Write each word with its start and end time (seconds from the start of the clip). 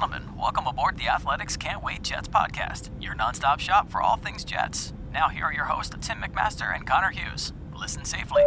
gentlemen, 0.00 0.34
welcome 0.34 0.66
aboard 0.66 0.96
the 0.96 1.06
Athletics 1.06 1.58
Can't 1.58 1.82
Wait 1.84 2.02
Jets 2.02 2.26
podcast, 2.26 2.88
your 3.02 3.14
nonstop 3.14 3.60
shop 3.60 3.90
for 3.90 4.00
all 4.00 4.16
things 4.16 4.44
Jets. 4.44 4.94
Now, 5.12 5.28
here 5.28 5.44
are 5.44 5.52
your 5.52 5.66
hosts, 5.66 5.94
Tim 6.00 6.22
McMaster 6.22 6.74
and 6.74 6.86
Connor 6.86 7.10
Hughes. 7.10 7.52
Listen 7.78 8.06
safely. 8.06 8.40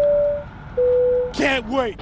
Can't 1.31 1.67
wait. 1.67 1.99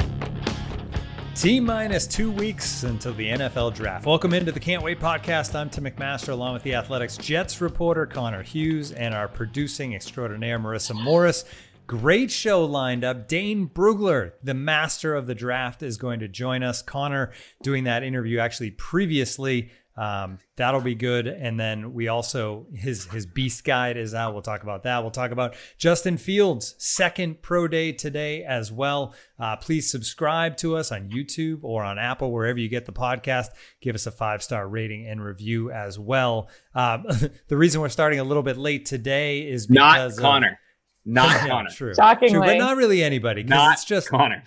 T 1.36 1.60
minus 1.60 2.08
two 2.08 2.32
weeks 2.32 2.84
until 2.84 3.14
the 3.14 3.28
NFL 3.28 3.74
draft. 3.74 4.06
Welcome 4.06 4.34
into 4.34 4.54
the 4.54 4.60
Can't 4.62 4.84
Wait 4.84 5.02
podcast. 5.02 5.54
I'm 5.54 5.70
Tim 5.70 5.84
McMaster, 5.84 6.30
along 6.30 6.54
with 6.54 6.64
the 6.64 6.76
Athletics 6.76 7.18
Jets 7.18 7.60
reporter 7.60 8.06
Connor 8.06 8.44
Hughes 8.44 8.94
and 8.94 9.14
our 9.14 9.28
producing 9.28 9.96
extraordinaire 9.96 10.60
Marissa 10.60 10.96
Morris. 10.96 11.44
Great 11.88 12.32
show 12.32 12.64
lined 12.64 13.04
up. 13.04 13.28
Dane 13.28 13.68
Brugler, 13.68 14.32
the 14.44 14.54
master 14.54 15.14
of 15.14 15.28
the 15.28 15.36
draft, 15.36 15.84
is 15.84 15.98
going 15.98 16.22
to 16.22 16.28
join 16.28 16.64
us. 16.64 16.82
Connor 16.82 17.32
doing 17.64 17.84
that 17.84 18.04
interview 18.04 18.40
actually 18.40 18.72
previously. 18.72 19.72
Um, 19.98 20.40
that'll 20.56 20.80
be 20.80 20.96
good. 20.96 21.28
And 21.28 21.60
then 21.60 21.94
we 21.94 22.08
also 22.08 22.66
his 22.73 23.06
his 23.06 23.26
beast 23.26 23.66
guide 23.66 23.98
is 23.98 24.14
out. 24.14 24.32
We'll 24.32 24.42
talk 24.42 24.64
about 24.64 24.84
that. 24.84 25.02
We'll 25.02 25.12
talk 25.12 25.32
about 25.32 25.54
Justin 25.78 26.16
Fields' 26.18 26.76
second 26.78 27.42
pro 27.42 27.68
day 27.68 27.92
today 27.92 28.45
as 28.45 28.72
well. 28.72 29.14
Uh, 29.38 29.58
please 29.58 29.92
subscribe 29.92 30.56
to 30.58 30.78
us 30.78 30.94
on 30.94 31.10
YouTube 31.10 31.60
or 31.64 31.84
on 31.84 32.00
Apple 32.00 32.32
wherever 32.32 32.58
you 32.58 32.70
get 32.70 32.86
the 32.86 32.94
podcast. 32.94 33.48
Give 33.82 33.94
us 33.94 34.08
a 34.08 34.11
five 34.11 34.42
star 34.42 34.66
rating 34.66 35.08
and 35.08 35.22
review 35.22 35.72
as 35.72 36.00
well. 36.00 36.50
Um, 36.73 37.04
the 37.50 37.58
reason 37.58 37.82
we're 37.82 37.89
starting 37.89 38.22
a 38.22 38.23
little 38.23 38.44
bit 38.44 38.58
late 38.58 38.86
today 38.86 39.42
is 39.42 39.70
Not 39.70 39.95
because 39.95 40.17
of- 40.17 40.22
Connor. 40.23 40.58
Not 41.06 41.30
Yeah, 41.42 41.48
Connor. 41.48 41.70
True. 41.70 41.94
Shockingly. 41.95 42.32
True, 42.34 42.42
but 42.42 42.58
not 42.58 42.78
really 42.78 43.04
anybody. 43.04 43.44
Not 43.44 43.73
it's 43.73 43.86
just 43.86 44.10
Connor. 44.10 44.44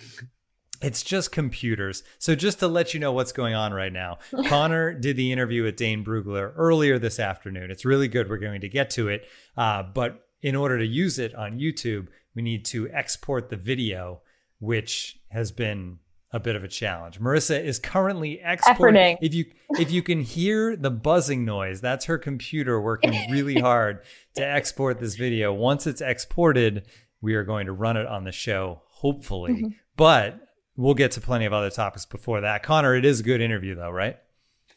it's 0.83 1.03
just 1.03 1.33
computers. 1.33 2.03
So 2.19 2.35
just 2.35 2.59
to 2.61 2.69
let 2.69 2.95
you 2.95 3.01
know 3.01 3.13
what's 3.13 3.33
going 3.33 3.55
on 3.55 3.73
right 3.73 3.93
now, 3.93 4.19
Connor 4.47 4.93
did 4.95 5.17
the 5.17 5.33
interview 5.33 5.63
with 5.65 5.77
Dane 5.77 6.05
Brugler 6.05 6.53
earlier 6.57 6.99
this 6.99 7.19
afternoon. 7.19 7.71
It's 7.71 7.85
really 7.85 8.09
good. 8.09 8.29
We're 8.29 8.39
going 8.39 8.61
to 8.61 8.69
get 8.69 8.91
to 8.91 9.09
it, 9.09 9.27
uh, 9.57 9.83
but 9.83 10.27
in 10.43 10.55
order 10.55 10.79
to 10.79 10.87
use 10.87 11.19
it 11.19 11.35
on 11.35 11.59
YouTube, 11.59 12.09
we 12.35 12.43
need 12.43 12.65
to 12.67 12.89
export 12.91 13.49
the 13.49 13.57
video, 13.57 14.21
which 14.59 15.19
has 15.31 15.51
been 15.53 15.99
a 16.35 16.41
bit 16.41 16.57
of 16.57 16.65
a 16.65 16.69
challenge. 16.69 17.21
Marissa 17.21 17.63
is 17.63 17.79
currently 17.79 18.41
exporting. 18.43 19.17
Efforting. 19.17 19.19
If 19.23 19.35
you 19.35 19.45
if 19.79 19.93
you 19.93 20.03
can 20.03 20.21
hear 20.21 20.75
the 20.75 20.91
buzzing 20.91 21.45
noise, 21.45 21.81
that's 21.81 22.07
her 22.07 22.19
computer 22.19 22.81
working 22.81 23.13
really 23.31 23.55
hard 23.61 24.01
to 24.35 24.45
export 24.45 24.99
this 24.99 25.15
video. 25.15 25.53
Once 25.53 25.87
it's 25.87 26.01
exported, 26.01 26.89
we 27.21 27.37
are 27.37 27.45
going 27.45 27.67
to 27.67 27.73
run 27.73 27.97
it 27.97 28.09
on 28.09 28.25
the 28.25 28.33
show, 28.33 28.83
hopefully. 28.87 29.53
Mm-hmm. 29.53 29.69
But 29.97 30.41
we'll 30.77 30.95
get 30.95 31.13
to 31.13 31.21
plenty 31.21 31.45
of 31.45 31.53
other 31.53 31.71
topics 31.71 32.05
before 32.05 32.41
that. 32.41 32.65
Connor, 32.65 32.97
it 32.97 33.05
is 33.05 33.21
a 33.21 33.23
good 33.23 33.41
interview 33.41 33.77
though, 33.77 33.91
right? 33.91 34.19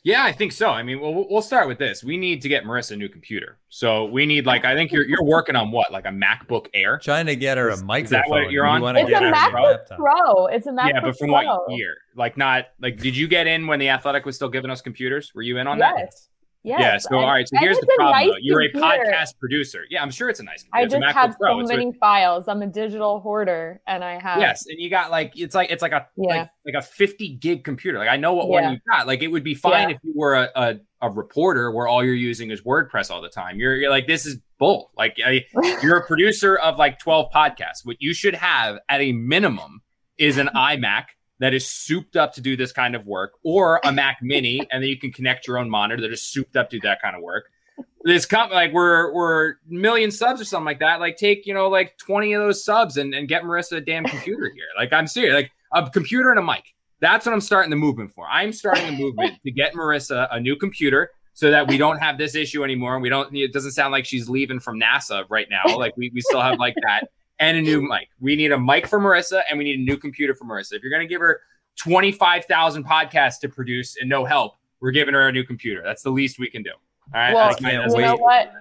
Yeah, 0.07 0.23
I 0.23 0.31
think 0.31 0.53
so. 0.53 0.69
I 0.69 0.83
mean, 0.83 1.01
well, 1.01 1.27
we'll 1.29 1.41
start 1.41 1.67
with 1.67 1.79
this. 1.79 2.01
We 2.01 2.15
need 2.15 2.41
to 2.43 2.47
get 2.47 2.63
Marissa 2.63 2.91
a 2.91 2.95
new 2.95 3.09
computer. 3.09 3.57
So 3.67 4.05
we 4.05 4.25
need 4.25 4.45
like 4.45 4.63
I 4.63 4.73
think 4.73 4.93
you're 4.93 5.05
you're 5.05 5.21
working 5.23 5.57
on 5.57 5.69
what 5.69 5.91
like 5.91 6.05
a 6.05 6.09
MacBook 6.11 6.67
Air. 6.73 6.97
Trying 7.03 7.25
to 7.25 7.35
get 7.35 7.57
her 7.57 7.67
a 7.67 7.73
Is- 7.73 7.79
is 7.79 7.83
microphone. 7.83 8.19
that 8.21 8.29
what 8.29 8.49
you're 8.51 8.65
on? 8.65 8.81
wanna 8.81 9.01
It's 9.01 9.09
get 9.09 9.21
a 9.21 9.25
her 9.25 9.33
MacBook 9.33 9.63
laptop. 9.63 9.97
Pro. 9.97 10.45
It's 10.47 10.65
a 10.65 10.71
MacBook 10.71 10.89
yeah, 10.93 10.99
but 11.01 11.17
from 11.17 11.27
Pro. 11.27 11.43
what 11.43 11.71
year? 11.77 11.93
Like 12.15 12.37
not 12.37 12.67
like 12.79 12.97
did 12.99 13.17
you 13.17 13.27
get 13.27 13.47
in 13.47 13.67
when 13.67 13.79
the 13.79 13.89
Athletic 13.89 14.25
was 14.25 14.37
still 14.37 14.47
giving 14.49 14.71
us 14.71 14.79
computers? 14.81 15.33
Were 15.35 15.41
you 15.41 15.57
in 15.57 15.67
on 15.67 15.77
that? 15.79 15.95
Yes. 15.97 16.29
Yes. 16.63 16.79
Yeah. 16.81 16.97
So 16.97 17.07
And- 17.15 17.25
all 17.25 17.31
right. 17.31 17.47
So 17.47 17.57
here's 17.59 17.77
the 17.79 17.85
problem. 17.97 18.27
nice. 18.29 18.39
You're 18.41 18.61
a 18.61 18.71
podcast 18.71 19.37
producer. 19.39 19.83
Yeah, 19.89 20.01
I'm 20.01 20.11
sure 20.11 20.29
it's 20.29 20.39
a 20.39 20.43
nice. 20.43 20.63
Computer. 20.63 20.77
I 20.77 20.83
It's 20.83 20.93
a 20.93 20.97
just 20.99 21.07
MacBook 21.15 21.21
have 21.21 21.37
Pro. 21.39 21.53
so 21.53 21.59
It's 21.61 21.69
many 21.69 21.91
files. 21.93 22.47
I'm 22.47 22.61
a 22.61 22.67
digital 22.67 23.19
hoarder, 23.21 23.79
and 23.87 24.03
I 24.03 24.19
have. 24.21 24.39
Yes, 24.39 24.65
and 24.67 24.77
you 24.79 24.89
got 24.89 25.11
like 25.11 25.33
it's 25.35 25.55
like 25.55 25.71
it's 25.71 25.81
like 25.81 25.93
a 25.93 26.07
Yeah. 26.17 26.35
like 26.41 26.49
like 26.65 26.75
a 26.75 26.85
50 26.85 27.35
gig 27.37 27.63
computer. 27.63 27.97
Like 27.97 28.09
I 28.09 28.17
know 28.17 28.33
what 28.33 28.47
Yeah. 28.49 28.61
one 28.63 28.73
you 28.73 28.79
got. 28.91 29.07
Like 29.07 29.21
it 29.23 29.27
would 29.29 29.43
be 29.43 29.53
fine 29.55 29.89
Yeah. 29.89 29.95
if 29.95 30.01
you 30.03 30.13
were 30.15 30.33
a, 30.35 30.49
a 30.55 30.75
a 31.01 31.09
reporter 31.11 31.71
where 31.71 31.87
all 31.87 32.03
you're 32.03 32.13
using 32.15 32.49
is 32.51 32.61
WordPress 32.63 33.11
all 33.11 33.21
the 33.21 33.29
time. 33.29 33.59
You're 33.59 33.75
you're 33.75 33.89
like 33.91 34.07
this 34.07 34.25
is 34.25 34.39
bull. 34.59 34.91
Like 34.97 35.15
I, 35.23 35.45
you're 35.83 35.97
a 35.97 36.05
producer 36.07 36.55
of 36.57 36.77
like 36.77 36.97
12 36.99 37.27
podcasts. 37.33 37.85
What 37.85 37.97
you 37.99 38.13
should 38.15 38.33
have 38.35 38.79
at 38.89 38.99
a 38.99 39.11
minimum 39.11 39.81
is 40.17 40.37
an 40.39 40.49
iMac 40.55 41.03
that 41.39 41.53
is 41.53 41.69
souped 41.69 42.15
up 42.15 42.33
to 42.33 42.41
do 42.41 42.55
this 42.55 42.71
kind 42.71 42.95
of 42.95 43.05
work, 43.05 43.33
or 43.43 43.79
a 43.83 43.91
Mac 43.91 44.17
Mini, 44.21 44.59
and 44.71 44.83
then 44.83 44.89
you 44.89 44.97
can 44.97 45.11
connect 45.11 45.47
your 45.47 45.57
own 45.57 45.69
monitor 45.69 46.01
that 46.01 46.11
is 46.11 46.21
souped 46.21 46.55
up 46.55 46.69
to 46.69 46.77
do 46.77 46.87
that 46.87 47.01
kind 47.01 47.15
of 47.15 47.21
work. 47.21 47.45
This 48.03 48.25
comp 48.25 48.51
like 48.51 48.73
we're 48.73 49.13
we're 49.13 49.55
million 49.67 50.11
subs 50.11 50.39
or 50.39 50.45
something 50.45 50.65
like 50.65 50.79
that. 50.79 50.99
Like 50.99 51.17
take 51.17 51.45
you 51.45 51.53
know 51.53 51.67
like 51.67 51.97
20 51.97 52.33
of 52.33 52.41
those 52.41 52.63
subs 52.63 52.97
and, 52.97 53.13
and 53.13 53.27
get 53.27 53.43
Marissa 53.43 53.77
a 53.77 53.81
damn 53.81 54.05
computer 54.05 54.51
here. 54.53 54.65
Like 54.77 54.93
I'm 54.93 55.07
serious. 55.07 55.33
Like 55.33 55.51
a 55.73 55.89
computer 55.89 56.31
and 56.31 56.39
a 56.39 56.43
mic. 56.43 56.73
That's 56.99 57.25
what 57.25 57.33
I'm 57.33 57.41
starting 57.41 57.69
the 57.69 57.75
movement 57.75 58.11
for. 58.11 58.27
I'm 58.27 58.53
starting 58.53 58.87
a 58.87 58.91
movement 58.91 59.39
to 59.43 59.51
get 59.51 59.73
Marissa 59.73 60.27
a 60.31 60.39
new 60.39 60.55
computer 60.55 61.11
so 61.33 61.51
that 61.51 61.67
we 61.67 61.77
don't 61.77 61.99
have 61.99 62.17
this 62.17 62.33
issue 62.33 62.63
anymore. 62.63 62.95
And 62.95 63.03
we 63.03 63.09
don't, 63.09 63.35
it 63.35 63.53
doesn't 63.53 63.73
sound 63.73 63.91
like 63.91 64.05
she's 64.05 64.27
leaving 64.27 64.59
from 64.59 64.79
NASA 64.79 65.23
right 65.29 65.47
now. 65.51 65.77
Like 65.77 65.95
we, 65.95 66.09
we 66.11 66.21
still 66.21 66.41
have 66.41 66.57
like 66.57 66.73
that 66.81 67.09
and 67.39 67.57
a 67.57 67.61
new 67.61 67.81
mic. 67.81 68.09
We 68.19 68.35
need 68.35 68.51
a 68.51 68.59
mic 68.59 68.87
for 68.87 68.99
Marissa 68.99 69.41
and 69.49 69.57
we 69.57 69.63
need 69.63 69.79
a 69.79 69.83
new 69.83 69.97
computer 69.97 70.33
for 70.35 70.45
Marissa. 70.45 70.73
If 70.73 70.81
you're 70.83 70.91
going 70.91 71.07
to 71.07 71.07
give 71.07 71.21
her 71.21 71.41
25,000 71.77 72.85
podcasts 72.85 73.39
to 73.39 73.49
produce 73.49 73.95
and 73.99 74.09
no 74.09 74.25
help, 74.25 74.55
we're 74.79 74.91
giving 74.91 75.13
her 75.13 75.27
a 75.27 75.31
new 75.31 75.43
computer. 75.43 75.81
That's 75.83 76.03
the 76.03 76.09
least 76.09 76.39
we 76.39 76.49
can 76.49 76.63
do. 76.63 76.71
All 76.71 77.21
right. 77.21 77.33
Well, 77.33 77.49
That's 77.49 77.61
can't 77.61 77.73
you 77.73 77.79
message. 77.79 77.99
know 78.01 78.15
what? 78.17 78.51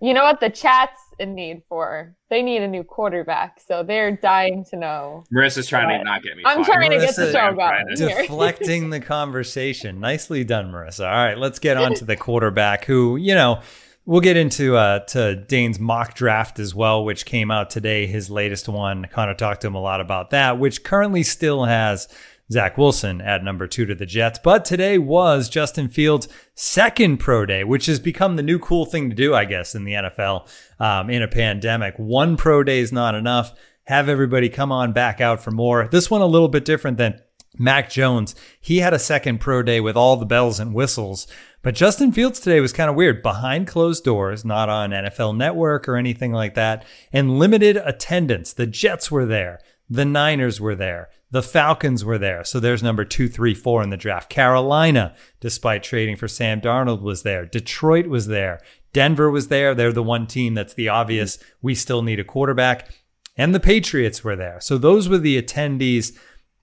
You 0.00 0.12
know 0.12 0.24
what 0.24 0.40
the 0.40 0.50
Jets 0.50 1.00
in 1.18 1.34
need 1.34 1.62
for? 1.68 2.14
They 2.28 2.42
need 2.42 2.60
a 2.60 2.68
new 2.68 2.84
quarterback, 2.84 3.60
so 3.66 3.82
they're 3.82 4.14
dying 4.14 4.62
to 4.66 4.76
know. 4.76 5.24
Marissa's 5.34 5.66
trying 5.66 5.88
to 5.88 6.04
not 6.04 6.22
get 6.22 6.36
me. 6.36 6.42
I'm 6.44 6.62
fired. 6.64 6.66
trying 6.66 6.90
to 6.90 6.98
get 6.98 7.16
the 7.16 7.22
Marissa, 7.22 7.32
show 7.32 7.38
I'm 7.38 7.56
going. 7.56 7.96
here. 7.96 8.22
deflecting 8.22 8.90
the 8.90 9.00
conversation. 9.00 9.98
Nicely 9.98 10.44
done, 10.44 10.70
Marissa. 10.70 11.06
All 11.10 11.24
right, 11.24 11.38
let's 11.38 11.58
get 11.58 11.76
on 11.78 11.94
to 11.94 12.04
the 12.04 12.14
quarterback 12.16 12.84
who, 12.84 13.16
you 13.16 13.34
know, 13.34 13.62
we'll 14.06 14.20
get 14.20 14.36
into 14.36 14.76
uh 14.76 15.00
to 15.00 15.36
Dane's 15.36 15.78
mock 15.78 16.14
draft 16.14 16.58
as 16.58 16.74
well, 16.74 17.04
which 17.04 17.26
came 17.26 17.50
out 17.50 17.68
today, 17.68 18.06
his 18.06 18.30
latest 18.30 18.68
one. 18.68 19.06
Connor 19.10 19.34
talked 19.34 19.60
to 19.62 19.66
him 19.66 19.74
a 19.74 19.80
lot 19.80 20.00
about 20.00 20.30
that, 20.30 20.58
which 20.58 20.84
currently 20.84 21.22
still 21.22 21.64
has 21.64 22.08
Zach 22.50 22.78
Wilson 22.78 23.20
at 23.20 23.42
number 23.42 23.66
two 23.66 23.84
to 23.86 23.94
the 23.94 24.06
Jets. 24.06 24.38
But 24.42 24.64
today 24.64 24.98
was 24.98 25.48
Justin 25.48 25.88
Fields' 25.88 26.28
second 26.54 27.18
pro 27.18 27.44
day, 27.44 27.64
which 27.64 27.86
has 27.86 27.98
become 27.98 28.36
the 28.36 28.42
new 28.42 28.58
cool 28.58 28.86
thing 28.86 29.10
to 29.10 29.16
do, 29.16 29.34
I 29.34 29.44
guess, 29.44 29.74
in 29.74 29.84
the 29.84 29.94
NFL 29.94 30.48
um, 30.78 31.10
in 31.10 31.22
a 31.22 31.28
pandemic. 31.28 31.94
One 31.96 32.36
pro 32.36 32.62
day 32.62 32.78
is 32.78 32.92
not 32.92 33.14
enough. 33.16 33.52
Have 33.84 34.08
everybody 34.08 34.48
come 34.48 34.72
on 34.72 34.92
back 34.92 35.20
out 35.20 35.42
for 35.42 35.50
more. 35.50 35.88
This 35.88 36.10
one 36.10 36.20
a 36.20 36.26
little 36.26 36.48
bit 36.48 36.64
different 36.64 36.98
than 36.98 37.20
Mac 37.58 37.90
Jones, 37.90 38.34
he 38.60 38.78
had 38.78 38.94
a 38.94 38.98
second 38.98 39.38
pro 39.38 39.62
day 39.62 39.80
with 39.80 39.96
all 39.96 40.16
the 40.16 40.26
bells 40.26 40.60
and 40.60 40.74
whistles. 40.74 41.26
But 41.62 41.74
Justin 41.74 42.12
Fields 42.12 42.38
today 42.38 42.60
was 42.60 42.72
kind 42.72 42.88
of 42.88 42.96
weird 42.96 43.22
behind 43.22 43.66
closed 43.66 44.04
doors, 44.04 44.44
not 44.44 44.68
on 44.68 44.90
NFL 44.90 45.36
Network 45.36 45.88
or 45.88 45.96
anything 45.96 46.32
like 46.32 46.54
that, 46.54 46.84
and 47.12 47.38
limited 47.38 47.76
attendance. 47.78 48.52
The 48.52 48.66
Jets 48.66 49.10
were 49.10 49.26
there, 49.26 49.58
the 49.88 50.04
Niners 50.04 50.60
were 50.60 50.76
there, 50.76 51.08
the 51.30 51.42
Falcons 51.42 52.04
were 52.04 52.18
there. 52.18 52.44
So 52.44 52.60
there's 52.60 52.82
number 52.82 53.04
two, 53.04 53.28
three, 53.28 53.54
four 53.54 53.82
in 53.82 53.90
the 53.90 53.96
draft. 53.96 54.30
Carolina, 54.30 55.14
despite 55.40 55.82
trading 55.82 56.16
for 56.16 56.28
Sam 56.28 56.60
Darnold, 56.60 57.02
was 57.02 57.24
there. 57.24 57.44
Detroit 57.44 58.06
was 58.06 58.28
there. 58.28 58.60
Denver 58.92 59.30
was 59.30 59.48
there. 59.48 59.74
They're 59.74 59.92
the 59.92 60.02
one 60.02 60.26
team 60.26 60.54
that's 60.54 60.74
the 60.74 60.88
obvious, 60.88 61.38
we 61.60 61.74
still 61.74 62.02
need 62.02 62.20
a 62.20 62.24
quarterback. 62.24 62.88
And 63.36 63.54
the 63.54 63.60
Patriots 63.60 64.24
were 64.24 64.36
there. 64.36 64.60
So 64.60 64.78
those 64.78 65.08
were 65.08 65.18
the 65.18 65.40
attendees 65.40 66.16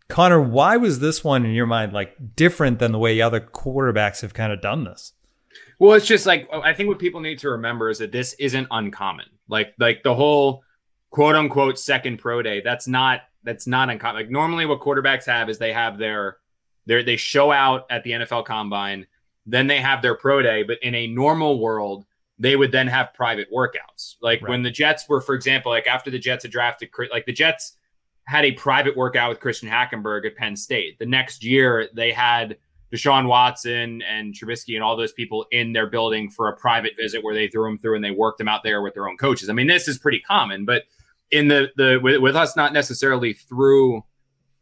Connor, 0.10 0.42
why 0.42 0.78
was 0.78 1.00
this 1.00 1.24
one 1.24 1.46
in 1.46 1.54
your 1.54 1.66
mind 1.66 1.94
like 1.94 2.36
different 2.36 2.80
than 2.80 2.92
the 2.92 3.00
way 3.00 3.20
other 3.22 3.40
quarterbacks 3.40 4.22
have 4.22 4.34
kind 4.34 4.52
of 4.52 4.62
done 4.62 4.84
this? 4.84 5.14
Well, 5.80 5.94
it's 5.94 6.06
just 6.06 6.26
like 6.26 6.48
I 6.52 6.74
think 6.74 6.90
what 6.90 7.00
people 7.00 7.22
need 7.22 7.40
to 7.40 7.50
remember 7.50 7.90
is 7.90 8.00
that 8.00 8.12
this 8.12 8.34
isn't 8.34 8.68
uncommon. 8.70 9.26
Like 9.48 9.74
like 9.80 10.04
the 10.04 10.16
whole 10.16 10.64
quote 11.10 11.36
unquote 11.36 11.80
second 11.80 12.18
pro 12.18 12.42
day. 12.42 12.62
That's 12.62 12.88
not 12.88 13.22
that's 13.44 13.68
not 13.68 13.90
uncommon. 13.90 14.22
Like 14.22 14.32
normally 14.32 14.66
what 14.66 14.82
quarterbacks 14.82 15.26
have 15.26 15.50
is 15.50 15.58
they 15.58 15.74
have 15.74 15.98
their 15.98 16.38
their 16.86 17.04
they 17.04 17.16
show 17.16 17.52
out 17.52 17.86
at 17.90 18.04
the 18.04 18.12
NFL 18.12 18.46
combine, 18.46 19.08
then 19.46 19.68
they 19.68 19.80
have 19.80 20.02
their 20.02 20.16
pro 20.16 20.42
day, 20.42 20.64
but 20.64 20.80
in 20.82 20.96
a 20.96 21.08
normal 21.08 21.60
world, 21.60 22.06
they 22.40 22.56
would 22.56 22.72
then 22.72 22.88
have 22.88 23.14
private 23.14 23.48
workouts. 23.54 24.16
Like 24.22 24.42
right. 24.42 24.50
when 24.50 24.64
the 24.64 24.72
Jets 24.72 25.08
were, 25.08 25.22
for 25.22 25.36
example, 25.36 25.72
like 25.72 25.88
after 25.88 26.10
the 26.10 26.20
Jets 26.20 26.44
had 26.44 26.52
drafted, 26.52 26.90
like 27.12 27.26
the 27.26 27.34
Jets 27.34 27.78
had 28.26 28.46
a 28.46 28.52
private 28.54 28.96
workout 28.96 29.30
with 29.30 29.40
Christian 29.40 29.70
Hackenberg 29.70 30.26
at 30.26 30.36
Penn 30.36 30.56
State. 30.56 30.98
The 31.00 31.06
next 31.06 31.44
year, 31.44 31.90
they 31.94 32.12
had 32.12 32.58
Deshaun 32.94 33.28
Watson 33.28 34.02
and 34.04 34.34
Trubisky 34.34 34.76
and 34.76 34.84
all 34.84 34.96
those 34.96 35.12
people 35.12 35.46
in 35.52 35.74
their 35.74 35.88
building 35.88 36.30
for 36.30 36.48
a 36.48 36.56
private 36.56 36.94
visit 36.96 37.24
where 37.24 37.34
they 37.34 37.48
threw 37.48 37.66
them 37.66 37.80
through 37.80 37.96
and 37.96 38.04
they 38.04 38.12
worked 38.12 38.38
them 38.38 38.48
out 38.48 38.64
there 38.64 38.82
with 38.82 38.94
their 38.94 39.10
own 39.10 39.18
coaches. 39.18 39.50
I 39.50 39.54
mean, 39.54 39.68
this 39.68 39.88
is 39.88 39.98
pretty 39.98 40.20
common, 40.20 40.64
but 40.64 40.84
in 41.32 41.48
the 41.48 41.70
the 41.76 42.00
with, 42.02 42.22
with 42.22 42.36
us 42.36 42.56
not 42.56 42.72
necessarily 42.72 43.34
through 43.34 44.04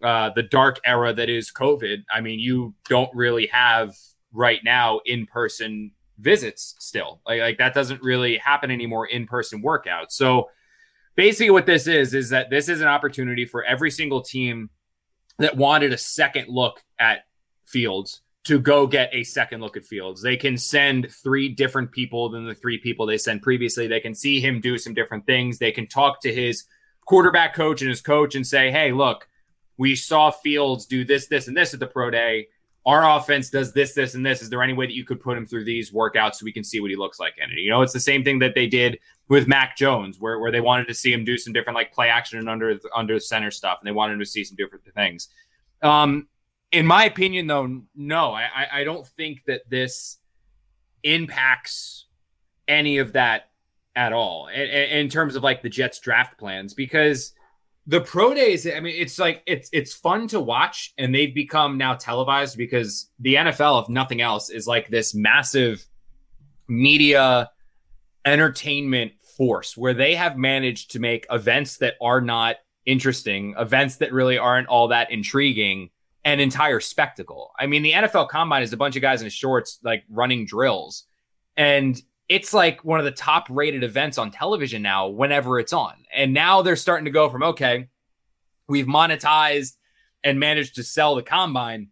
uh, 0.02 0.32
the 0.34 0.44
dark 0.44 0.80
era 0.86 1.14
that 1.14 1.30
is 1.30 1.52
COVID. 1.52 2.04
I 2.12 2.22
mean, 2.22 2.40
you 2.40 2.74
don't 2.88 3.14
really 3.14 3.48
have 3.48 3.96
right 4.32 4.62
now 4.64 5.02
in 5.06 5.26
person 5.26 5.92
visits 6.18 6.76
still. 6.80 7.20
Like, 7.28 7.42
like 7.42 7.58
that 7.58 7.74
doesn't 7.74 8.02
really 8.02 8.38
happen 8.38 8.72
anymore 8.72 9.06
in 9.08 9.28
person 9.28 9.62
workouts. 9.62 10.12
So 10.12 10.50
basically 11.22 11.52
what 11.52 11.68
this 11.68 11.86
is 11.86 12.16
is 12.16 12.32
that 12.32 12.50
this 12.50 12.68
is 12.68 12.82
an 12.82 12.88
opportunity 12.88 13.46
for 13.46 13.64
every 13.64 13.92
single 13.92 14.24
team 14.24 14.72
that 15.38 15.56
wanted 15.56 15.94
a 15.94 15.98
second 15.98 16.48
look 16.50 16.82
at 16.98 17.26
Fields 17.68 18.22
to 18.44 18.60
go 18.60 18.88
get 18.88 19.08
a 19.14 19.24
second 19.24 19.62
look 19.62 19.78
at 19.78 19.86
Fields. 19.86 20.24
They 20.24 20.36
can 20.36 20.58
send 20.58 21.12
three 21.12 21.48
different 21.48 21.92
people 21.92 22.30
than 22.30 22.48
the 22.48 22.56
three 22.56 22.80
people 22.80 23.06
they 23.06 23.20
sent 23.20 23.44
previously. 23.44 23.86
They 23.86 24.00
can 24.00 24.16
see 24.16 24.42
him 24.42 24.62
do 24.62 24.80
some 24.80 24.96
different 24.96 25.28
things. 25.28 25.60
They 25.60 25.72
can 25.72 25.86
talk 25.86 26.22
to 26.22 26.34
his 26.34 26.64
quarterback 27.06 27.54
coach 27.54 27.82
and 27.82 27.90
his 27.92 28.02
coach 28.02 28.34
and 28.34 28.46
say, 28.46 28.72
"Hey, 28.72 28.92
look, 28.92 29.28
we 29.78 29.96
saw 29.96 30.32
Fields 30.32 30.88
do 30.88 31.06
this, 31.06 31.28
this, 31.28 31.48
and 31.48 31.56
this 31.56 31.76
at 31.76 31.80
the 31.80 31.86
pro 31.86 32.10
day 32.10 32.48
our 32.86 33.18
offense 33.18 33.50
does 33.50 33.74
this, 33.74 33.94
this, 33.94 34.16
and 34.16 34.26
this. 34.26 34.42
Is 34.42 34.50
there 34.50 34.64
any 34.64 34.74
way 34.74 34.88
that 34.88 34.96
you 34.96 35.06
could 35.06 35.22
put 35.22 35.38
him 35.38 35.46
through 35.46 35.66
these 35.66 35.92
workouts 35.92 36.36
so 36.36 36.46
we 36.46 36.52
can 36.52 36.64
see 36.64 36.80
what 36.80 36.90
he 36.90 36.96
looks 36.96 37.20
like 37.20 37.36
in 37.38 37.52
it? 37.52 37.60
You 37.60 37.70
know, 37.70 37.82
it's 37.82 37.94
the 37.94 38.00
same 38.00 38.24
thing 38.24 38.40
that 38.40 38.56
they 38.56 38.68
did 38.68 39.00
with 39.28 39.48
Mac 39.48 39.78
Jones, 39.78 40.20
where, 40.20 40.40
where 40.40 40.52
they 40.52 40.62
wanted 40.62 40.88
to 40.88 40.94
see 40.94 41.14
him 41.14 41.24
do 41.24 41.38
some 41.38 41.54
different 41.54 41.76
like 41.76 41.94
play 41.94 42.10
action 42.10 42.40
and 42.40 42.50
under 42.50 42.80
under 42.96 43.14
the 43.16 43.22
center 43.22 43.52
stuff, 43.52 43.80
and 43.80 43.88
they 43.88 43.92
wanted 43.92 44.18
to 44.18 44.26
see 44.26 44.44
some 44.44 44.56
different 44.56 44.84
things. 44.96 45.30
Um, 45.82 46.28
in 46.72 46.86
my 46.86 47.06
opinion, 47.06 47.48
though, 47.48 47.82
no, 47.96 48.32
I, 48.34 48.68
I 48.72 48.84
don't 48.84 49.06
think 49.06 49.44
that 49.46 49.62
this 49.70 50.18
impacts 51.04 52.08
any 52.68 52.98
of 52.98 53.14
that 53.14 53.50
at 53.96 54.14
all 54.14 54.48
in, 54.48 54.62
in 54.62 55.10
terms 55.10 55.36
of 55.36 55.44
like 55.44 55.62
the 55.62 55.70
Jets 55.70 56.00
draft 56.00 56.38
plans 56.38 56.74
because 56.74 57.34
the 57.88 58.02
pro 58.02 58.34
days 58.34 58.68
i 58.68 58.80
mean 58.80 58.96
it's 58.96 59.18
like 59.18 59.42
it's 59.48 59.70
it's 59.74 59.94
fun 59.94 60.28
to 60.28 60.40
watch 60.40 60.94
and 60.98 61.14
they've 61.14 61.34
become 61.34 61.78
now 61.78 61.96
televised 61.96 62.58
because 62.58 63.10
the 63.20 63.36
nfl 63.36 63.82
if 63.82 63.90
nothing 63.90 64.22
else 64.22 64.50
is 64.50 64.68
like 64.68 64.90
this 64.90 65.16
massive 65.16 65.86
media 66.68 67.50
entertainment 68.26 69.12
force 69.36 69.76
where 69.76 69.94
they 69.94 70.16
have 70.16 70.38
managed 70.38 70.92
to 70.92 71.00
make 71.00 71.26
events 71.32 71.78
that 71.78 71.96
are 72.02 72.22
not 72.22 72.58
interesting 72.86 73.56
events 73.58 73.98
that 73.98 74.14
really 74.14 74.38
aren't 74.38 74.68
all 74.68 74.90
that 74.90 75.12
intriguing 75.12 75.90
an 76.24 76.40
entire 76.40 76.80
spectacle. 76.80 77.52
I 77.60 77.66
mean 77.66 77.82
the 77.84 77.94
nfl 77.94 78.30
combine 78.30 78.64
is 78.64 78.74
a 78.74 78.78
bunch 78.78 78.96
of 78.96 79.02
guys 79.02 79.22
in 79.22 79.30
shorts 79.30 79.80
like 79.84 80.04
running 80.10 80.46
drills 80.46 81.06
and 81.58 82.02
it's 82.32 82.54
like 82.54 82.86
one 82.86 82.98
of 82.98 83.04
the 83.04 83.12
top 83.12 83.46
rated 83.50 83.84
events 83.84 84.18
on 84.18 84.32
television 84.32 84.82
now 84.82 85.10
whenever 85.10 85.60
it's 85.60 85.74
on. 85.74 85.94
And 86.16 86.34
now 86.34 86.62
they're 86.62 86.78
starting 86.78 87.04
to 87.04 87.12
go 87.12 87.30
from, 87.30 87.44
okay, 87.44 87.90
we've 88.70 88.86
monetized 88.86 89.76
and 90.24 90.40
managed 90.40 90.76
to 90.76 90.84
sell 90.84 91.16
the 91.16 91.24
combine. 91.24 91.90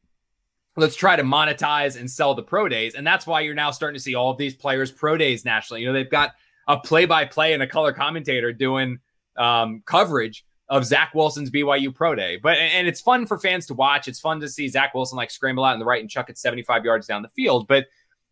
Let's 0.77 0.95
try 0.95 1.17
to 1.17 1.23
monetize 1.23 1.99
and 1.99 2.09
sell 2.09 2.35
the 2.35 2.41
pro 2.41 2.69
days. 2.69 2.95
And 2.95 3.05
that's 3.05 3.27
why 3.27 3.41
you're 3.41 3.53
now 3.53 3.71
starting 3.71 3.97
to 3.97 4.01
see 4.01 4.15
all 4.15 4.31
of 4.31 4.37
these 4.37 4.55
players 4.55 4.93
pro 4.93 5.17
days 5.17 5.43
nationally. 5.43 5.81
You 5.81 5.87
know, 5.87 5.93
they've 5.93 6.09
got 6.09 6.35
a 6.69 6.79
play 6.79 7.05
by 7.05 7.25
play 7.25 7.51
and 7.51 7.61
a 7.61 7.67
color 7.67 7.91
commentator 7.91 8.53
doing 8.53 8.99
um, 9.35 9.83
coverage 9.85 10.45
of 10.69 10.85
Zach 10.85 11.13
Wilson's 11.13 11.51
BYU 11.51 11.93
pro 11.93 12.15
day. 12.15 12.37
But 12.41 12.57
and 12.59 12.87
it's 12.87 13.01
fun 13.01 13.25
for 13.25 13.37
fans 13.37 13.65
to 13.65 13.73
watch. 13.73 14.07
It's 14.07 14.21
fun 14.21 14.39
to 14.39 14.47
see 14.47 14.69
Zach 14.69 14.93
Wilson 14.93 15.17
like 15.17 15.31
scramble 15.31 15.65
out 15.65 15.73
in 15.73 15.79
the 15.79 15.85
right 15.85 15.99
and 15.99 16.09
chuck 16.09 16.29
it 16.29 16.37
75 16.37 16.85
yards 16.85 17.07
down 17.07 17.23
the 17.23 17.27
field. 17.27 17.67
But 17.67 17.87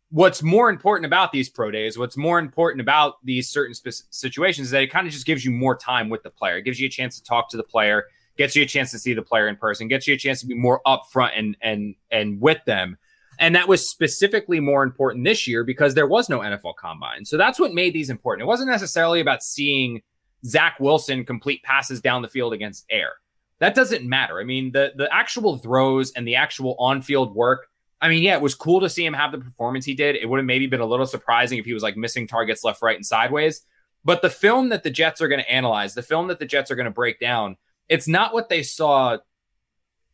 what's 0.09 0.41
more 0.41 0.69
important 0.69 1.05
about 1.05 1.31
these 1.31 1.49
pro 1.49 1.71
days, 1.71 1.97
what's 1.97 2.17
more 2.17 2.39
important 2.39 2.81
about 2.81 3.15
these 3.23 3.49
certain 3.49 3.73
sp- 3.75 4.07
situations 4.09 4.67
is 4.67 4.71
that 4.71 4.81
it 4.81 4.91
kind 4.91 5.05
of 5.05 5.13
just 5.13 5.25
gives 5.25 5.43
you 5.43 5.51
more 5.51 5.75
time 5.75 6.09
with 6.09 6.23
the 6.23 6.29
player. 6.29 6.57
It 6.57 6.63
gives 6.63 6.79
you 6.79 6.87
a 6.87 6.89
chance 6.89 7.17
to 7.17 7.23
talk 7.23 7.49
to 7.49 7.57
the 7.57 7.63
player, 7.63 8.05
gets 8.37 8.55
you 8.55 8.63
a 8.63 8.65
chance 8.65 8.91
to 8.91 8.99
see 8.99 9.13
the 9.13 9.21
player 9.21 9.47
in 9.47 9.57
person, 9.57 9.87
gets 9.87 10.07
you 10.07 10.13
a 10.13 10.17
chance 10.17 10.39
to 10.41 10.47
be 10.47 10.55
more 10.55 10.81
upfront 10.85 11.31
and 11.35 11.57
and 11.61 11.95
and 12.11 12.39
with 12.39 12.63
them. 12.65 12.97
And 13.39 13.53
that 13.55 13.67
was 13.67 13.87
specifically 13.87 14.59
more 14.59 14.81
important 14.81 15.23
this 15.23 15.47
year 15.47 15.63
because 15.63 15.93
there 15.93 16.07
was 16.07 16.27
no 16.27 16.39
NFL 16.39 16.75
combine. 16.79 17.23
So 17.23 17.37
that's 17.37 17.59
what 17.59 17.73
made 17.73 17.93
these 17.93 18.09
important. 18.09 18.43
It 18.43 18.47
wasn't 18.47 18.71
necessarily 18.71 19.19
about 19.19 19.43
seeing 19.43 20.01
Zach 20.43 20.79
Wilson 20.79 21.23
complete 21.23 21.61
passes 21.61 22.01
down 22.01 22.23
the 22.23 22.27
field 22.27 22.53
against 22.53 22.85
air. 22.89 23.13
That 23.59 23.75
doesn't 23.75 24.07
matter. 24.07 24.39
I 24.39 24.43
mean, 24.43 24.71
the 24.71 24.93
the 24.95 25.13
actual 25.13 25.57
throws 25.57 26.11
and 26.13 26.27
the 26.27 26.35
actual 26.35 26.75
on-field 26.79 27.35
work 27.35 27.67
I 27.99 28.09
mean, 28.09 28.21
yeah, 28.21 28.35
it 28.35 28.41
was 28.41 28.53
cool 28.53 28.81
to 28.81 28.89
see 28.89 29.05
him 29.05 29.13
have 29.13 29.31
the 29.31 29.39
performance 29.39 29.85
he 29.85 29.95
did. 29.95 30.15
It 30.15 30.29
would 30.29 30.37
have 30.37 30.45
maybe 30.45 30.67
been 30.67 30.81
a 30.81 30.85
little 30.85 31.05
surprising 31.05 31.57
if 31.57 31.65
he 31.65 31.73
was 31.73 31.83
like 31.83 31.97
missing 31.97 32.27
targets 32.27 32.63
left, 32.63 32.81
right, 32.81 32.95
and 32.95 33.05
sideways. 33.05 33.61
But 34.05 34.21
the 34.21 34.29
film 34.29 34.69
that 34.69 34.83
the 34.83 34.89
Jets 34.89 35.21
are 35.21 35.27
going 35.27 35.41
to 35.41 35.51
analyze, 35.51 35.93
the 35.93 36.03
film 36.03 36.27
that 36.27 36.39
the 36.39 36.45
Jets 36.45 36.69
are 36.69 36.75
going 36.75 36.85
to 36.85 36.91
break 36.91 37.19
down, 37.19 37.57
it's 37.89 38.07
not 38.07 38.33
what 38.33 38.49
they 38.49 38.63
saw 38.63 39.17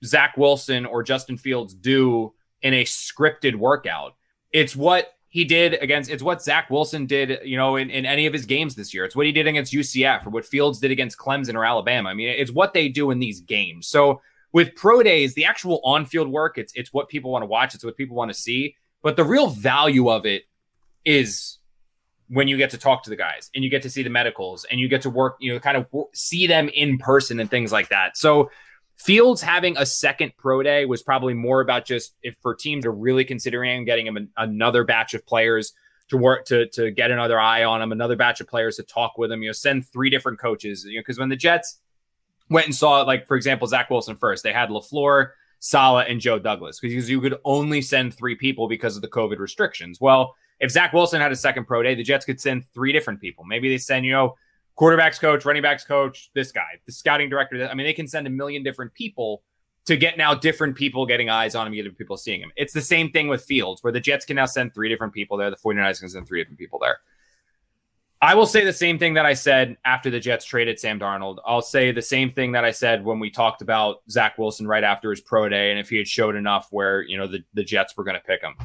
Zach 0.05 0.37
Wilson 0.37 0.85
or 0.85 1.03
Justin 1.03 1.37
Fields 1.37 1.73
do 1.73 2.33
in 2.61 2.73
a 2.73 2.85
scripted 2.85 3.55
workout. 3.55 4.15
It's 4.51 4.75
what 4.75 5.09
he 5.27 5.43
did 5.45 5.73
against, 5.73 6.09
it's 6.09 6.23
what 6.23 6.41
Zach 6.41 6.69
Wilson 6.69 7.05
did, 7.05 7.39
you 7.43 7.57
know, 7.57 7.75
in, 7.75 7.89
in 7.89 8.05
any 8.05 8.25
of 8.27 8.33
his 8.33 8.45
games 8.45 8.75
this 8.75 8.93
year. 8.93 9.03
It's 9.03 9.15
what 9.15 9.25
he 9.25 9.31
did 9.31 9.47
against 9.47 9.73
UCF 9.73 10.25
or 10.25 10.29
what 10.29 10.45
Fields 10.45 10.79
did 10.79 10.91
against 10.91 11.17
Clemson 11.17 11.55
or 11.55 11.65
Alabama. 11.65 12.09
I 12.09 12.13
mean, 12.13 12.29
it's 12.29 12.51
what 12.51 12.73
they 12.73 12.87
do 12.87 13.11
in 13.11 13.19
these 13.19 13.41
games. 13.41 13.87
So 13.87 14.21
with 14.53 14.75
pro 14.75 15.03
days, 15.03 15.33
the 15.33 15.45
actual 15.45 15.81
on-field 15.83 16.29
work, 16.29 16.57
it's 16.57 16.71
it's 16.75 16.93
what 16.93 17.09
people 17.09 17.31
want 17.31 17.41
to 17.41 17.47
watch, 17.47 17.75
it's 17.75 17.83
what 17.83 17.97
people 17.97 18.15
want 18.15 18.31
to 18.31 18.37
see. 18.39 18.75
But 19.01 19.17
the 19.17 19.25
real 19.25 19.47
value 19.47 20.09
of 20.09 20.25
it 20.25 20.43
is 21.03 21.57
when 22.29 22.47
you 22.47 22.55
get 22.55 22.69
to 22.69 22.77
talk 22.77 23.03
to 23.03 23.09
the 23.09 23.17
guys 23.17 23.49
and 23.53 23.63
you 23.63 23.69
get 23.69 23.81
to 23.81 23.89
see 23.89 24.01
the 24.01 24.09
medicals 24.09 24.65
and 24.71 24.79
you 24.79 24.87
get 24.87 25.01
to 25.01 25.09
work, 25.09 25.35
you 25.41 25.53
know, 25.53 25.59
kind 25.59 25.75
of 25.75 25.87
see 26.13 26.47
them 26.47 26.69
in 26.69 26.97
person 26.97 27.39
and 27.39 27.49
things 27.49 27.71
like 27.71 27.89
that. 27.89 28.15
So 28.15 28.49
Fields 28.95 29.41
having 29.41 29.75
a 29.75 29.85
second 29.85 30.33
pro 30.37 30.63
day 30.63 30.85
was 30.85 31.01
probably 31.01 31.33
more 31.33 31.61
about 31.61 31.83
just 31.83 32.15
if 32.21 32.37
for 32.41 32.55
teams 32.55 32.85
are 32.85 32.91
really 32.91 33.25
considering 33.25 33.85
getting 33.85 34.07
him 34.07 34.15
an, 34.15 34.29
another 34.37 34.83
batch 34.83 35.13
of 35.13 35.25
players 35.25 35.73
to 36.09 36.17
work 36.17 36.45
to 36.45 36.67
to 36.69 36.91
get 36.91 37.09
another 37.11 37.39
eye 37.39 37.63
on 37.63 37.81
him, 37.81 37.91
another 37.91 38.15
batch 38.15 38.39
of 38.39 38.47
players 38.47 38.75
to 38.77 38.83
talk 38.83 39.17
with 39.17 39.31
him. 39.31 39.41
You 39.41 39.49
know, 39.49 39.53
send 39.53 39.87
three 39.87 40.09
different 40.09 40.39
coaches. 40.39 40.85
You 40.85 40.97
know, 40.97 41.01
because 41.01 41.17
when 41.17 41.29
the 41.29 41.35
Jets 41.35 41.79
went 42.49 42.65
and 42.67 42.75
saw, 42.75 43.01
like, 43.01 43.27
for 43.27 43.35
example, 43.35 43.67
Zach 43.67 43.89
Wilson 43.89 44.15
first. 44.15 44.43
They 44.43 44.53
had 44.53 44.69
LaFleur, 44.69 45.31
Saleh, 45.59 46.05
and 46.07 46.19
Joe 46.19 46.39
Douglas 46.39 46.79
because 46.79 47.09
you 47.09 47.21
could 47.21 47.37
only 47.45 47.81
send 47.81 48.13
three 48.13 48.35
people 48.35 48.67
because 48.67 48.95
of 48.95 49.01
the 49.01 49.07
COVID 49.07 49.39
restrictions. 49.39 49.99
Well, 50.01 50.35
if 50.59 50.71
Zach 50.71 50.93
Wilson 50.93 51.21
had 51.21 51.31
a 51.31 51.35
second 51.35 51.65
pro 51.65 51.83
day, 51.83 51.95
the 51.95 52.03
Jets 52.03 52.25
could 52.25 52.39
send 52.39 52.65
three 52.73 52.91
different 52.91 53.19
people. 53.19 53.43
Maybe 53.43 53.69
they 53.69 53.77
send, 53.77 54.05
you 54.05 54.11
know, 54.11 54.35
quarterbacks 54.77 55.19
coach, 55.19 55.45
running 55.45 55.61
backs 55.61 55.83
coach, 55.83 56.31
this 56.33 56.51
guy, 56.51 56.79
the 56.85 56.91
scouting 56.91 57.29
director. 57.29 57.67
I 57.67 57.73
mean, 57.73 57.85
they 57.85 57.93
can 57.93 58.07
send 58.07 58.27
a 58.27 58.29
million 58.29 58.63
different 58.63 58.93
people 58.93 59.43
to 59.85 59.97
get 59.97 60.17
now 60.17 60.33
different 60.33 60.75
people 60.75 61.05
getting 61.05 61.29
eyes 61.29 61.55
on 61.55 61.67
him, 61.67 61.73
getting 61.73 61.93
people 61.93 62.15
seeing 62.15 62.39
him. 62.39 62.51
It's 62.55 62.73
the 62.73 62.81
same 62.81 63.11
thing 63.11 63.27
with 63.27 63.43
Fields, 63.43 63.83
where 63.83 63.91
the 63.91 63.99
Jets 63.99 64.25
can 64.25 64.35
now 64.35 64.45
send 64.45 64.73
three 64.73 64.89
different 64.89 65.13
people 65.13 65.37
there. 65.37 65.49
The 65.49 65.57
49ers 65.57 65.99
can 65.99 66.09
send 66.09 66.27
three 66.27 66.39
different 66.39 66.59
people 66.59 66.79
there. 66.79 66.99
I 68.23 68.33
will 68.35 68.45
say 68.45 68.63
the 68.63 68.71
same 68.71 68.97
thing 68.97 69.15
that 69.15 69.25
I 69.25 69.33
said 69.33 69.75
after 69.83 70.09
the 70.09 70.21
Jets 70.21 70.45
traded 70.45 70.79
Sam 70.79 70.97
Darnold. 70.97 71.39
I'll 71.45 71.61
say 71.61 71.91
the 71.91 72.01
same 72.01 72.31
thing 72.31 72.53
that 72.53 72.63
I 72.63 72.71
said 72.71 73.03
when 73.03 73.19
we 73.19 73.29
talked 73.29 73.61
about 73.61 73.97
Zach 74.09 74.37
Wilson 74.37 74.65
right 74.65 74.85
after 74.85 75.09
his 75.09 75.19
pro 75.19 75.49
day, 75.49 75.71
and 75.71 75.79
if 75.79 75.89
he 75.89 75.97
had 75.97 76.07
showed 76.07 76.37
enough 76.37 76.69
where 76.71 77.01
you 77.01 77.17
know 77.17 77.27
the, 77.27 77.43
the 77.53 77.65
Jets 77.65 77.97
were 77.97 78.05
going 78.05 78.15
to 78.15 78.21
pick 78.21 78.41
him. 78.41 78.55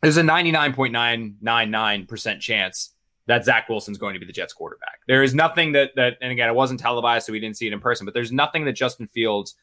There's 0.00 0.16
a 0.16 0.22
99.999% 0.22 2.40
chance 2.40 2.94
that 3.26 3.44
Zach 3.44 3.68
Wilson's 3.68 3.98
going 3.98 4.14
to 4.14 4.20
be 4.20 4.24
the 4.24 4.32
Jets 4.32 4.54
quarterback. 4.54 5.00
There 5.06 5.22
is 5.22 5.34
nothing 5.34 5.72
that 5.72 5.90
that, 5.96 6.16
and 6.22 6.32
again, 6.32 6.48
it 6.48 6.54
wasn't 6.54 6.80
televised, 6.80 7.26
so 7.26 7.32
we 7.32 7.40
didn't 7.40 7.58
see 7.58 7.66
it 7.66 7.74
in 7.74 7.80
person, 7.80 8.06
but 8.06 8.14
there's 8.14 8.32
nothing 8.32 8.64
that 8.64 8.72
Justin 8.72 9.08
Fields 9.08 9.56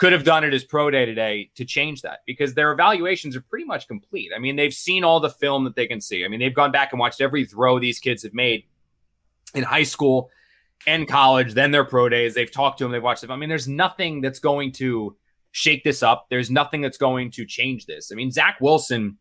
could 0.00 0.12
have 0.12 0.24
done 0.24 0.44
at 0.44 0.52
his 0.52 0.64
pro 0.64 0.90
day 0.90 1.04
today 1.04 1.50
to 1.54 1.62
change 1.62 2.00
that 2.00 2.20
because 2.26 2.54
their 2.54 2.72
evaluations 2.72 3.36
are 3.36 3.42
pretty 3.42 3.66
much 3.66 3.86
complete. 3.86 4.32
I 4.34 4.38
mean, 4.38 4.56
they've 4.56 4.72
seen 4.72 5.04
all 5.04 5.20
the 5.20 5.28
film 5.28 5.64
that 5.64 5.76
they 5.76 5.86
can 5.86 6.00
see. 6.00 6.24
I 6.24 6.28
mean, 6.28 6.40
they've 6.40 6.54
gone 6.54 6.72
back 6.72 6.92
and 6.92 6.98
watched 6.98 7.20
every 7.20 7.44
throw 7.44 7.78
these 7.78 7.98
kids 7.98 8.22
have 8.22 8.32
made 8.32 8.64
in 9.54 9.62
high 9.62 9.82
school 9.82 10.30
and 10.86 11.06
college, 11.06 11.52
then 11.52 11.70
their 11.70 11.84
pro 11.84 12.08
days. 12.08 12.32
They've 12.34 12.50
talked 12.50 12.78
to 12.78 12.84
them, 12.84 12.92
they've 12.92 13.02
watched 13.02 13.20
them. 13.20 13.30
I 13.30 13.36
mean, 13.36 13.50
there's 13.50 13.68
nothing 13.68 14.22
that's 14.22 14.38
going 14.38 14.72
to 14.72 15.18
shake 15.52 15.84
this 15.84 16.02
up. 16.02 16.28
There's 16.30 16.50
nothing 16.50 16.80
that's 16.80 16.96
going 16.96 17.30
to 17.32 17.44
change 17.44 17.84
this. 17.84 18.10
I 18.10 18.14
mean, 18.14 18.30
Zach 18.30 18.56
Wilson 18.58 19.18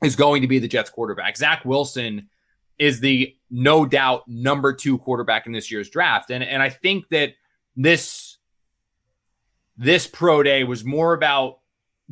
is 0.00 0.14
going 0.14 0.42
to 0.42 0.48
be 0.48 0.60
the 0.60 0.68
Jets 0.68 0.90
quarterback. 0.90 1.36
Zach 1.36 1.64
Wilson 1.64 2.28
is 2.78 3.00
the 3.00 3.34
no 3.50 3.84
doubt 3.84 4.28
number 4.28 4.72
two 4.74 4.96
quarterback 4.98 5.46
in 5.46 5.52
this 5.52 5.72
year's 5.72 5.90
draft. 5.90 6.30
And 6.30 6.44
and 6.44 6.62
I 6.62 6.68
think 6.68 7.08
that 7.08 7.32
this 7.74 8.33
this 9.76 10.06
pro 10.06 10.42
day 10.42 10.64
was 10.64 10.84
more 10.84 11.14
about 11.14 11.58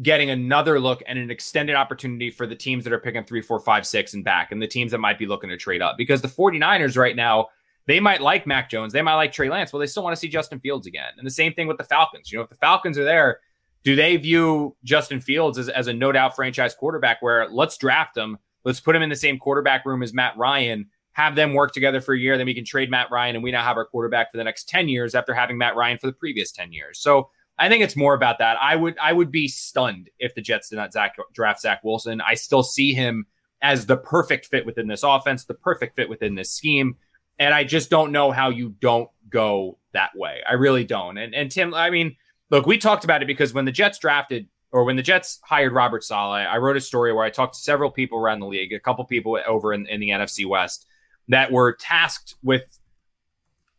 getting 0.00 0.30
another 0.30 0.80
look 0.80 1.02
and 1.06 1.18
an 1.18 1.30
extended 1.30 1.76
opportunity 1.76 2.30
for 2.30 2.46
the 2.46 2.56
teams 2.56 2.84
that 2.84 2.92
are 2.92 2.98
picking 2.98 3.24
three, 3.24 3.42
four, 3.42 3.60
five, 3.60 3.86
six 3.86 4.14
and 4.14 4.24
back, 4.24 4.50
and 4.50 4.62
the 4.62 4.66
teams 4.66 4.92
that 4.92 4.98
might 4.98 5.18
be 5.18 5.26
looking 5.26 5.50
to 5.50 5.56
trade 5.56 5.82
up. 5.82 5.96
Because 5.98 6.22
the 6.22 6.28
49ers 6.28 6.96
right 6.96 7.14
now, 7.14 7.48
they 7.86 8.00
might 8.00 8.22
like 8.22 8.46
Mac 8.46 8.70
Jones, 8.70 8.92
they 8.92 9.02
might 9.02 9.16
like 9.16 9.32
Trey 9.32 9.50
Lance. 9.50 9.72
Well, 9.72 9.80
they 9.80 9.86
still 9.86 10.02
want 10.02 10.14
to 10.16 10.20
see 10.20 10.28
Justin 10.28 10.60
Fields 10.60 10.86
again. 10.86 11.10
And 11.18 11.26
the 11.26 11.32
same 11.32 11.52
thing 11.52 11.66
with 11.66 11.78
the 11.78 11.84
Falcons. 11.84 12.32
You 12.32 12.38
know, 12.38 12.44
if 12.44 12.48
the 12.48 12.56
Falcons 12.56 12.96
are 12.96 13.04
there, 13.04 13.40
do 13.84 13.96
they 13.96 14.16
view 14.16 14.76
Justin 14.84 15.20
Fields 15.20 15.58
as, 15.58 15.68
as 15.68 15.88
a 15.88 15.92
no 15.92 16.12
doubt 16.12 16.36
franchise 16.36 16.74
quarterback 16.74 17.20
where 17.20 17.48
let's 17.50 17.76
draft 17.76 18.16
him, 18.16 18.38
let's 18.64 18.80
put 18.80 18.96
him 18.96 19.02
in 19.02 19.08
the 19.08 19.16
same 19.16 19.38
quarterback 19.38 19.84
room 19.84 20.02
as 20.02 20.14
Matt 20.14 20.36
Ryan, 20.38 20.88
have 21.12 21.34
them 21.34 21.52
work 21.52 21.72
together 21.72 22.00
for 22.00 22.14
a 22.14 22.18
year, 22.18 22.38
then 22.38 22.46
we 22.46 22.54
can 22.54 22.64
trade 22.64 22.90
Matt 22.90 23.10
Ryan 23.10 23.34
and 23.34 23.42
we 23.42 23.50
now 23.50 23.62
have 23.62 23.76
our 23.76 23.84
quarterback 23.84 24.30
for 24.30 24.38
the 24.38 24.44
next 24.44 24.68
10 24.68 24.88
years 24.88 25.14
after 25.14 25.34
having 25.34 25.58
Matt 25.58 25.76
Ryan 25.76 25.98
for 25.98 26.06
the 26.06 26.12
previous 26.12 26.52
10 26.52 26.72
years. 26.72 27.00
So 27.00 27.28
I 27.58 27.68
think 27.68 27.84
it's 27.84 27.96
more 27.96 28.14
about 28.14 28.38
that. 28.38 28.56
I 28.60 28.76
would 28.76 28.96
I 29.00 29.12
would 29.12 29.30
be 29.30 29.48
stunned 29.48 30.10
if 30.18 30.34
the 30.34 30.40
Jets 30.40 30.70
did 30.70 30.76
not 30.76 30.92
Zach, 30.92 31.16
draft 31.32 31.60
Zach 31.60 31.84
Wilson. 31.84 32.20
I 32.20 32.34
still 32.34 32.62
see 32.62 32.94
him 32.94 33.26
as 33.60 33.86
the 33.86 33.96
perfect 33.96 34.46
fit 34.46 34.66
within 34.66 34.88
this 34.88 35.02
offense, 35.02 35.44
the 35.44 35.54
perfect 35.54 35.96
fit 35.96 36.08
within 36.08 36.34
this 36.34 36.50
scheme. 36.50 36.96
And 37.38 37.54
I 37.54 37.64
just 37.64 37.90
don't 37.90 38.12
know 38.12 38.32
how 38.32 38.50
you 38.50 38.74
don't 38.80 39.08
go 39.28 39.78
that 39.92 40.10
way. 40.16 40.40
I 40.48 40.54
really 40.54 40.84
don't. 40.84 41.18
And 41.18 41.34
and 41.34 41.50
Tim, 41.50 41.74
I 41.74 41.90
mean, 41.90 42.16
look, 42.50 42.66
we 42.66 42.78
talked 42.78 43.04
about 43.04 43.22
it 43.22 43.26
because 43.26 43.52
when 43.52 43.64
the 43.64 43.72
Jets 43.72 43.98
drafted 43.98 44.48
or 44.72 44.84
when 44.84 44.96
the 44.96 45.02
Jets 45.02 45.38
hired 45.44 45.72
Robert 45.72 46.02
Saleh, 46.02 46.46
I 46.48 46.56
wrote 46.56 46.76
a 46.76 46.80
story 46.80 47.12
where 47.12 47.24
I 47.24 47.30
talked 47.30 47.54
to 47.54 47.60
several 47.60 47.90
people 47.90 48.18
around 48.18 48.40
the 48.40 48.46
league, 48.46 48.72
a 48.72 48.80
couple 48.80 49.04
people 49.04 49.38
over 49.46 49.72
in, 49.72 49.86
in 49.86 50.00
the 50.00 50.10
NFC 50.10 50.46
West 50.46 50.86
that 51.28 51.52
were 51.52 51.74
tasked 51.74 52.34
with 52.42 52.78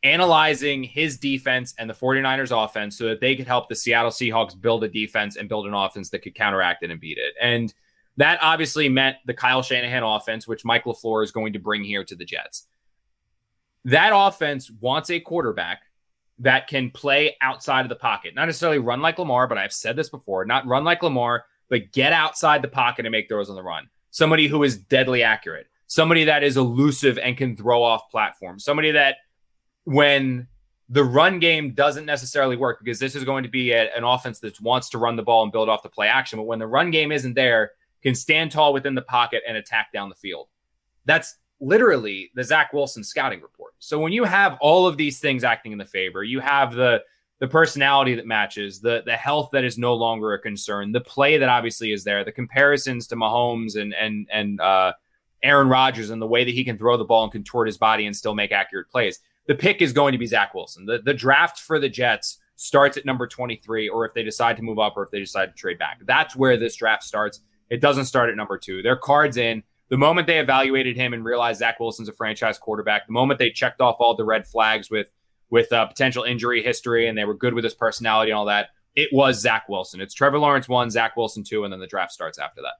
analyzing 0.04 0.84
his 0.84 1.18
defense 1.18 1.74
and 1.78 1.90
the 1.90 1.94
49ers 1.94 2.52
offense 2.52 2.98
so 2.98 3.06
that 3.06 3.22
they 3.22 3.36
could 3.36 3.48
help 3.48 3.70
the 3.70 3.76
Seattle 3.76 4.12
Seahawks 4.12 4.60
build 4.60 4.84
a 4.84 4.90
defense 4.90 5.38
and 5.38 5.48
build 5.48 5.66
an 5.66 5.74
offense 5.74 6.10
that 6.10 6.20
could 6.20 6.36
counteract 6.36 6.84
it 6.84 6.92
and 6.92 7.00
beat 7.00 7.18
it. 7.18 7.34
And 7.42 7.74
that 8.18 8.40
obviously 8.42 8.90
meant 8.90 9.18
the 9.26 9.34
Kyle 9.34 9.64
Shanahan 9.64 10.04
offense, 10.04 10.48
which 10.48 10.66
Mike 10.66 10.84
LaFleur 10.84 11.24
is 11.24 11.32
going 11.32 11.54
to 11.54 11.60
bring 11.60 11.84
here 11.84 12.04
to 12.04 12.16
the 12.16 12.26
Jets. 12.26 12.68
That 13.86 14.12
offense 14.14 14.70
wants 14.70 15.10
a 15.10 15.20
quarterback 15.20 15.82
that 16.40 16.68
can 16.68 16.92
play 16.92 17.38
outside 17.42 17.82
of 17.82 17.90
the 17.90 17.96
pocket. 17.96 18.36
Not 18.36 18.46
necessarily 18.46 18.80
run 18.80 19.02
like 19.02 19.20
Lamar, 19.20 19.48
but 19.48 19.58
I've 19.58 19.74
said 19.74 19.96
this 19.96 20.10
before, 20.10 20.46
not 20.46 20.68
run 20.68 20.84
like 20.84 21.02
Lamar, 21.02 21.46
but 21.70 21.92
get 21.92 22.14
outside 22.14 22.62
the 22.62 22.68
pocket 22.68 23.06
and 23.06 23.12
make 23.12 23.30
throws 23.30 23.50
on 23.50 23.56
the 23.56 23.64
run. 23.64 23.90
Somebody 24.12 24.48
who 24.48 24.64
is 24.64 24.78
deadly 24.78 25.24
accurate. 25.24 25.68
Somebody 25.88 26.26
that 26.26 26.44
is 26.44 26.58
elusive 26.58 27.18
and 27.18 27.38
can 27.38 27.56
throw 27.56 27.84
off 27.84 28.10
platforms. 28.10 28.64
Somebody 28.64 28.92
that 28.92 29.18
when 29.86 30.48
the 30.90 31.04
run 31.04 31.40
game 31.40 31.74
doesn't 31.74 32.06
necessarily 32.06 32.56
work 32.56 32.80
because 32.84 33.00
this 33.00 33.16
is 33.16 33.24
going 33.24 33.44
to 33.44 33.50
be 33.50 33.72
a, 33.72 33.96
an 33.96 34.04
offense 34.04 34.40
that 34.40 34.60
wants 34.62 34.90
to 34.90 34.98
run 34.98 35.16
the 35.16 35.24
ball 35.24 35.44
and 35.44 35.52
build 35.52 35.70
off 35.70 35.84
the 35.84 35.90
play 35.90 36.08
action. 36.08 36.38
But 36.38 36.44
when 36.44 36.60
the 36.60 36.68
run 36.68 36.92
game 36.92 37.12
isn't 37.12 37.34
there, 37.34 37.72
can 38.04 38.16
stand 38.16 38.52
tall 38.52 38.74
within 38.74 38.96
the 38.96 39.02
pocket 39.02 39.42
and 39.48 39.58
attack 39.58 39.92
down 39.94 40.10
the 40.10 40.16
field. 40.16 40.50
That's 41.06 41.38
literally 41.60 42.32
the 42.36 42.44
Zach 42.44 42.74
Wilson 42.74 43.04
scouting 43.04 43.42
report. 43.42 43.74
So 43.80 44.00
when 44.00 44.12
you 44.12 44.26
have 44.26 44.58
all 44.60 44.86
of 44.86 44.98
these 44.98 45.20
things 45.20 45.44
acting 45.44 45.72
in 45.72 45.78
the 45.78 45.86
favor, 45.86 46.24
you 46.24 46.40
have 46.40 46.74
the 46.74 47.02
the 47.40 47.48
personality 47.48 48.16
that 48.16 48.28
matches, 48.28 48.80
the 48.80 49.02
the 49.06 49.16
health 49.16 49.50
that 49.54 49.64
is 49.64 49.78
no 49.78 49.94
longer 49.96 50.34
a 50.34 50.40
concern, 50.40 50.92
the 50.92 51.02
play 51.02 51.38
that 51.38 51.50
obviously 51.50 51.92
is 51.92 52.04
there, 52.04 52.24
the 52.24 52.32
comparisons 52.32 53.08
to 53.08 53.16
Mahomes 53.16 53.76
and 53.80 53.94
and 53.94 54.28
and 54.32 54.62
uh, 54.62 54.94
Aaron 55.42 55.68
Rodgers 55.68 56.10
and 56.10 56.22
the 56.22 56.28
way 56.28 56.44
that 56.44 56.54
he 56.54 56.64
can 56.64 56.78
throw 56.78 56.98
the 56.98 57.04
ball 57.06 57.24
and 57.24 57.32
contort 57.32 57.68
his 57.68 57.78
body 57.78 58.06
and 58.06 58.16
still 58.16 58.36
make 58.36 58.52
accurate 58.52 58.90
plays. 58.90 59.20
The 59.48 59.56
pick 59.56 59.82
is 59.82 59.94
going 59.94 60.14
to 60.14 60.18
be 60.18 60.26
Zach 60.26 60.54
Wilson. 60.54 60.86
The 60.86 61.00
the 61.00 61.14
draft 61.14 61.60
for 61.60 61.80
the 61.80 61.90
Jets 61.90 62.38
starts 62.56 62.98
at 62.98 63.06
number 63.06 63.28
23, 63.28 63.90
or 63.90 64.06
if 64.06 64.14
they 64.14 64.24
decide 64.24 64.58
to 64.58 64.64
move 64.64 64.80
up, 64.80 64.94
or 64.96 65.04
if 65.04 65.12
they 65.12 65.20
decide 65.20 65.48
to 65.48 65.54
trade 65.54 65.80
back. 65.80 66.00
That's 66.06 66.36
where 66.36 66.56
this 66.58 66.76
draft 66.76 67.04
starts. 67.04 67.42
It 67.70 67.82
doesn't 67.82 68.06
start 68.06 68.30
at 68.30 68.36
number 68.36 68.58
two. 68.58 68.82
Their 68.82 68.96
cards 68.96 69.38
in 69.38 69.64
the 69.90 69.98
moment 69.98 70.28
they 70.28 70.40
evaluated 70.40 70.96
him 70.96 71.14
and 71.14 71.24
realized 71.24 71.60
Zach 71.60 71.80
Wilson's 71.80 72.10
a 72.10 72.14
franchise 72.14 72.58
quarterback, 72.58 73.06
the 73.06 73.14
moment 73.14 73.38
they 73.38 73.52
checked 73.52 73.82
off 73.82 73.98
all 74.00 74.16
the 74.16 74.26
red 74.26 74.48
flags 74.48 74.90
with 74.90 75.12
with 75.50 75.72
uh, 75.72 75.86
potential 75.86 76.24
injury 76.24 76.64
history 76.64 77.08
and 77.08 77.16
they 77.16 77.26
were 77.26 77.36
good 77.36 77.54
with 77.54 77.64
his 77.64 77.76
personality 77.76 78.32
and 78.32 78.38
all 78.38 78.46
that, 78.46 78.70
it 78.96 79.10
was 79.12 79.40
Zach 79.40 79.70
Wilson. 79.70 80.02
It's 80.02 80.16
Trevor 80.16 80.40
Lawrence 80.40 80.68
one, 80.68 80.90
Zach 80.90 81.16
Wilson 81.16 81.44
two, 81.44 81.64
and 81.64 81.72
then 81.72 81.80
the 81.80 81.86
draft 81.86 82.12
starts 82.12 82.40
after 82.40 82.62
that. 82.64 82.74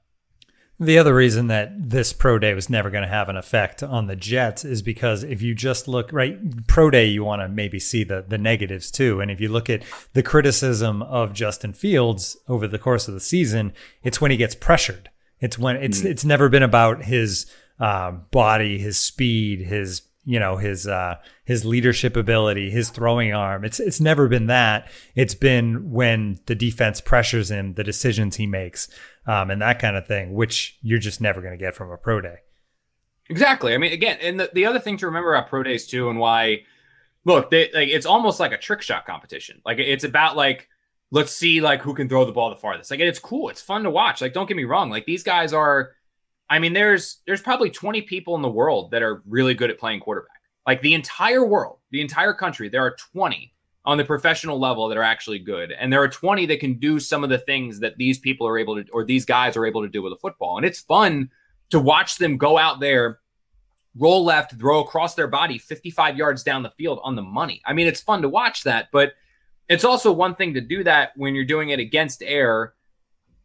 The 0.80 0.98
other 0.98 1.14
reason 1.14 1.46
that 1.48 1.90
this 1.90 2.12
pro 2.12 2.38
day 2.38 2.52
was 2.52 2.68
never 2.68 2.90
going 2.90 3.04
to 3.04 3.08
have 3.08 3.28
an 3.28 3.36
effect 3.36 3.82
on 3.82 4.08
the 4.08 4.16
Jets 4.16 4.64
is 4.64 4.82
because 4.82 5.22
if 5.22 5.40
you 5.40 5.54
just 5.54 5.86
look 5.86 6.12
right 6.12 6.66
pro 6.66 6.90
day, 6.90 7.06
you 7.06 7.22
want 7.22 7.42
to 7.42 7.48
maybe 7.48 7.78
see 7.78 8.02
the 8.02 8.24
the 8.26 8.38
negatives 8.38 8.90
too. 8.90 9.20
And 9.20 9.30
if 9.30 9.40
you 9.40 9.48
look 9.48 9.70
at 9.70 9.84
the 10.14 10.22
criticism 10.22 11.00
of 11.02 11.32
Justin 11.32 11.74
Fields 11.74 12.36
over 12.48 12.66
the 12.66 12.78
course 12.78 13.06
of 13.06 13.14
the 13.14 13.20
season, 13.20 13.72
it's 14.02 14.20
when 14.20 14.32
he 14.32 14.36
gets 14.36 14.56
pressured. 14.56 15.10
It's 15.38 15.58
when 15.58 15.76
it's 15.76 16.00
mm. 16.00 16.06
it's 16.06 16.24
never 16.24 16.48
been 16.48 16.64
about 16.64 17.04
his 17.04 17.46
uh, 17.78 18.10
body, 18.10 18.78
his 18.78 18.98
speed, 18.98 19.60
his 19.60 20.02
you 20.24 20.40
know 20.40 20.56
his 20.56 20.88
uh, 20.88 21.16
his 21.44 21.64
leadership 21.64 22.16
ability, 22.16 22.70
his 22.70 22.90
throwing 22.90 23.32
arm. 23.32 23.64
It's 23.64 23.78
it's 23.78 24.00
never 24.00 24.26
been 24.26 24.46
that. 24.46 24.88
It's 25.14 25.34
been 25.34 25.92
when 25.92 26.40
the 26.46 26.54
defense 26.54 27.00
pressures 27.00 27.50
him, 27.50 27.74
the 27.74 27.84
decisions 27.84 28.36
he 28.36 28.46
makes, 28.46 28.88
um, 29.26 29.50
and 29.50 29.62
that 29.62 29.78
kind 29.78 29.96
of 29.96 30.06
thing, 30.06 30.34
which 30.34 30.78
you're 30.82 30.98
just 30.98 31.20
never 31.20 31.40
going 31.40 31.56
to 31.56 31.62
get 31.62 31.74
from 31.74 31.90
a 31.90 31.96
pro 31.96 32.20
day. 32.20 32.36
Exactly. 33.30 33.74
I 33.74 33.78
mean, 33.78 33.92
again, 33.92 34.18
and 34.20 34.38
the, 34.38 34.50
the 34.52 34.66
other 34.66 34.78
thing 34.78 34.96
to 34.98 35.06
remember 35.06 35.34
about 35.34 35.48
pro 35.48 35.62
days 35.62 35.86
too, 35.86 36.10
and 36.10 36.18
why, 36.18 36.64
look, 37.24 37.50
they, 37.50 37.70
like 37.72 37.88
it's 37.88 38.06
almost 38.06 38.38
like 38.38 38.52
a 38.52 38.58
trick 38.58 38.82
shot 38.82 39.06
competition. 39.06 39.62
Like 39.64 39.78
it's 39.78 40.04
about 40.04 40.36
like 40.36 40.68
let's 41.10 41.32
see 41.32 41.60
like 41.60 41.80
who 41.80 41.94
can 41.94 42.08
throw 42.08 42.24
the 42.24 42.32
ball 42.32 42.50
the 42.50 42.56
farthest. 42.56 42.90
Like 42.90 43.00
it's 43.00 43.18
cool. 43.18 43.48
It's 43.48 43.62
fun 43.62 43.84
to 43.84 43.90
watch. 43.90 44.20
Like 44.20 44.34
don't 44.34 44.46
get 44.46 44.56
me 44.56 44.64
wrong. 44.64 44.90
Like 44.90 45.06
these 45.06 45.22
guys 45.22 45.52
are 45.54 45.92
I 46.50 46.58
mean 46.58 46.74
there's 46.74 47.22
there's 47.26 47.40
probably 47.40 47.70
20 47.70 48.02
people 48.02 48.34
in 48.36 48.42
the 48.42 48.50
world 48.50 48.90
that 48.90 49.02
are 49.02 49.22
really 49.26 49.54
good 49.54 49.70
at 49.70 49.78
playing 49.78 50.00
quarterback. 50.00 50.30
Like 50.66 50.82
the 50.82 50.94
entire 50.94 51.46
world, 51.46 51.78
the 51.90 52.02
entire 52.02 52.34
country, 52.34 52.68
there 52.68 52.82
are 52.82 52.96
20 53.14 53.53
on 53.84 53.98
the 53.98 54.04
professional 54.04 54.58
level 54.58 54.88
that 54.88 54.96
are 54.96 55.02
actually 55.02 55.38
good. 55.38 55.72
And 55.72 55.92
there 55.92 56.02
are 56.02 56.08
20 56.08 56.46
that 56.46 56.60
can 56.60 56.74
do 56.74 56.98
some 56.98 57.22
of 57.22 57.30
the 57.30 57.38
things 57.38 57.80
that 57.80 57.98
these 57.98 58.18
people 58.18 58.46
are 58.46 58.58
able 58.58 58.82
to 58.82 58.90
or 58.92 59.04
these 59.04 59.24
guys 59.24 59.56
are 59.56 59.66
able 59.66 59.82
to 59.82 59.88
do 59.88 60.02
with 60.02 60.12
a 60.12 60.16
football. 60.16 60.56
And 60.56 60.64
it's 60.64 60.80
fun 60.80 61.30
to 61.70 61.78
watch 61.78 62.16
them 62.16 62.38
go 62.38 62.56
out 62.56 62.80
there 62.80 63.20
roll 63.96 64.24
left, 64.24 64.58
throw 64.58 64.80
across 64.80 65.14
their 65.14 65.28
body 65.28 65.58
55 65.58 66.16
yards 66.16 66.42
down 66.42 66.62
the 66.62 66.70
field 66.70 67.00
on 67.02 67.14
the 67.14 67.22
money. 67.22 67.62
I 67.64 67.72
mean, 67.72 67.86
it's 67.86 68.00
fun 68.00 68.22
to 68.22 68.28
watch 68.28 68.64
that, 68.64 68.88
but 68.92 69.12
it's 69.68 69.84
also 69.84 70.12
one 70.12 70.34
thing 70.34 70.54
to 70.54 70.60
do 70.60 70.84
that 70.84 71.12
when 71.16 71.34
you're 71.34 71.44
doing 71.44 71.70
it 71.70 71.78
against 71.78 72.22
air 72.22 72.74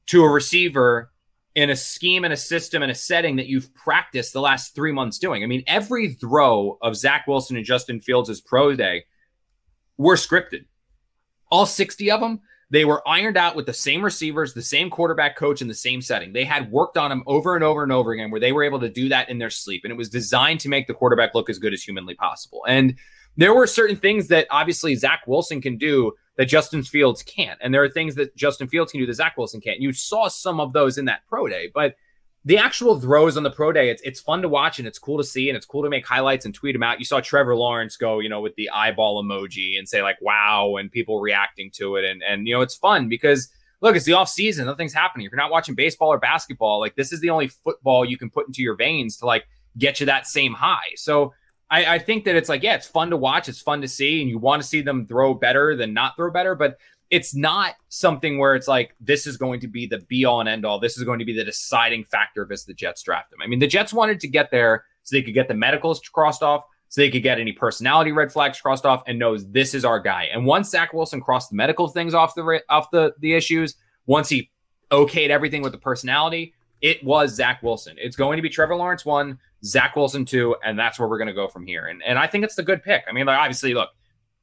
to 0.07 0.23
a 0.23 0.29
receiver 0.29 1.11
in 1.55 1.69
a 1.69 1.75
scheme 1.75 2.23
and 2.23 2.33
a 2.33 2.37
system 2.37 2.81
and 2.81 2.91
a 2.91 2.95
setting 2.95 3.35
that 3.35 3.47
you've 3.47 3.73
practiced 3.73 4.33
the 4.33 4.41
last 4.41 4.75
three 4.75 4.91
months 4.91 5.17
doing. 5.17 5.43
I 5.43 5.47
mean, 5.47 5.63
every 5.67 6.13
throw 6.13 6.77
of 6.81 6.95
Zach 6.95 7.27
Wilson 7.27 7.57
and 7.57 7.65
Justin 7.65 7.99
Fields' 7.99 8.41
pro 8.41 8.75
day 8.75 9.05
were 9.99 10.15
scripted. 10.15 10.65
All 11.51 11.67
60 11.67 12.09
of 12.09 12.21
them, 12.21 12.39
they 12.71 12.85
were 12.85 13.07
ironed 13.07 13.37
out 13.37 13.55
with 13.55 13.65
the 13.65 13.73
same 13.73 14.03
receivers, 14.03 14.53
the 14.53 14.61
same 14.61 14.89
quarterback 14.89 15.35
coach 15.35 15.61
in 15.61 15.67
the 15.67 15.73
same 15.73 16.01
setting. 16.01 16.33
They 16.33 16.45
had 16.45 16.71
worked 16.71 16.97
on 16.97 17.09
them 17.09 17.23
over 17.27 17.55
and 17.55 17.63
over 17.63 17.83
and 17.83 17.91
over 17.91 18.11
again 18.11 18.31
where 18.31 18.39
they 18.39 18.51
were 18.51 18.63
able 18.63 18.79
to 18.79 18.89
do 18.89 19.09
that 19.09 19.29
in 19.29 19.39
their 19.39 19.49
sleep. 19.49 19.81
And 19.83 19.91
it 19.91 19.97
was 19.97 20.09
designed 20.09 20.61
to 20.61 20.69
make 20.69 20.87
the 20.87 20.93
quarterback 20.93 21.35
look 21.35 21.49
as 21.49 21.59
good 21.59 21.73
as 21.73 21.83
humanly 21.83 22.15
possible. 22.15 22.61
And 22.67 22.95
there 23.37 23.53
were 23.53 23.67
certain 23.67 23.95
things 23.95 24.27
that 24.29 24.47
obviously 24.51 24.95
Zach 24.95 25.23
Wilson 25.27 25.61
can 25.61 25.77
do 25.77 26.13
that 26.37 26.45
Justin 26.45 26.83
Fields 26.83 27.23
can't. 27.23 27.59
And 27.61 27.73
there 27.73 27.83
are 27.83 27.89
things 27.89 28.15
that 28.15 28.35
Justin 28.35 28.67
Fields 28.67 28.91
can 28.91 29.01
do 29.01 29.07
that 29.07 29.13
Zach 29.13 29.35
Wilson 29.35 29.59
can't. 29.59 29.81
You 29.81 29.91
saw 29.91 30.27
some 30.27 30.59
of 30.59 30.71
those 30.71 30.97
in 30.97 31.05
that 31.05 31.21
pro 31.27 31.47
day, 31.47 31.69
but 31.73 31.95
the 32.45 32.57
actual 32.57 32.99
throws 32.99 33.35
on 33.37 33.43
the 33.43 33.51
pro 33.51 33.71
day, 33.71 33.89
it's 33.89 34.01
it's 34.03 34.21
fun 34.21 34.41
to 34.41 34.49
watch 34.49 34.79
and 34.79 34.87
it's 34.87 34.97
cool 34.97 35.17
to 35.17 35.23
see 35.23 35.49
and 35.49 35.57
it's 35.57 35.65
cool 35.65 35.83
to 35.83 35.89
make 35.89 36.05
highlights 36.05 36.45
and 36.45 36.55
tweet 36.55 36.73
them 36.73 36.83
out. 36.83 36.99
You 36.99 37.05
saw 37.05 37.19
Trevor 37.19 37.55
Lawrence 37.55 37.97
go, 37.97 38.19
you 38.19 38.29
know, 38.29 38.41
with 38.41 38.55
the 38.55 38.69
eyeball 38.69 39.21
emoji 39.23 39.77
and 39.77 39.87
say 39.87 40.01
like 40.01 40.17
wow 40.21 40.77
and 40.77 40.91
people 40.91 41.19
reacting 41.19 41.69
to 41.75 41.97
it 41.97 42.05
and 42.05 42.23
and 42.23 42.47
you 42.47 42.53
know 42.53 42.61
it's 42.61 42.75
fun 42.75 43.09
because 43.09 43.49
look, 43.81 43.95
it's 43.95 44.05
the 44.05 44.13
off 44.13 44.29
season, 44.29 44.65
nothing's 44.65 44.93
happening. 44.93 45.25
If 45.25 45.31
you're 45.31 45.37
not 45.37 45.51
watching 45.51 45.75
baseball 45.75 46.09
or 46.09 46.19
basketball, 46.19 46.79
like 46.79 46.95
this 46.95 47.11
is 47.11 47.21
the 47.21 47.29
only 47.29 47.47
football 47.47 48.05
you 48.05 48.17
can 48.17 48.29
put 48.29 48.47
into 48.47 48.61
your 48.61 48.75
veins 48.75 49.17
to 49.17 49.25
like 49.25 49.45
get 49.77 49.99
you 49.99 50.05
that 50.07 50.27
same 50.27 50.53
high. 50.53 50.95
So 50.95 51.33
I, 51.69 51.95
I 51.95 51.99
think 51.99 52.25
that 52.25 52.35
it's 52.35 52.49
like, 52.49 52.63
yeah, 52.63 52.75
it's 52.75 52.87
fun 52.87 53.09
to 53.11 53.17
watch, 53.17 53.47
it's 53.47 53.61
fun 53.61 53.81
to 53.81 53.87
see, 53.87 54.21
and 54.21 54.29
you 54.29 54.37
want 54.37 54.61
to 54.61 54.67
see 54.67 54.81
them 54.81 55.05
throw 55.05 55.33
better 55.33 55.75
than 55.75 55.93
not 55.93 56.15
throw 56.15 56.31
better, 56.31 56.55
but 56.55 56.77
it's 57.09 57.35
not 57.35 57.75
something 57.89 58.37
where 58.37 58.55
it's 58.55 58.67
like 58.67 58.95
this 58.99 59.25
is 59.25 59.37
going 59.37 59.59
to 59.61 59.67
be 59.67 59.87
the 59.87 59.99
be 59.99 60.25
all 60.25 60.39
and 60.39 60.49
end 60.49 60.65
all. 60.65 60.79
This 60.79 60.97
is 60.97 61.03
going 61.03 61.19
to 61.19 61.25
be 61.25 61.33
the 61.33 61.43
deciding 61.43 62.03
factor 62.03 62.47
if 62.49 62.65
the 62.65 62.73
Jets 62.73 63.01
draft 63.01 63.33
him. 63.33 63.39
I 63.41 63.47
mean, 63.47 63.59
the 63.59 63.67
Jets 63.67 63.93
wanted 63.93 64.19
to 64.19 64.27
get 64.27 64.51
there 64.51 64.85
so 65.03 65.15
they 65.15 65.23
could 65.23 65.33
get 65.33 65.47
the 65.47 65.55
medicals 65.55 65.99
crossed 66.01 66.43
off, 66.43 66.63
so 66.89 67.01
they 67.01 67.09
could 67.09 67.23
get 67.23 67.39
any 67.39 67.51
personality 67.51 68.11
red 68.11 68.31
flags 68.31 68.61
crossed 68.61 68.85
off, 68.85 69.01
and 69.07 69.17
knows 69.17 69.49
this 69.49 69.73
is 69.73 69.85
our 69.85 69.99
guy. 69.99 70.25
And 70.31 70.45
once 70.45 70.69
Zach 70.69 70.93
Wilson 70.93 71.21
crossed 71.21 71.49
the 71.49 71.55
medical 71.55 71.87
things 71.87 72.13
off 72.13 72.35
the 72.35 72.61
off 72.69 72.91
the 72.91 73.13
the 73.19 73.33
issues, 73.33 73.75
once 74.05 74.29
he 74.29 74.51
okayed 74.91 75.29
everything 75.29 75.61
with 75.61 75.71
the 75.71 75.77
personality, 75.79 76.53
it 76.81 77.03
was 77.03 77.33
Zach 77.33 77.63
Wilson. 77.63 77.95
It's 77.97 78.15
going 78.15 78.37
to 78.37 78.41
be 78.43 78.49
Trevor 78.49 78.75
Lawrence 78.75 79.05
one, 79.05 79.39
Zach 79.63 79.95
Wilson 79.95 80.25
two, 80.25 80.55
and 80.63 80.77
that's 80.77 80.99
where 80.99 81.07
we're 81.07 81.17
going 81.17 81.27
to 81.27 81.33
go 81.33 81.47
from 81.47 81.65
here. 81.65 81.87
And 81.87 82.03
and 82.03 82.19
I 82.19 82.27
think 82.27 82.43
it's 82.43 82.55
the 82.55 82.63
good 82.63 82.83
pick. 82.83 83.03
I 83.09 83.13
mean, 83.13 83.25
like 83.25 83.39
obviously, 83.39 83.73
look, 83.73 83.89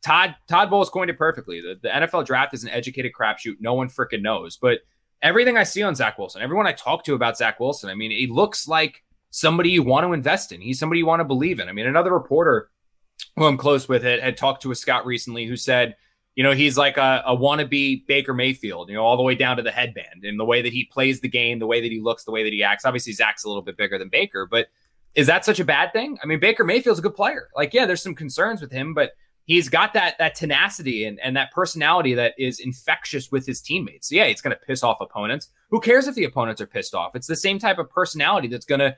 Todd 0.03 0.37
Todd 0.49 0.71
Bowles 0.71 0.91
coined 0.91 1.11
it 1.11 1.19
perfectly. 1.19 1.61
The, 1.61 1.79
the 1.83 1.89
NFL 1.89 2.27
draft 2.27 2.55
is 2.55 2.65
an 2.65 2.71
educated 2.71 3.13
crapshoot. 3.19 3.57
No 3.61 3.75
one 3.75 3.89
freaking 3.89 4.23
knows. 4.23 4.57
But 4.57 4.81
everything 5.23 5.57
I 5.57 5.65
see 5.65 5.83
on 5.83 5.95
Zach 5.95 6.19
Wilson, 6.19 6.43
everyone 6.43 6.67
I 6.67 6.73
talk 6.73 7.05
to 7.05 7.15
about 7.15 7.37
Zach 7.37 7.59
Wilson, 7.59 7.91
I 7.91 7.95
mean, 7.95 8.11
he 8.11 8.27
looks 8.27 8.69
like 8.69 9.03
somebody 9.31 9.71
you 9.71 9.83
want 9.83 10.07
to 10.07 10.13
invest 10.13 10.53
in. 10.53 10.61
He's 10.61 10.79
somebody 10.79 11.01
you 11.01 11.07
want 11.07 11.21
to 11.21 11.25
believe 11.25 11.61
in. 11.61 11.69
I 11.69 11.73
mean, 11.73 11.87
another 11.87 12.13
reporter 12.13 12.71
who 13.37 13.45
I'm 13.45 13.57
close 13.57 13.89
with 13.89 14.05
it 14.05 14.23
had 14.23 14.37
talked 14.37 14.63
to 14.63 14.71
a 14.71 14.75
scout 14.75 15.05
recently 15.07 15.47
who 15.47 15.57
said, 15.57 15.97
you 16.35 16.43
know, 16.43 16.53
he's 16.53 16.77
like 16.77 16.99
a, 16.99 17.23
a 17.27 17.37
wannabe 17.37 18.07
Baker 18.07 18.35
Mayfield, 18.35 18.91
you 18.91 18.95
know, 18.95 19.03
all 19.03 19.17
the 19.17 19.23
way 19.23 19.35
down 19.35 19.57
to 19.57 19.63
the 19.63 19.71
headband 19.71 20.25
and 20.25 20.39
the 20.39 20.45
way 20.45 20.63
that 20.63 20.73
he 20.73 20.85
plays 20.85 21.21
the 21.21 21.29
game, 21.29 21.59
the 21.59 21.67
way 21.67 21.81
that 21.81 21.91
he 21.91 22.01
looks, 22.01 22.25
the 22.25 22.31
way 22.31 22.45
that 22.45 22.53
he 22.53 22.63
acts. 22.63 22.85
Obviously, 22.85 23.15
Zach's 23.15 23.45
a 23.45 23.49
little 23.49 23.63
bit 23.63 23.77
bigger 23.77 23.99
than 23.99 24.11
Baker, 24.11 24.47
but 24.47 24.69
is 25.15 25.27
that 25.29 25.47
such 25.47 25.61
a 25.61 25.65
bad 25.65 25.95
thing? 25.95 26.19
I 26.23 26.27
mean, 26.27 26.39
Baker 26.39 26.63
Mayfield's 26.63 26.99
a 26.99 27.03
good 27.03 27.15
player. 27.15 27.49
Like, 27.57 27.73
yeah, 27.73 27.87
there's 27.87 28.03
some 28.03 28.15
concerns 28.15 28.61
with 28.61 28.71
him, 28.71 28.93
but 28.93 29.13
he's 29.47 29.69
got 29.69 29.95
that 29.95 30.19
that 30.19 30.35
tenacity 30.35 31.05
and, 31.05 31.19
and 31.21 31.37
that 31.37 31.51
personality 31.53 32.15
that 32.15 32.35
is 32.39 32.61
infectious 32.61 33.33
with 33.33 33.47
his 33.47 33.61
teammates. 33.63 34.09
So 34.09 34.17
yeah, 34.17 34.25
it's 34.25 34.43
going 34.43 34.55
to 34.55 34.67
piss 34.67 34.83
off 34.83 34.99
opponents. 35.01 35.49
Who 35.71 35.81
cares 35.81 36.07
if 36.07 36.15
the 36.15 36.25
opponents 36.25 36.61
are 36.61 36.67
pissed 36.67 36.95
off? 36.95 37.17
It's 37.17 37.27
the 37.27 37.37
same 37.37 37.59
type 37.59 37.79
of 37.79 37.89
personality 37.91 38.49
that's 38.49 38.67
going 38.67 38.81
to 38.81 38.97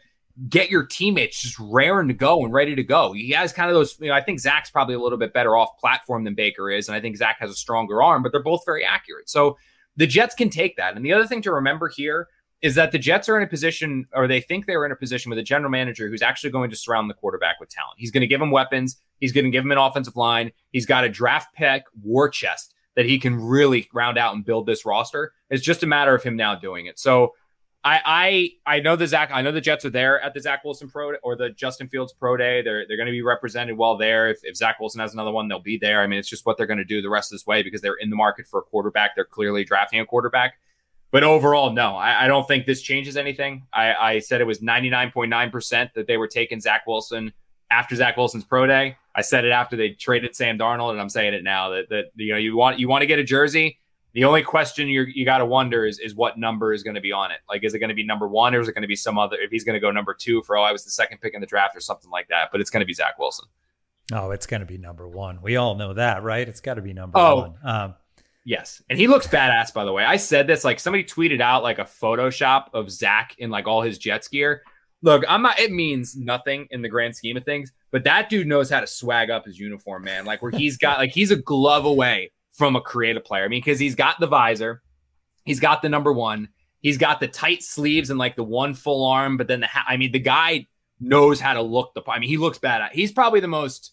get 0.48 0.70
your 0.70 0.86
teammates 0.86 1.42
just 1.42 1.58
raring 1.58 2.08
to 2.08 2.14
go 2.14 2.44
and 2.44 2.52
ready 2.52 2.74
to 2.74 2.84
go. 2.84 3.12
He 3.12 3.30
has 3.30 3.52
kind 3.52 3.70
of 3.70 3.74
those, 3.74 3.98
you 4.00 4.08
know, 4.08 4.14
I 4.14 4.20
think 4.20 4.40
Zach's 4.40 4.70
probably 4.70 4.94
a 4.94 5.00
little 5.00 5.18
bit 5.18 5.32
better 5.32 5.56
off 5.56 5.78
platform 5.78 6.24
than 6.24 6.34
Baker 6.34 6.70
is. 6.70 6.88
And 6.88 6.94
I 6.94 7.00
think 7.00 7.16
Zach 7.16 7.38
has 7.40 7.50
a 7.50 7.54
stronger 7.54 8.02
arm, 8.02 8.22
but 8.22 8.32
they're 8.32 8.42
both 8.42 8.64
very 8.64 8.84
accurate. 8.84 9.28
So 9.28 9.58
the 9.96 10.06
Jets 10.06 10.34
can 10.34 10.48
take 10.48 10.76
that. 10.76 10.96
And 10.96 11.04
the 11.04 11.12
other 11.12 11.26
thing 11.26 11.42
to 11.42 11.52
remember 11.52 11.88
here 11.88 12.28
is 12.60 12.74
that 12.74 12.90
the 12.90 12.98
Jets 12.98 13.28
are 13.28 13.36
in 13.36 13.42
a 13.42 13.46
position, 13.46 14.06
or 14.12 14.26
they 14.26 14.40
think 14.40 14.66
they're 14.66 14.84
in 14.84 14.92
a 14.92 14.96
position 14.96 15.30
with 15.30 15.38
a 15.38 15.42
general 15.42 15.70
manager 15.70 16.08
who's 16.08 16.22
actually 16.22 16.50
going 16.50 16.70
to 16.70 16.76
surround 16.76 17.08
the 17.08 17.14
quarterback 17.14 17.60
with 17.60 17.68
talent. 17.68 17.94
He's 17.98 18.10
going 18.10 18.22
to 18.22 18.26
give 18.26 18.40
him 18.40 18.50
weapons. 18.50 19.00
He's 19.20 19.32
going 19.32 19.44
to 19.44 19.50
give 19.50 19.64
him 19.64 19.72
an 19.72 19.78
offensive 19.78 20.16
line. 20.16 20.52
He's 20.72 20.86
got 20.86 21.04
a 21.04 21.08
draft 21.08 21.54
pick 21.54 21.84
war 22.02 22.28
chest 22.28 22.74
that 22.96 23.06
he 23.06 23.18
can 23.18 23.36
really 23.36 23.88
round 23.94 24.18
out 24.18 24.34
and 24.34 24.44
build 24.44 24.66
this 24.66 24.84
roster. 24.84 25.32
It's 25.50 25.62
just 25.62 25.84
a 25.84 25.86
matter 25.86 26.14
of 26.14 26.22
him 26.24 26.36
now 26.36 26.56
doing 26.56 26.86
it. 26.86 26.98
So 26.98 27.34
I 27.84 28.50
I 28.66 28.76
I 28.78 28.80
know 28.80 28.96
the 28.96 29.06
Zach 29.06 29.30
I 29.32 29.40
know 29.40 29.52
the 29.52 29.60
Jets 29.60 29.84
are 29.84 29.90
there 29.90 30.20
at 30.20 30.34
the 30.34 30.40
Zach 30.40 30.64
Wilson 30.64 30.90
Pro 30.90 31.14
or 31.22 31.36
the 31.36 31.50
Justin 31.50 31.88
Fields 31.88 32.12
Pro 32.12 32.36
Day. 32.36 32.60
They're 32.60 32.86
they're 32.88 32.96
going 32.96 33.06
to 33.06 33.12
be 33.12 33.22
represented 33.22 33.78
well 33.78 33.96
there. 33.96 34.28
If, 34.28 34.40
if 34.42 34.56
Zach 34.56 34.80
Wilson 34.80 35.00
has 35.00 35.12
another 35.12 35.30
one, 35.30 35.46
they'll 35.46 35.60
be 35.60 35.78
there. 35.78 36.02
I 36.02 36.08
mean, 36.08 36.18
it's 36.18 36.28
just 36.28 36.44
what 36.44 36.56
they're 36.56 36.66
going 36.66 36.78
to 36.78 36.84
do 36.84 37.00
the 37.00 37.08
rest 37.08 37.30
of 37.30 37.36
this 37.36 37.46
way 37.46 37.62
because 37.62 37.80
they're 37.80 37.94
in 37.94 38.10
the 38.10 38.16
market 38.16 38.48
for 38.48 38.58
a 38.58 38.64
quarterback. 38.64 39.14
They're 39.14 39.24
clearly 39.24 39.64
drafting 39.64 40.00
a 40.00 40.06
quarterback. 40.06 40.54
But 41.10 41.24
overall, 41.24 41.72
no, 41.72 41.96
I, 41.96 42.24
I 42.24 42.28
don't 42.28 42.46
think 42.46 42.66
this 42.66 42.82
changes 42.82 43.16
anything. 43.16 43.66
I, 43.72 43.94
I 43.94 44.18
said 44.18 44.40
it 44.40 44.46
was 44.46 44.58
99.9% 44.58 45.92
that 45.94 46.06
they 46.06 46.16
were 46.16 46.28
taking 46.28 46.60
Zach 46.60 46.86
Wilson 46.86 47.32
after 47.70 47.96
Zach 47.96 48.16
Wilson's 48.16 48.44
pro 48.44 48.66
day. 48.66 48.96
I 49.14 49.22
said 49.22 49.44
it 49.44 49.50
after 49.50 49.76
they 49.76 49.90
traded 49.90 50.36
Sam 50.36 50.58
Darnold, 50.58 50.92
and 50.92 51.00
I'm 51.00 51.08
saying 51.08 51.34
it 51.34 51.42
now 51.42 51.70
that 51.70 51.88
that 51.88 52.04
you 52.14 52.32
know 52.32 52.38
you 52.38 52.56
want 52.56 52.78
you 52.78 52.88
want 52.88 53.02
to 53.02 53.06
get 53.06 53.18
a 53.18 53.24
jersey. 53.24 53.78
The 54.12 54.24
only 54.24 54.42
question 54.42 54.88
you 54.88 55.02
you 55.02 55.24
got 55.24 55.38
to 55.38 55.46
wonder 55.46 55.84
is 55.84 55.98
is 55.98 56.14
what 56.14 56.38
number 56.38 56.72
is 56.72 56.82
going 56.82 56.94
to 56.94 57.00
be 57.00 57.12
on 57.12 57.30
it. 57.30 57.38
Like, 57.48 57.64
is 57.64 57.74
it 57.74 57.78
going 57.78 57.88
to 57.88 57.94
be 57.94 58.04
number 58.04 58.28
one, 58.28 58.54
or 58.54 58.60
is 58.60 58.68
it 58.68 58.72
going 58.72 58.82
to 58.82 58.88
be 58.88 58.96
some 58.96 59.18
other? 59.18 59.36
If 59.38 59.50
he's 59.50 59.64
going 59.64 59.74
to 59.74 59.80
go 59.80 59.90
number 59.90 60.14
two 60.14 60.42
for 60.42 60.56
oh, 60.56 60.62
I 60.62 60.72
was 60.72 60.84
the 60.84 60.90
second 60.90 61.20
pick 61.20 61.34
in 61.34 61.40
the 61.40 61.46
draft, 61.46 61.76
or 61.76 61.80
something 61.80 62.10
like 62.10 62.28
that. 62.28 62.50
But 62.52 62.60
it's 62.60 62.70
going 62.70 62.80
to 62.80 62.86
be 62.86 62.94
Zach 62.94 63.18
Wilson. 63.18 63.46
Oh, 64.12 64.30
it's 64.30 64.46
going 64.46 64.60
to 64.60 64.66
be 64.66 64.78
number 64.78 65.06
one. 65.06 65.42
We 65.42 65.56
all 65.56 65.74
know 65.74 65.94
that, 65.94 66.22
right? 66.22 66.48
It's 66.48 66.60
got 66.60 66.74
to 66.74 66.82
be 66.82 66.94
number 66.94 67.18
oh, 67.18 67.36
one. 67.40 67.54
Um, 67.62 67.94
Yes. 68.48 68.80
And 68.88 68.98
he 68.98 69.08
looks 69.08 69.26
badass, 69.26 69.74
by 69.74 69.84
the 69.84 69.92
way. 69.92 70.06
I 70.06 70.16
said 70.16 70.46
this, 70.46 70.64
like 70.64 70.80
somebody 70.80 71.04
tweeted 71.04 71.42
out 71.42 71.62
like 71.62 71.78
a 71.78 71.84
Photoshop 71.84 72.68
of 72.72 72.90
Zach 72.90 73.34
in 73.36 73.50
like 73.50 73.68
all 73.68 73.82
his 73.82 73.98
Jets 73.98 74.26
gear. 74.26 74.62
Look, 75.02 75.22
I'm 75.28 75.42
not, 75.42 75.60
it 75.60 75.70
means 75.70 76.16
nothing 76.16 76.66
in 76.70 76.80
the 76.80 76.88
grand 76.88 77.14
scheme 77.14 77.36
of 77.36 77.44
things, 77.44 77.72
but 77.90 78.04
that 78.04 78.30
dude 78.30 78.46
knows 78.46 78.70
how 78.70 78.80
to 78.80 78.86
swag 78.86 79.28
up 79.28 79.44
his 79.44 79.58
uniform, 79.58 80.04
man. 80.04 80.24
Like 80.24 80.40
where 80.40 80.50
he's 80.50 80.78
got, 80.78 80.96
like, 80.96 81.10
he's 81.10 81.30
a 81.30 81.36
glove 81.36 81.84
away 81.84 82.32
from 82.52 82.74
a 82.74 82.80
creative 82.80 83.22
player. 83.22 83.44
I 83.44 83.48
mean, 83.48 83.60
because 83.60 83.78
he's 83.78 83.94
got 83.94 84.18
the 84.18 84.26
visor, 84.26 84.80
he's 85.44 85.60
got 85.60 85.82
the 85.82 85.90
number 85.90 86.14
one, 86.14 86.48
he's 86.80 86.96
got 86.96 87.20
the 87.20 87.28
tight 87.28 87.62
sleeves 87.62 88.08
and 88.08 88.18
like 88.18 88.34
the 88.34 88.44
one 88.44 88.72
full 88.72 89.04
arm, 89.04 89.36
but 89.36 89.46
then 89.46 89.60
the, 89.60 89.66
ha- 89.66 89.84
I 89.86 89.98
mean, 89.98 90.12
the 90.12 90.20
guy 90.20 90.68
knows 90.98 91.38
how 91.38 91.52
to 91.52 91.60
look 91.60 91.92
the, 91.92 92.02
I 92.08 92.18
mean, 92.18 92.30
he 92.30 92.38
looks 92.38 92.58
badass. 92.58 92.92
He's 92.92 93.12
probably 93.12 93.40
the 93.40 93.46
most 93.46 93.92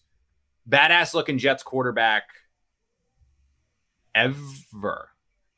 badass 0.69 1.13
looking 1.13 1.39
Jets 1.39 1.61
quarterback 1.61 2.23
ever. 4.15 5.09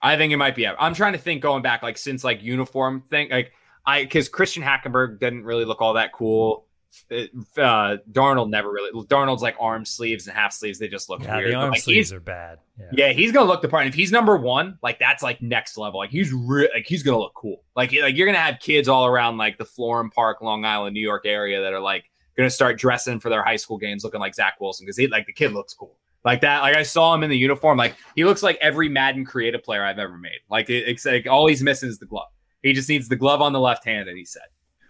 I 0.01 0.17
think 0.17 0.33
it 0.33 0.37
might 0.37 0.55
be 0.55 0.65
ever. 0.65 0.79
I'm 0.79 0.93
trying 0.93 1.13
to 1.13 1.19
think 1.19 1.41
going 1.41 1.61
back, 1.61 1.83
like 1.83 1.97
since 1.97 2.23
like 2.23 2.41
uniform 2.43 3.01
thing, 3.01 3.29
like 3.29 3.53
I 3.85 4.03
because 4.03 4.29
Christian 4.29 4.63
Hackenberg 4.63 5.19
didn't 5.19 5.45
really 5.45 5.65
look 5.65 5.81
all 5.81 5.93
that 5.93 6.11
cool. 6.11 6.65
uh, 7.11 7.97
Darnold 8.11 8.49
never 8.49 8.71
really. 8.71 8.91
Darnold's 9.05 9.41
like 9.41 9.55
arm 9.59 9.85
sleeves 9.85 10.27
and 10.27 10.35
half 10.35 10.53
sleeves. 10.53 10.77
They 10.77 10.87
just 10.87 11.09
look 11.09 11.23
yeah, 11.23 11.37
weird. 11.37 11.51
The 11.51 11.55
arm 11.55 11.71
like, 11.71 11.81
sleeves 11.81 12.13
are 12.13 12.19
bad. 12.19 12.59
Yeah. 12.79 12.85
yeah. 13.07 13.13
he's 13.13 13.31
gonna 13.31 13.47
look 13.47 13.61
the 13.61 13.69
part. 13.69 13.83
And 13.85 13.89
if 13.89 13.95
he's 13.95 14.11
number 14.11 14.37
one, 14.37 14.77
like 14.83 14.99
that's 14.99 15.23
like 15.23 15.41
next 15.41 15.77
level. 15.77 15.99
Like 15.99 16.11
he's 16.11 16.31
re- 16.31 16.69
like 16.73 16.85
he's 16.85 17.01
gonna 17.01 17.17
look 17.19 17.33
cool. 17.33 17.63
Like 17.75 17.91
like 17.93 18.15
you're 18.15 18.27
gonna 18.27 18.37
have 18.37 18.59
kids 18.59 18.87
all 18.87 19.05
around 19.05 19.37
like 19.37 19.57
the 19.57 19.65
Florham 19.65 20.11
Park, 20.11 20.41
Long 20.41 20.65
Island, 20.65 20.93
New 20.93 21.01
York 21.01 21.25
area 21.25 21.61
that 21.61 21.73
are 21.73 21.79
like 21.79 22.09
gonna 22.35 22.49
start 22.49 22.77
dressing 22.77 23.19
for 23.19 23.29
their 23.29 23.43
high 23.43 23.55
school 23.55 23.77
games 23.77 24.03
looking 24.03 24.19
like 24.19 24.35
Zach 24.35 24.61
Wilson 24.61 24.85
because 24.85 24.97
he 24.97 25.07
like 25.07 25.25
the 25.25 25.33
kid 25.33 25.53
looks 25.53 25.73
cool 25.73 25.97
like 26.27 26.41
that. 26.41 26.61
Like 26.61 26.75
I 26.75 26.83
saw 26.83 27.15
him 27.15 27.23
in 27.23 27.29
the 27.29 27.37
uniform. 27.37 27.77
Like 27.77 27.95
he 28.13 28.25
looks 28.25 28.43
like 28.43 28.57
every 28.61 28.89
Madden 28.89 29.23
creative 29.23 29.63
player 29.63 29.81
I've 29.83 29.97
ever 29.97 30.17
made. 30.17 30.39
Like 30.49 30.69
it, 30.69 30.83
it's 30.85 31.05
like 31.05 31.25
all 31.25 31.47
he's 31.47 31.63
missing 31.63 31.87
is 31.87 31.99
the 31.99 32.05
glove. 32.05 32.27
He 32.61 32.73
just 32.73 32.89
needs 32.89 33.07
the 33.07 33.15
glove 33.15 33.41
on 33.41 33.53
the 33.53 33.61
left 33.61 33.85
hand, 33.85 34.09
and 34.09 34.17
he 34.17 34.25
said. 34.25 34.43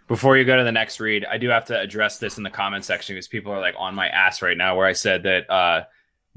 Before 0.08 0.38
you 0.38 0.46
go 0.46 0.58
to 0.58 0.64
the 0.64 0.72
next 0.72 1.00
read, 1.00 1.26
I 1.26 1.38
do 1.38 1.50
have 1.50 1.66
to 1.66 1.80
address 1.80 2.18
this 2.18 2.38
in 2.38 2.44
the 2.44 2.50
comment 2.50 2.86
section 2.86 3.14
because 3.14 3.28
people 3.28 3.52
are 3.52 3.60
like 3.60 3.76
on 3.78 3.94
my 3.94 4.08
ass 4.08 4.42
right 4.42 4.58
now. 4.58 4.76
Where 4.76 4.88
I 4.88 4.94
said 4.94 5.24
that 5.24 5.50
uh, 5.50 5.84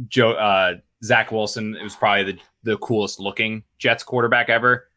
Joe 0.07 0.33
uh, 0.33 0.75
Zach 1.03 1.33
Wilson 1.33 1.79
was 1.83 1.97
probably 1.97 2.33
the 2.33 2.39
the 2.65 2.77
coolest 2.77 3.21
looking 3.21 3.63
Jets 3.79 4.03
quarterback 4.03 4.51
ever 4.51 4.90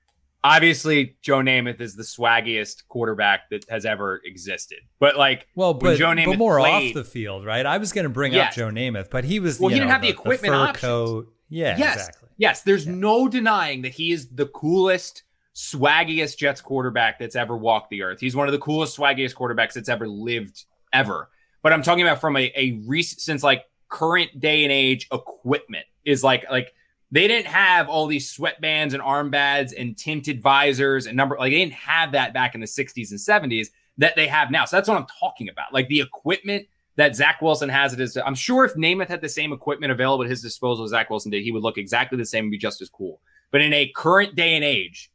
obviously 0.43 1.15
Joe 1.21 1.37
Namath 1.37 1.79
is 1.79 1.95
the 1.95 2.03
swaggiest 2.03 2.87
quarterback 2.87 3.49
that 3.49 3.65
has 3.69 3.85
ever 3.85 4.21
existed. 4.25 4.79
But 4.99 5.17
like, 5.17 5.47
well, 5.55 5.73
but, 5.73 5.97
Joe 5.97 6.07
Namath 6.07 6.25
but 6.25 6.37
more 6.37 6.59
played, 6.59 6.89
off 6.89 6.93
the 6.93 7.03
field, 7.03 7.45
right? 7.45 7.65
I 7.65 7.77
was 7.77 7.93
going 7.93 8.03
to 8.03 8.09
bring 8.09 8.33
yes. 8.33 8.49
up 8.49 8.55
Joe 8.55 8.67
Namath, 8.69 9.09
but 9.09 9.23
he 9.23 9.39
was 9.39 9.59
well, 9.59 9.69
he 9.69 9.75
didn't 9.75 9.91
have 9.91 10.01
the, 10.01 10.11
the 10.11 10.13
equipment 10.13 10.73
the 10.73 10.79
coat. 10.79 11.33
Yeah, 11.49 11.77
yes, 11.77 11.95
exactly. 11.95 12.29
Yes, 12.37 12.63
there's 12.63 12.85
yeah. 12.85 12.93
no 12.93 13.27
denying 13.27 13.83
that 13.83 13.93
he 13.93 14.11
is 14.11 14.29
the 14.29 14.47
coolest, 14.47 15.23
swaggiest 15.55 16.37
Jets 16.37 16.61
quarterback 16.61 17.19
that's 17.19 17.35
ever 17.35 17.55
walked 17.55 17.89
the 17.89 18.03
earth. 18.03 18.19
He's 18.19 18.35
one 18.35 18.47
of 18.47 18.51
the 18.51 18.59
coolest, 18.59 18.97
swaggiest 18.97 19.35
quarterbacks 19.35 19.73
that's 19.73 19.89
ever 19.89 20.07
lived 20.07 20.65
ever. 20.91 21.29
But 21.61 21.73
I'm 21.73 21.83
talking 21.83 22.05
about 22.05 22.19
from 22.19 22.35
a, 22.35 22.51
a 22.55 22.81
recent, 22.85 23.21
since 23.21 23.43
like 23.43 23.63
current 23.87 24.39
day 24.39 24.63
and 24.63 24.71
age 24.71 25.07
equipment 25.11 25.85
is 26.03 26.23
like 26.23 26.45
like 26.49 26.73
they 27.13 27.27
didn't 27.27 27.45
have 27.45 27.89
all 27.89 28.07
these 28.07 28.35
sweatbands 28.35 28.95
and 28.95 29.03
armbands 29.03 29.71
and 29.77 29.95
tinted 29.95 30.41
visors 30.41 31.05
and 31.05 31.15
number 31.15 31.37
like 31.37 31.51
they 31.51 31.59
didn't 31.59 31.73
have 31.73 32.11
that 32.13 32.33
back 32.33 32.55
in 32.55 32.61
the 32.61 32.65
60s 32.65 33.11
and 33.11 33.19
70s 33.19 33.67
that 33.99 34.15
they 34.15 34.25
have 34.25 34.49
now. 34.49 34.65
So 34.65 34.77
that's 34.77 34.89
what 34.89 34.97
I'm 34.97 35.05
talking 35.19 35.47
about. 35.47 35.71
Like 35.71 35.87
the 35.89 36.01
equipment 36.01 36.65
that 36.95 37.15
Zach 37.15 37.39
Wilson 37.39 37.69
has 37.69 37.93
at 37.93 37.99
his 37.99 38.17
I'm 38.17 38.33
sure 38.33 38.65
if 38.65 38.73
Namath 38.73 39.09
had 39.09 39.21
the 39.21 39.29
same 39.29 39.53
equipment 39.53 39.91
available 39.91 40.23
at 40.23 40.29
his 40.29 40.41
disposal 40.41 40.85
as 40.85 40.89
Zach 40.89 41.11
Wilson 41.11 41.29
did, 41.29 41.43
he 41.43 41.51
would 41.51 41.61
look 41.61 41.77
exactly 41.77 42.17
the 42.17 42.25
same 42.25 42.45
and 42.45 42.51
be 42.51 42.57
just 42.57 42.81
as 42.81 42.89
cool. 42.89 43.21
But 43.51 43.61
in 43.61 43.73
a 43.73 43.91
current 43.95 44.33
day 44.33 44.55
and 44.55 44.63
age, 44.63 45.11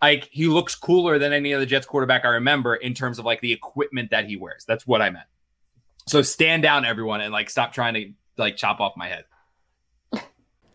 like 0.00 0.28
he 0.30 0.46
looks 0.46 0.76
cooler 0.76 1.18
than 1.18 1.32
any 1.32 1.52
other 1.52 1.66
Jets 1.66 1.84
quarterback 1.84 2.24
I 2.24 2.28
remember 2.28 2.76
in 2.76 2.94
terms 2.94 3.18
of 3.18 3.24
like 3.24 3.40
the 3.40 3.52
equipment 3.52 4.12
that 4.12 4.26
he 4.26 4.36
wears. 4.36 4.64
That's 4.68 4.86
what 4.86 5.02
I 5.02 5.10
meant. 5.10 5.26
So 6.06 6.22
stand 6.22 6.62
down, 6.62 6.84
everyone, 6.84 7.20
and 7.20 7.32
like 7.32 7.50
stop 7.50 7.72
trying 7.72 7.94
to 7.94 8.12
like 8.36 8.56
chop 8.56 8.78
off 8.78 8.96
my 8.96 9.08
head. 9.08 9.24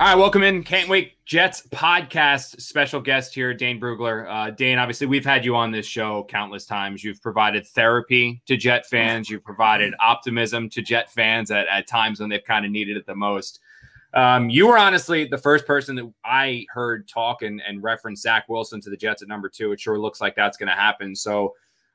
All 0.00 0.08
right, 0.08 0.16
welcome 0.16 0.42
in. 0.42 0.64
Can't 0.64 0.88
wait. 0.88 1.12
Jets 1.24 1.66
podcast 1.68 2.60
special 2.60 3.00
guest 3.00 3.32
here, 3.32 3.54
Dane 3.54 3.80
Brugler. 3.80 4.28
Uh, 4.28 4.50
Dane, 4.50 4.76
obviously, 4.76 5.06
we've 5.06 5.24
had 5.24 5.44
you 5.44 5.54
on 5.56 5.70
this 5.70 5.86
show 5.86 6.24
countless 6.28 6.66
times. 6.66 7.02
You've 7.02 7.22
provided 7.22 7.66
therapy 7.66 8.42
to 8.46 8.56
Jet 8.56 8.86
fans. 8.86 9.30
You've 9.30 9.44
provided 9.44 9.94
optimism 10.00 10.68
to 10.70 10.82
Jet 10.82 11.10
fans 11.10 11.50
at, 11.50 11.68
at 11.68 11.86
times 11.86 12.20
when 12.20 12.28
they've 12.28 12.44
kind 12.44 12.66
of 12.66 12.72
needed 12.72 12.96
it 12.96 13.06
the 13.06 13.14
most. 13.14 13.60
Um, 14.14 14.50
you 14.50 14.66
were 14.66 14.78
honestly 14.78 15.26
the 15.26 15.38
first 15.38 15.64
person 15.64 15.96
that 15.96 16.12
I 16.24 16.66
heard 16.70 17.08
talk 17.08 17.42
and, 17.42 17.62
and 17.66 17.82
reference 17.82 18.20
Zach 18.20 18.48
Wilson 18.48 18.80
to 18.82 18.90
the 18.90 18.96
Jets 18.96 19.22
at 19.22 19.28
number 19.28 19.48
two. 19.48 19.72
It 19.72 19.80
sure 19.80 19.98
looks 19.98 20.20
like 20.20 20.36
that's 20.36 20.56
going 20.56 20.68
to 20.68 20.74
happen. 20.74 21.16
So 21.16 21.54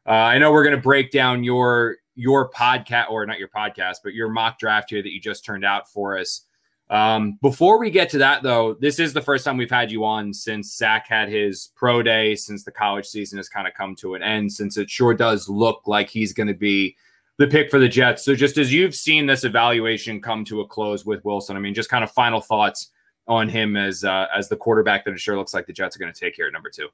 uh, 0.10 0.14
I 0.14 0.40
know 0.40 0.52
we're 0.52 0.64
going 0.64 0.76
to 0.76 0.82
break 0.82 1.12
down 1.12 1.44
your 1.44 1.98
your 2.16 2.50
podcast 2.50 3.12
or 3.12 3.26
not 3.26 3.38
your 3.38 3.48
podcast, 3.48 3.98
but 4.04 4.14
your 4.14 4.28
mock 4.28 4.58
draft 4.60 4.90
here 4.90 5.04
that 5.04 5.14
you 5.14 5.22
just 5.22 5.46
turned 5.46 5.64
out 5.64 5.90
for 5.90 6.18
us. 6.18 6.46
Um, 6.90 7.38
before 7.44 7.80
we 7.80 7.92
get 7.92 8.10
to 8.10 8.18
that, 8.18 8.42
though, 8.42 8.74
this 8.74 8.98
is 8.98 9.14
the 9.14 9.22
first 9.22 9.46
time 9.46 9.56
we've 9.56 9.70
had 9.70 9.92
you 9.92 10.04
on 10.04 10.34
since 10.34 10.76
Zach 10.76 11.08
had 11.08 11.30
his 11.30 11.70
pro 11.76 12.02
day, 12.02 12.36
since 12.36 12.64
the 12.64 12.72
college 12.72 13.06
season 13.06 13.38
has 13.38 13.48
kind 13.48 13.68
of 13.68 13.76
come 13.76 13.96
to 13.98 14.16
an 14.16 14.24
end, 14.24 14.52
since 14.52 14.78
it 14.78 14.90
sure 14.90 15.14
does 15.14 15.48
look 15.48 15.84
like 15.86 16.10
he's 16.10 16.34
going 16.34 16.48
to 16.48 16.56
be 16.56 16.98
the 17.38 17.46
pick 17.46 17.70
for 17.70 17.80
the 17.80 17.88
Jets. 17.88 18.26
So, 18.26 18.34
just 18.34 18.58
as 18.58 18.74
you've 18.74 18.96
seen 18.96 19.28
this 19.28 19.44
evaluation 19.44 20.20
come 20.20 20.44
to 20.46 20.62
a 20.62 20.68
close 20.68 21.06
with 21.06 21.24
Wilson, 21.24 21.56
I 21.56 21.60
mean, 21.60 21.76
just 21.76 21.90
kind 21.90 22.04
of 22.04 22.12
final 22.12 22.42
thoughts 22.42 22.90
on 23.28 23.48
him 23.48 23.78
as 23.78 24.04
uh, 24.04 24.26
as 24.36 24.50
the 24.50 24.58
quarterback 24.58 25.06
that 25.06 25.14
it 25.14 25.20
sure 25.20 25.38
looks 25.38 25.54
like 25.54 25.68
the 25.68 25.74
Jets 25.74 25.96
are 25.96 26.00
going 26.00 26.12
to 26.12 26.20
take 26.20 26.36
here 26.36 26.48
at 26.48 26.54
number 26.54 26.72
two. 26.72 26.90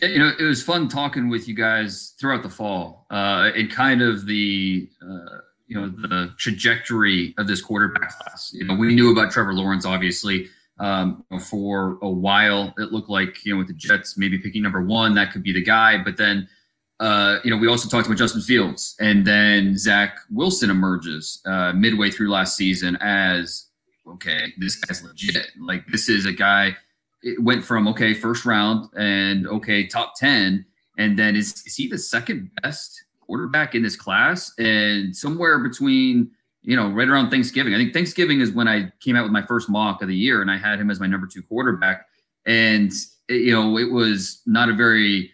You 0.00 0.18
know, 0.18 0.32
it 0.38 0.44
was 0.44 0.62
fun 0.62 0.88
talking 0.88 1.28
with 1.28 1.48
you 1.48 1.54
guys 1.54 2.14
throughout 2.20 2.42
the 2.42 2.48
fall, 2.48 3.06
uh, 3.10 3.50
and 3.54 3.70
kind 3.70 4.02
of 4.02 4.26
the. 4.26 4.88
Uh, 5.02 5.38
you 5.68 5.78
know 5.78 5.88
the 5.88 6.32
trajectory 6.38 7.34
of 7.36 7.46
this 7.46 7.60
quarterback 7.60 8.18
class. 8.18 8.50
You 8.54 8.64
know, 8.64 8.74
we 8.74 8.94
knew 8.94 9.12
about 9.12 9.30
Trevor 9.30 9.52
Lawrence 9.52 9.84
obviously 9.84 10.48
um, 10.80 11.24
for 11.50 11.98
a 12.02 12.08
while. 12.08 12.74
It 12.78 12.90
looked 12.90 13.10
like 13.10 13.44
you 13.44 13.52
know 13.52 13.58
with 13.58 13.68
the 13.68 13.74
Jets 13.74 14.16
maybe 14.16 14.38
picking 14.38 14.62
number 14.62 14.82
one 14.82 15.14
that 15.14 15.30
could 15.32 15.42
be 15.42 15.52
the 15.52 15.62
guy, 15.62 16.02
but 16.02 16.16
then. 16.16 16.48
Uh, 17.00 17.38
you 17.44 17.50
know, 17.52 17.56
we 17.56 17.68
also 17.68 17.88
talked 17.88 18.08
about 18.08 18.18
Justin 18.18 18.40
Fields, 18.40 18.96
and 18.98 19.24
then 19.24 19.78
Zach 19.78 20.18
Wilson 20.32 20.68
emerges 20.68 21.40
uh, 21.46 21.72
midway 21.72 22.10
through 22.10 22.28
last 22.28 22.56
season 22.56 22.96
as 23.00 23.66
okay, 24.14 24.52
this 24.58 24.74
guy's 24.74 25.04
legit. 25.04 25.46
Like 25.60 25.86
this 25.86 26.08
is 26.08 26.26
a 26.26 26.32
guy. 26.32 26.76
It 27.22 27.42
went 27.42 27.64
from 27.64 27.88
okay 27.88 28.14
first 28.14 28.44
round 28.44 28.88
and 28.96 29.46
okay 29.46 29.86
top 29.86 30.14
ten, 30.16 30.64
and 30.96 31.18
then 31.18 31.36
is 31.36 31.62
is 31.66 31.76
he 31.76 31.88
the 31.88 31.98
second 31.98 32.50
best 32.62 33.04
quarterback 33.20 33.74
in 33.74 33.82
this 33.82 33.96
class, 33.96 34.52
and 34.58 35.14
somewhere 35.14 35.58
between 35.58 36.30
you 36.62 36.76
know 36.76 36.88
right 36.88 37.08
around 37.08 37.30
Thanksgiving. 37.30 37.74
I 37.74 37.78
think 37.78 37.92
Thanksgiving 37.92 38.40
is 38.40 38.52
when 38.52 38.68
I 38.68 38.92
came 39.00 39.16
out 39.16 39.24
with 39.24 39.32
my 39.32 39.42
first 39.42 39.68
mock 39.68 40.02
of 40.02 40.08
the 40.08 40.16
year, 40.16 40.42
and 40.42 40.50
I 40.50 40.58
had 40.58 40.80
him 40.80 40.90
as 40.90 41.00
my 41.00 41.06
number 41.06 41.26
two 41.26 41.42
quarterback. 41.42 42.06
And 42.46 42.92
it, 43.28 43.42
you 43.42 43.52
know 43.52 43.78
it 43.78 43.90
was 43.90 44.42
not 44.46 44.68
a 44.68 44.74
very 44.74 45.32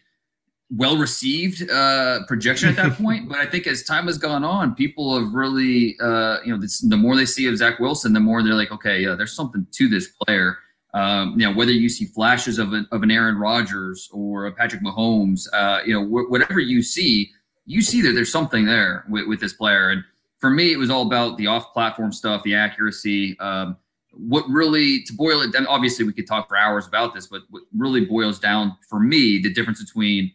well 0.70 0.96
received 0.96 1.70
uh, 1.70 2.20
projection 2.26 2.68
at 2.68 2.76
that 2.76 2.92
point. 3.02 3.28
But 3.28 3.38
I 3.38 3.46
think 3.46 3.66
as 3.66 3.82
time 3.82 4.06
has 4.06 4.18
gone 4.18 4.44
on, 4.44 4.74
people 4.74 5.18
have 5.18 5.32
really, 5.34 5.96
uh, 6.00 6.38
you 6.44 6.52
know, 6.52 6.60
this, 6.60 6.80
the 6.80 6.96
more 6.96 7.16
they 7.16 7.26
see 7.26 7.46
of 7.46 7.56
Zach 7.56 7.78
Wilson, 7.78 8.12
the 8.12 8.20
more 8.20 8.42
they're 8.42 8.54
like, 8.54 8.72
okay, 8.72 9.00
yeah, 9.00 9.14
there's 9.14 9.34
something 9.34 9.66
to 9.72 9.88
this 9.88 10.08
player. 10.08 10.58
Um, 10.94 11.32
you 11.32 11.44
know, 11.44 11.52
whether 11.52 11.72
you 11.72 11.88
see 11.88 12.04
flashes 12.04 12.60
of 12.60 12.72
an, 12.72 12.86
of 12.92 13.02
an 13.02 13.10
Aaron 13.10 13.36
Rodgers 13.36 14.08
or 14.12 14.46
a 14.46 14.52
Patrick 14.52 14.80
Mahomes, 14.80 15.48
uh, 15.52 15.80
you 15.84 15.92
know, 15.92 16.04
wh- 16.06 16.30
whatever 16.30 16.60
you 16.60 16.82
see, 16.82 17.32
you 17.66 17.82
see 17.82 18.00
that 18.02 18.12
there's 18.12 18.30
something 18.30 18.64
there 18.64 19.04
with, 19.08 19.26
with 19.26 19.40
this 19.40 19.54
player. 19.54 19.90
And 19.90 20.04
for 20.38 20.50
me, 20.50 20.72
it 20.72 20.76
was 20.76 20.90
all 20.90 21.02
about 21.02 21.36
the 21.36 21.48
off 21.48 21.72
platform 21.72 22.12
stuff, 22.12 22.44
the 22.44 22.54
accuracy. 22.54 23.36
Um, 23.40 23.76
what 24.12 24.48
really, 24.48 25.02
to 25.02 25.12
boil 25.14 25.40
it 25.42 25.52
down, 25.52 25.66
obviously 25.66 26.04
we 26.04 26.12
could 26.12 26.28
talk 26.28 26.48
for 26.48 26.56
hours 26.56 26.86
about 26.86 27.12
this, 27.12 27.26
but 27.26 27.42
what 27.50 27.64
really 27.76 28.04
boils 28.04 28.38
down 28.38 28.76
for 28.88 29.00
me, 29.00 29.40
the 29.40 29.52
difference 29.52 29.82
between 29.82 30.30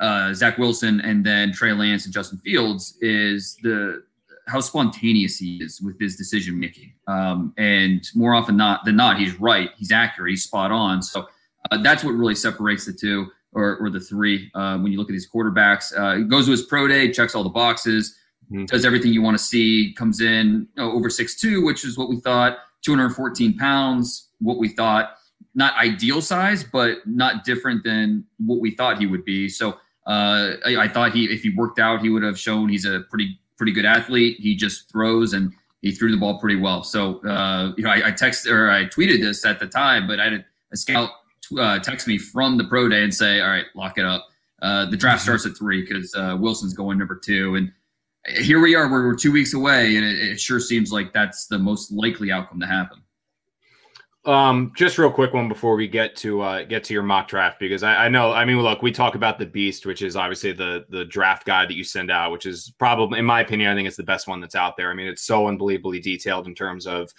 uh, 0.00 0.32
Zach 0.32 0.56
Wilson 0.56 1.02
and 1.02 1.22
then 1.24 1.52
Trey 1.52 1.72
Lance 1.72 2.06
and 2.06 2.14
Justin 2.14 2.38
Fields 2.38 2.96
is 3.02 3.58
the 3.62 4.02
how 4.50 4.60
spontaneous 4.60 5.38
he 5.38 5.56
is 5.62 5.80
with 5.80 5.98
his 6.00 6.16
decision 6.16 6.58
making. 6.58 6.92
Um, 7.06 7.54
and 7.56 8.06
more 8.14 8.34
often 8.34 8.56
not 8.56 8.84
than 8.84 8.96
not, 8.96 9.18
he's 9.18 9.38
right. 9.38 9.70
He's 9.76 9.92
accurate. 9.92 10.30
He's 10.30 10.44
spot 10.44 10.72
on. 10.72 11.02
So 11.02 11.28
uh, 11.70 11.78
that's 11.82 12.02
what 12.02 12.12
really 12.12 12.34
separates 12.34 12.86
the 12.86 12.92
two 12.92 13.28
or, 13.52 13.78
or 13.78 13.90
the 13.90 14.00
three 14.00 14.50
uh, 14.54 14.78
when 14.78 14.92
you 14.92 14.98
look 14.98 15.08
at 15.08 15.12
these 15.12 15.28
quarterbacks. 15.30 15.96
Uh, 15.96 16.24
goes 16.26 16.46
to 16.46 16.50
his 16.52 16.62
pro 16.62 16.88
day, 16.88 17.10
checks 17.12 17.34
all 17.34 17.42
the 17.42 17.48
boxes, 17.50 18.16
mm-hmm. 18.50 18.64
does 18.64 18.84
everything 18.84 19.12
you 19.12 19.22
want 19.22 19.38
to 19.38 19.42
see, 19.42 19.94
comes 19.94 20.20
in 20.20 20.68
you 20.76 20.82
know, 20.82 20.92
over 20.92 21.08
six 21.08 21.40
two, 21.40 21.64
which 21.64 21.84
is 21.84 21.96
what 21.96 22.08
we 22.08 22.20
thought, 22.20 22.58
214 22.82 23.56
pounds, 23.56 24.28
what 24.40 24.58
we 24.58 24.68
thought, 24.68 25.16
not 25.54 25.74
ideal 25.76 26.20
size, 26.20 26.64
but 26.64 26.98
not 27.06 27.44
different 27.44 27.84
than 27.84 28.24
what 28.38 28.60
we 28.60 28.70
thought 28.70 28.98
he 28.98 29.06
would 29.06 29.24
be. 29.24 29.48
So 29.48 29.78
uh, 30.06 30.54
I, 30.64 30.76
I 30.78 30.88
thought 30.88 31.12
he, 31.12 31.24
if 31.24 31.42
he 31.42 31.50
worked 31.54 31.78
out, 31.78 32.02
he 32.02 32.08
would 32.08 32.22
have 32.22 32.38
shown 32.38 32.68
he's 32.68 32.86
a 32.86 33.00
pretty 33.10 33.38
pretty 33.60 33.72
good 33.72 33.84
athlete. 33.84 34.38
He 34.40 34.56
just 34.56 34.90
throws 34.90 35.34
and 35.34 35.52
he 35.82 35.92
threw 35.92 36.10
the 36.10 36.16
ball 36.16 36.40
pretty 36.40 36.58
well. 36.58 36.82
So 36.82 37.22
uh, 37.26 37.74
you 37.76 37.84
know, 37.84 37.90
I, 37.90 38.08
I 38.08 38.10
texted 38.10 38.50
or 38.50 38.70
I 38.70 38.86
tweeted 38.86 39.20
this 39.20 39.44
at 39.44 39.60
the 39.60 39.66
time, 39.66 40.06
but 40.06 40.18
I 40.18 40.24
had 40.24 40.44
a, 40.72 40.76
scout 40.78 41.10
uh, 41.58 41.78
text 41.80 42.06
me 42.06 42.16
from 42.16 42.56
the 42.56 42.64
pro 42.64 42.88
day 42.88 43.02
and 43.02 43.12
say, 43.12 43.42
all 43.42 43.48
right, 43.48 43.66
lock 43.74 43.98
it 43.98 44.06
up. 44.06 44.26
Uh, 44.62 44.86
the 44.86 44.96
draft 44.96 45.20
starts 45.20 45.44
at 45.44 45.58
three 45.58 45.82
because 45.82 46.14
uh, 46.14 46.38
Wilson's 46.40 46.72
going 46.72 46.96
number 46.96 47.16
two. 47.16 47.56
And 47.56 47.70
here 48.38 48.60
we 48.60 48.74
are, 48.74 48.90
we're, 48.90 49.06
we're 49.06 49.14
two 49.14 49.32
weeks 49.32 49.52
away, 49.52 49.96
and 49.96 50.04
it, 50.06 50.18
it, 50.20 50.40
sure 50.40 50.58
seems 50.58 50.90
like 50.90 51.12
that's 51.12 51.46
the 51.46 51.58
most 51.58 51.92
likely 51.92 52.30
outcome 52.30 52.60
to 52.60 52.66
happen. 52.66 53.02
Um, 54.26 54.72
just 54.76 54.98
real 54.98 55.10
quick 55.10 55.32
one 55.32 55.48
before 55.48 55.76
we 55.76 55.88
get 55.88 56.14
to 56.16 56.42
uh, 56.42 56.64
get 56.64 56.84
to 56.84 56.92
your 56.92 57.02
mock 57.02 57.26
draft 57.26 57.58
because 57.58 57.82
I, 57.82 58.04
I 58.04 58.08
know 58.08 58.32
I 58.32 58.44
mean 58.44 58.60
look 58.60 58.82
we 58.82 58.92
talk 58.92 59.14
about 59.14 59.38
the 59.38 59.46
beast 59.46 59.86
which 59.86 60.02
is 60.02 60.14
obviously 60.14 60.52
the 60.52 60.84
the 60.90 61.06
draft 61.06 61.46
guide 61.46 61.70
that 61.70 61.74
you 61.74 61.84
send 61.84 62.10
out 62.10 62.30
which 62.30 62.44
is 62.44 62.70
probably 62.78 63.18
in 63.18 63.24
my 63.24 63.40
opinion 63.40 63.70
I 63.70 63.74
think 63.74 63.88
it's 63.88 63.96
the 63.96 64.02
best 64.02 64.28
one 64.28 64.38
that's 64.38 64.54
out 64.54 64.76
there 64.76 64.90
I 64.90 64.94
mean 64.94 65.06
it's 65.06 65.22
so 65.22 65.48
unbelievably 65.48 66.00
detailed 66.00 66.46
in 66.46 66.54
terms 66.54 66.86
of 66.86 67.10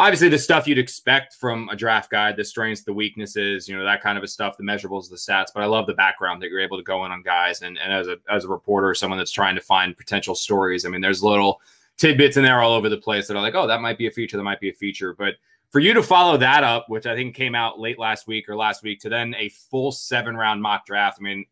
obviously 0.00 0.30
the 0.30 0.38
stuff 0.38 0.66
you'd 0.66 0.78
expect 0.78 1.34
from 1.34 1.68
a 1.68 1.76
draft 1.76 2.10
guide, 2.10 2.36
the 2.36 2.44
strengths, 2.44 2.82
the 2.84 2.92
weaknesses, 2.92 3.68
you 3.68 3.76
know, 3.76 3.84
that 3.84 4.00
kind 4.00 4.16
of 4.16 4.28
stuff, 4.30 4.56
the 4.56 4.64
measurables, 4.64 5.10
the 5.10 5.16
stats. 5.16 5.48
But 5.54 5.62
I 5.62 5.66
love 5.66 5.86
the 5.86 5.94
background 5.94 6.40
that 6.40 6.48
you're 6.48 6.60
able 6.60 6.78
to 6.78 6.82
go 6.82 7.04
in 7.04 7.12
on 7.12 7.22
guys. 7.22 7.60
And, 7.60 7.78
and 7.78 7.92
as 7.92 8.08
a 8.08 8.16
as 8.30 8.44
a 8.44 8.48
reporter, 8.48 8.94
someone 8.94 9.18
that's 9.18 9.30
trying 9.30 9.56
to 9.56 9.60
find 9.60 9.96
potential 9.96 10.34
stories, 10.34 10.86
I 10.86 10.88
mean, 10.88 11.02
there's 11.02 11.22
little 11.22 11.60
tidbits 11.98 12.38
in 12.38 12.44
there 12.44 12.62
all 12.62 12.72
over 12.72 12.88
the 12.88 12.96
place 12.96 13.28
that 13.28 13.36
are 13.36 13.42
like, 13.42 13.54
oh, 13.54 13.66
that 13.66 13.82
might 13.82 13.98
be 13.98 14.06
a 14.06 14.10
feature, 14.10 14.38
that 14.38 14.42
might 14.42 14.60
be 14.60 14.70
a 14.70 14.74
feature. 14.74 15.14
But 15.14 15.34
for 15.70 15.80
you 15.80 15.94
to 15.94 16.02
follow 16.02 16.36
that 16.36 16.64
up, 16.64 16.88
which 16.88 17.06
I 17.06 17.14
think 17.14 17.34
came 17.34 17.54
out 17.54 17.78
late 17.78 17.98
last 17.98 18.26
week 18.26 18.48
or 18.48 18.56
last 18.56 18.82
week, 18.82 19.00
to 19.00 19.08
then 19.08 19.34
a 19.38 19.48
full 19.48 19.92
seven 19.92 20.36
round 20.36 20.62
mock 20.62 20.84
draft. 20.86 21.18
I 21.20 21.22
mean, 21.22 21.46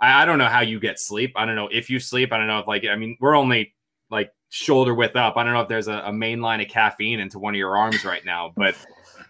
I, 0.00 0.22
I 0.22 0.24
don't 0.24 0.38
know 0.38 0.48
how 0.48 0.60
you 0.60 0.80
get 0.80 0.98
sleep. 0.98 1.32
I 1.36 1.46
don't 1.46 1.56
know 1.56 1.68
if 1.68 1.88
you 1.88 1.98
sleep. 1.98 2.32
I 2.32 2.38
don't 2.38 2.48
know 2.48 2.58
if 2.58 2.66
like 2.66 2.84
I 2.84 2.96
mean, 2.96 3.16
we're 3.20 3.36
only 3.36 3.74
like 4.10 4.32
shoulder 4.50 4.94
width 4.94 5.16
up. 5.16 5.36
I 5.36 5.44
don't 5.44 5.54
know 5.54 5.62
if 5.62 5.68
there's 5.68 5.88
a, 5.88 6.02
a 6.04 6.12
main 6.12 6.40
line 6.40 6.60
of 6.60 6.68
caffeine 6.68 7.20
into 7.20 7.38
one 7.38 7.54
of 7.54 7.58
your 7.58 7.76
arms 7.76 8.04
right 8.04 8.24
now, 8.24 8.52
but 8.54 8.76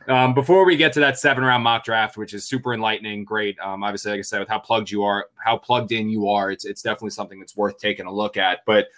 um, 0.09 0.35
before 0.35 0.65
we 0.65 0.77
get 0.77 0.93
to 0.95 1.01
that 1.01 1.19
seven 1.19 1.45
round 1.45 1.63
mock 1.63 1.85
draft, 1.85 2.17
which 2.17 2.35
is 2.35 2.47
super 2.47 2.75
enlightening, 2.75 3.25
great. 3.25 3.59
Um, 3.61 3.83
obviously, 3.83 4.11
like 4.11 4.19
I 4.19 4.23
said, 4.23 4.41
with 4.41 4.49
how 4.49 4.59
plugged 4.59 4.91
you 4.91 5.03
are, 5.05 5.27
how 5.37 5.57
plugged 5.57 5.93
in 5.93 6.09
you 6.09 6.29
are, 6.29 6.51
it's 6.51 6.65
it's 6.65 6.83
definitely 6.83 7.11
something 7.11 7.39
that's 7.39 7.57
worth 7.57 7.79
taking 7.79 8.07
a 8.07 8.13
look 8.13 8.37
at. 8.37 8.61
But 8.67 8.89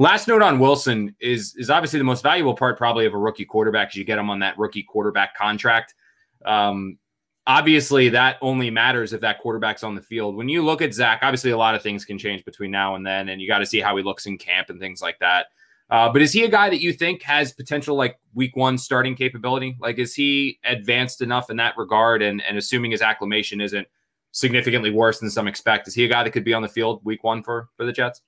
Last 0.00 0.28
note 0.28 0.40
on 0.40 0.58
Wilson 0.58 1.14
is 1.20 1.54
is 1.56 1.68
obviously 1.68 1.98
the 1.98 2.06
most 2.06 2.22
valuable 2.22 2.54
part 2.54 2.78
probably 2.78 3.04
of 3.04 3.12
a 3.12 3.18
rookie 3.18 3.44
quarterback 3.44 3.90
is 3.90 3.96
you 3.96 4.04
get 4.06 4.18
him 4.18 4.30
on 4.30 4.38
that 4.38 4.56
rookie 4.56 4.82
quarterback 4.82 5.36
contract. 5.36 5.94
Um, 6.46 6.96
obviously 7.46 8.08
that 8.08 8.38
only 8.40 8.70
matters 8.70 9.12
if 9.12 9.20
that 9.20 9.40
quarterback's 9.40 9.84
on 9.84 9.94
the 9.94 10.00
field. 10.00 10.36
When 10.36 10.48
you 10.48 10.64
look 10.64 10.80
at 10.80 10.94
Zach, 10.94 11.18
obviously 11.20 11.50
a 11.50 11.58
lot 11.58 11.74
of 11.74 11.82
things 11.82 12.06
can 12.06 12.16
change 12.16 12.46
between 12.46 12.70
now 12.70 12.94
and 12.94 13.06
then, 13.06 13.28
and 13.28 13.42
you 13.42 13.46
got 13.46 13.58
to 13.58 13.66
see 13.66 13.78
how 13.78 13.94
he 13.94 14.02
looks 14.02 14.24
in 14.24 14.38
camp 14.38 14.70
and 14.70 14.80
things 14.80 15.02
like 15.02 15.18
that. 15.18 15.48
Uh, 15.90 16.10
but 16.10 16.22
is 16.22 16.32
he 16.32 16.44
a 16.44 16.50
guy 16.50 16.70
that 16.70 16.80
you 16.80 16.94
think 16.94 17.20
has 17.20 17.52
potential 17.52 17.94
like 17.94 18.18
week 18.32 18.56
one 18.56 18.78
starting 18.78 19.14
capability? 19.14 19.76
Like, 19.80 19.98
is 19.98 20.14
he 20.14 20.60
advanced 20.64 21.20
enough 21.20 21.50
in 21.50 21.58
that 21.58 21.76
regard? 21.76 22.22
And 22.22 22.40
and 22.48 22.56
assuming 22.56 22.92
his 22.92 23.02
acclimation 23.02 23.60
isn't 23.60 23.86
significantly 24.32 24.92
worse 24.92 25.18
than 25.18 25.28
some 25.28 25.46
expect, 25.46 25.88
is 25.88 25.94
he 25.94 26.06
a 26.06 26.08
guy 26.08 26.24
that 26.24 26.30
could 26.30 26.44
be 26.44 26.54
on 26.54 26.62
the 26.62 26.70
field 26.70 27.04
week 27.04 27.22
one 27.22 27.42
for 27.42 27.68
for 27.76 27.84
the 27.84 27.92
Jets? 27.92 28.22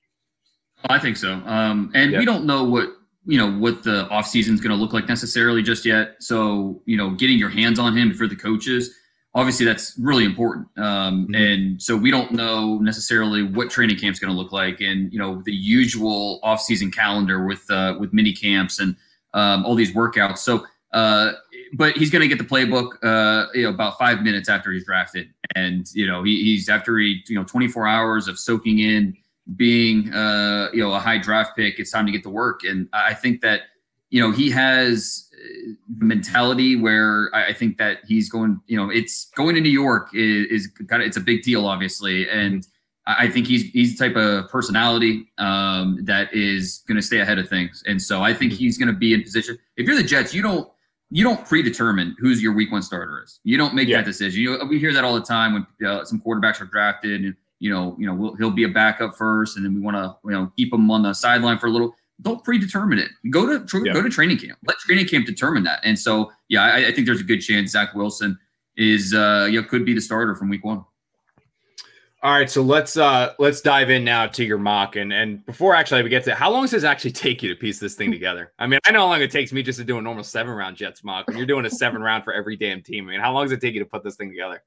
I 0.89 0.99
think 0.99 1.17
so. 1.17 1.33
Um, 1.45 1.91
and 1.93 2.11
Yep. 2.11 2.19
we 2.19 2.25
don't 2.25 2.45
know 2.45 2.63
what 2.63 2.89
you 3.25 3.37
know 3.37 3.49
what 3.51 3.83
the 3.83 4.05
offseason 4.11 4.53
is 4.53 4.59
going 4.61 4.75
to 4.75 4.81
look 4.81 4.91
like 4.91 5.07
necessarily 5.07 5.61
just 5.63 5.85
yet. 5.85 6.15
So 6.19 6.81
you 6.85 6.97
know, 6.97 7.11
getting 7.11 7.37
your 7.37 7.49
hands 7.49 7.79
on 7.79 7.95
him 7.97 8.13
for 8.13 8.27
the 8.27 8.35
coaches, 8.35 8.93
obviously 9.33 9.65
that's 9.65 9.97
really 9.97 10.25
important. 10.25 10.67
Um, 10.77 11.27
Mhm. 11.29 11.35
And 11.53 11.81
so 11.81 11.95
we 11.95 12.11
don't 12.11 12.31
know 12.33 12.79
necessarily 12.79 13.43
what 13.43 13.69
training 13.69 13.97
camp's 13.97 14.19
going 14.19 14.31
to 14.33 14.37
look 14.37 14.51
like, 14.51 14.81
and 14.81 15.11
you 15.13 15.19
know 15.19 15.41
the 15.45 15.53
usual 15.53 16.39
offseason 16.43 16.91
calendar 16.93 17.45
with 17.45 17.69
uh, 17.71 17.95
with 17.99 18.11
mini 18.13 18.33
camps 18.33 18.79
and 18.79 18.95
um, 19.33 19.65
all 19.65 19.75
these 19.75 19.93
workouts. 19.93 20.39
So. 20.39 20.65
Uh, 20.91 21.31
but 21.75 21.97
he's 21.97 22.11
going 22.11 22.21
to 22.21 22.27
get 22.27 22.37
the 22.37 22.43
playbook, 22.43 22.97
uh, 23.01 23.47
you 23.55 23.63
know, 23.63 23.69
about 23.69 23.97
five 23.97 24.21
minutes 24.21 24.47
after 24.47 24.71
he's 24.71 24.85
drafted, 24.85 25.27
and 25.55 25.87
you 25.95 26.05
know, 26.05 26.21
he, 26.21 26.43
he's 26.43 26.69
after 26.69 26.99
he, 26.99 27.23
you 27.27 27.33
know, 27.35 27.43
24 27.43 27.87
hours 27.87 28.27
of 28.27 28.37
soaking 28.37 28.77
in 28.77 29.17
being 29.55 30.13
uh, 30.13 30.69
you 30.73 30.81
know 30.81 30.93
a 30.93 30.99
high 30.99 31.17
draft 31.17 31.55
pick, 31.55 31.79
it's 31.79 31.91
time 31.91 32.05
to 32.05 32.11
get 32.11 32.23
to 32.23 32.29
work. 32.29 32.63
And 32.63 32.87
I 32.93 33.13
think 33.13 33.41
that 33.41 33.61
you 34.09 34.21
know 34.21 34.31
he 34.31 34.49
has 34.51 35.29
uh, 35.33 35.73
the 35.97 36.05
mentality 36.05 36.75
where 36.75 37.29
I 37.33 37.53
think 37.53 37.77
that 37.77 37.99
he's 38.07 38.29
going. 38.29 38.59
You 38.67 38.77
know, 38.77 38.89
it's 38.89 39.29
going 39.35 39.55
to 39.55 39.61
New 39.61 39.69
York 39.69 40.09
is, 40.13 40.47
is 40.47 40.67
kind 40.87 41.01
of 41.01 41.07
it's 41.07 41.17
a 41.17 41.21
big 41.21 41.41
deal, 41.43 41.65
obviously, 41.65 42.29
and 42.29 42.65
I 43.05 43.25
I 43.25 43.29
think 43.29 43.47
he's 43.47 43.63
he's 43.71 43.97
the 43.97 44.07
type 44.07 44.15
of 44.15 44.49
personality 44.49 45.29
um, 45.37 45.99
that 46.03 46.33
is 46.33 46.83
going 46.87 46.95
to 46.95 47.01
stay 47.01 47.19
ahead 47.19 47.37
of 47.39 47.49
things. 47.49 47.83
And 47.85 48.01
so 48.01 48.21
I 48.21 48.33
think 48.33 48.53
he's 48.53 48.77
going 48.77 48.87
to 48.87 48.97
be 48.97 49.13
in 49.13 49.21
position. 49.23 49.57
If 49.75 49.87
you're 49.87 49.97
the 49.97 50.03
Jets, 50.03 50.33
you 50.33 50.41
don't 50.41 50.69
you 51.11 51.23
don't 51.23 51.45
predetermine 51.45 52.15
who's 52.17 52.41
your 52.41 52.53
week 52.53 52.71
one 52.71 52.81
starter 52.81 53.21
is. 53.23 53.39
You 53.43 53.55
don't 53.57 53.75
make 53.75 53.87
Yeah. 53.87 53.97
that 53.97 54.05
decision. 54.05 54.41
You 54.41 54.57
know, 54.57 54.65
we 54.65 54.79
hear 54.79 54.93
that 54.93 55.03
all 55.03 55.13
the 55.13 55.21
time 55.21 55.53
when 55.53 55.87
uh, 55.87 56.03
some 56.05 56.19
quarterbacks 56.19 56.59
are 56.61 56.65
drafted 56.65 57.23
and 57.25 57.35
you 57.63 57.69
know, 57.69 57.95
you 57.97 58.05
know, 58.05 58.13
we'll, 58.13 58.35
he'll 58.35 58.51
be 58.51 58.65
a 58.65 58.67
backup 58.67 59.15
first, 59.15 59.55
and 59.55 59.65
then 59.65 59.73
we 59.73 59.79
want 59.79 59.95
to, 59.95 60.13
you 60.25 60.31
know, 60.31 60.51
keep 60.57 60.73
him 60.73 60.91
on 60.91 61.01
the 61.01 61.13
sideline 61.13 61.57
for 61.57 61.67
a 61.67 61.69
little. 61.69 61.95
Don't 62.21 62.43
predetermine 62.43 62.99
it. 62.99 63.09
Go 63.29 63.45
to 63.47 63.65
tr- 63.65 63.85
Yeah. 63.85 63.93
go 63.93 64.01
to 64.01 64.09
training 64.09 64.37
camp. 64.37 64.59
Let 64.67 64.77
training 64.79 65.07
camp 65.07 65.25
determine 65.25 65.63
that. 65.63 65.79
And 65.85 65.97
so, 65.97 66.29
yeah, 66.49 66.63
I, 66.63 66.87
I 66.87 66.91
think 66.91 67.07
there's 67.07 67.21
a 67.21 67.23
good 67.23 67.39
chance 67.39 67.71
Zach 67.71 67.95
Wilson 67.95 68.37
is, 68.75 69.13
uh, 69.13 69.47
you 69.49 69.61
know, 69.61 69.65
could 69.65 69.85
be 69.85 69.93
the 69.93 70.01
starter 70.01 70.35
from 70.35 70.49
week 70.49 70.65
one. 70.65 70.83
All 72.21 72.33
right, 72.33 72.49
so 72.49 72.61
let's 72.61 72.97
uh 72.97 73.33
let's 73.39 73.61
dive 73.61 73.89
in 73.89 74.03
now 74.03 74.27
to 74.27 74.43
your 74.43 74.57
mock 74.57 74.95
and 74.97 75.11
and 75.13 75.45
before 75.45 75.73
actually 75.73 76.03
we 76.03 76.09
get 76.09 76.23
to 76.25 76.31
it, 76.31 76.37
how 76.37 76.51
long 76.51 76.63
does 76.63 76.73
it 76.73 76.83
actually 76.85 77.11
take 77.11 77.41
you 77.43 77.49
to 77.49 77.55
piece 77.55 77.79
this 77.79 77.95
thing 77.95 78.11
together? 78.11 78.51
I 78.59 78.67
mean, 78.67 78.79
I 78.85 78.91
know 78.91 78.99
how 78.99 79.07
long 79.07 79.21
it 79.21 79.31
takes 79.31 79.51
me 79.53 79.61
just 79.63 79.79
to 79.79 79.85
do 79.85 79.97
a 79.97 80.01
normal 80.01 80.23
seven 80.25 80.53
round 80.53 80.75
Jets 80.75 81.03
mock. 81.03 81.27
When 81.27 81.37
you're 81.37 81.45
doing 81.45 81.65
a 81.65 81.69
seven 81.69 82.01
round 82.01 82.23
for 82.25 82.33
every 82.33 82.57
damn 82.57 82.81
team, 82.81 83.07
I 83.07 83.11
mean, 83.11 83.21
how 83.21 83.31
long 83.33 83.45
does 83.45 83.53
it 83.53 83.61
take 83.61 83.73
you 83.73 83.79
to 83.79 83.85
put 83.85 84.03
this 84.03 84.15
thing 84.17 84.29
together? 84.29 84.63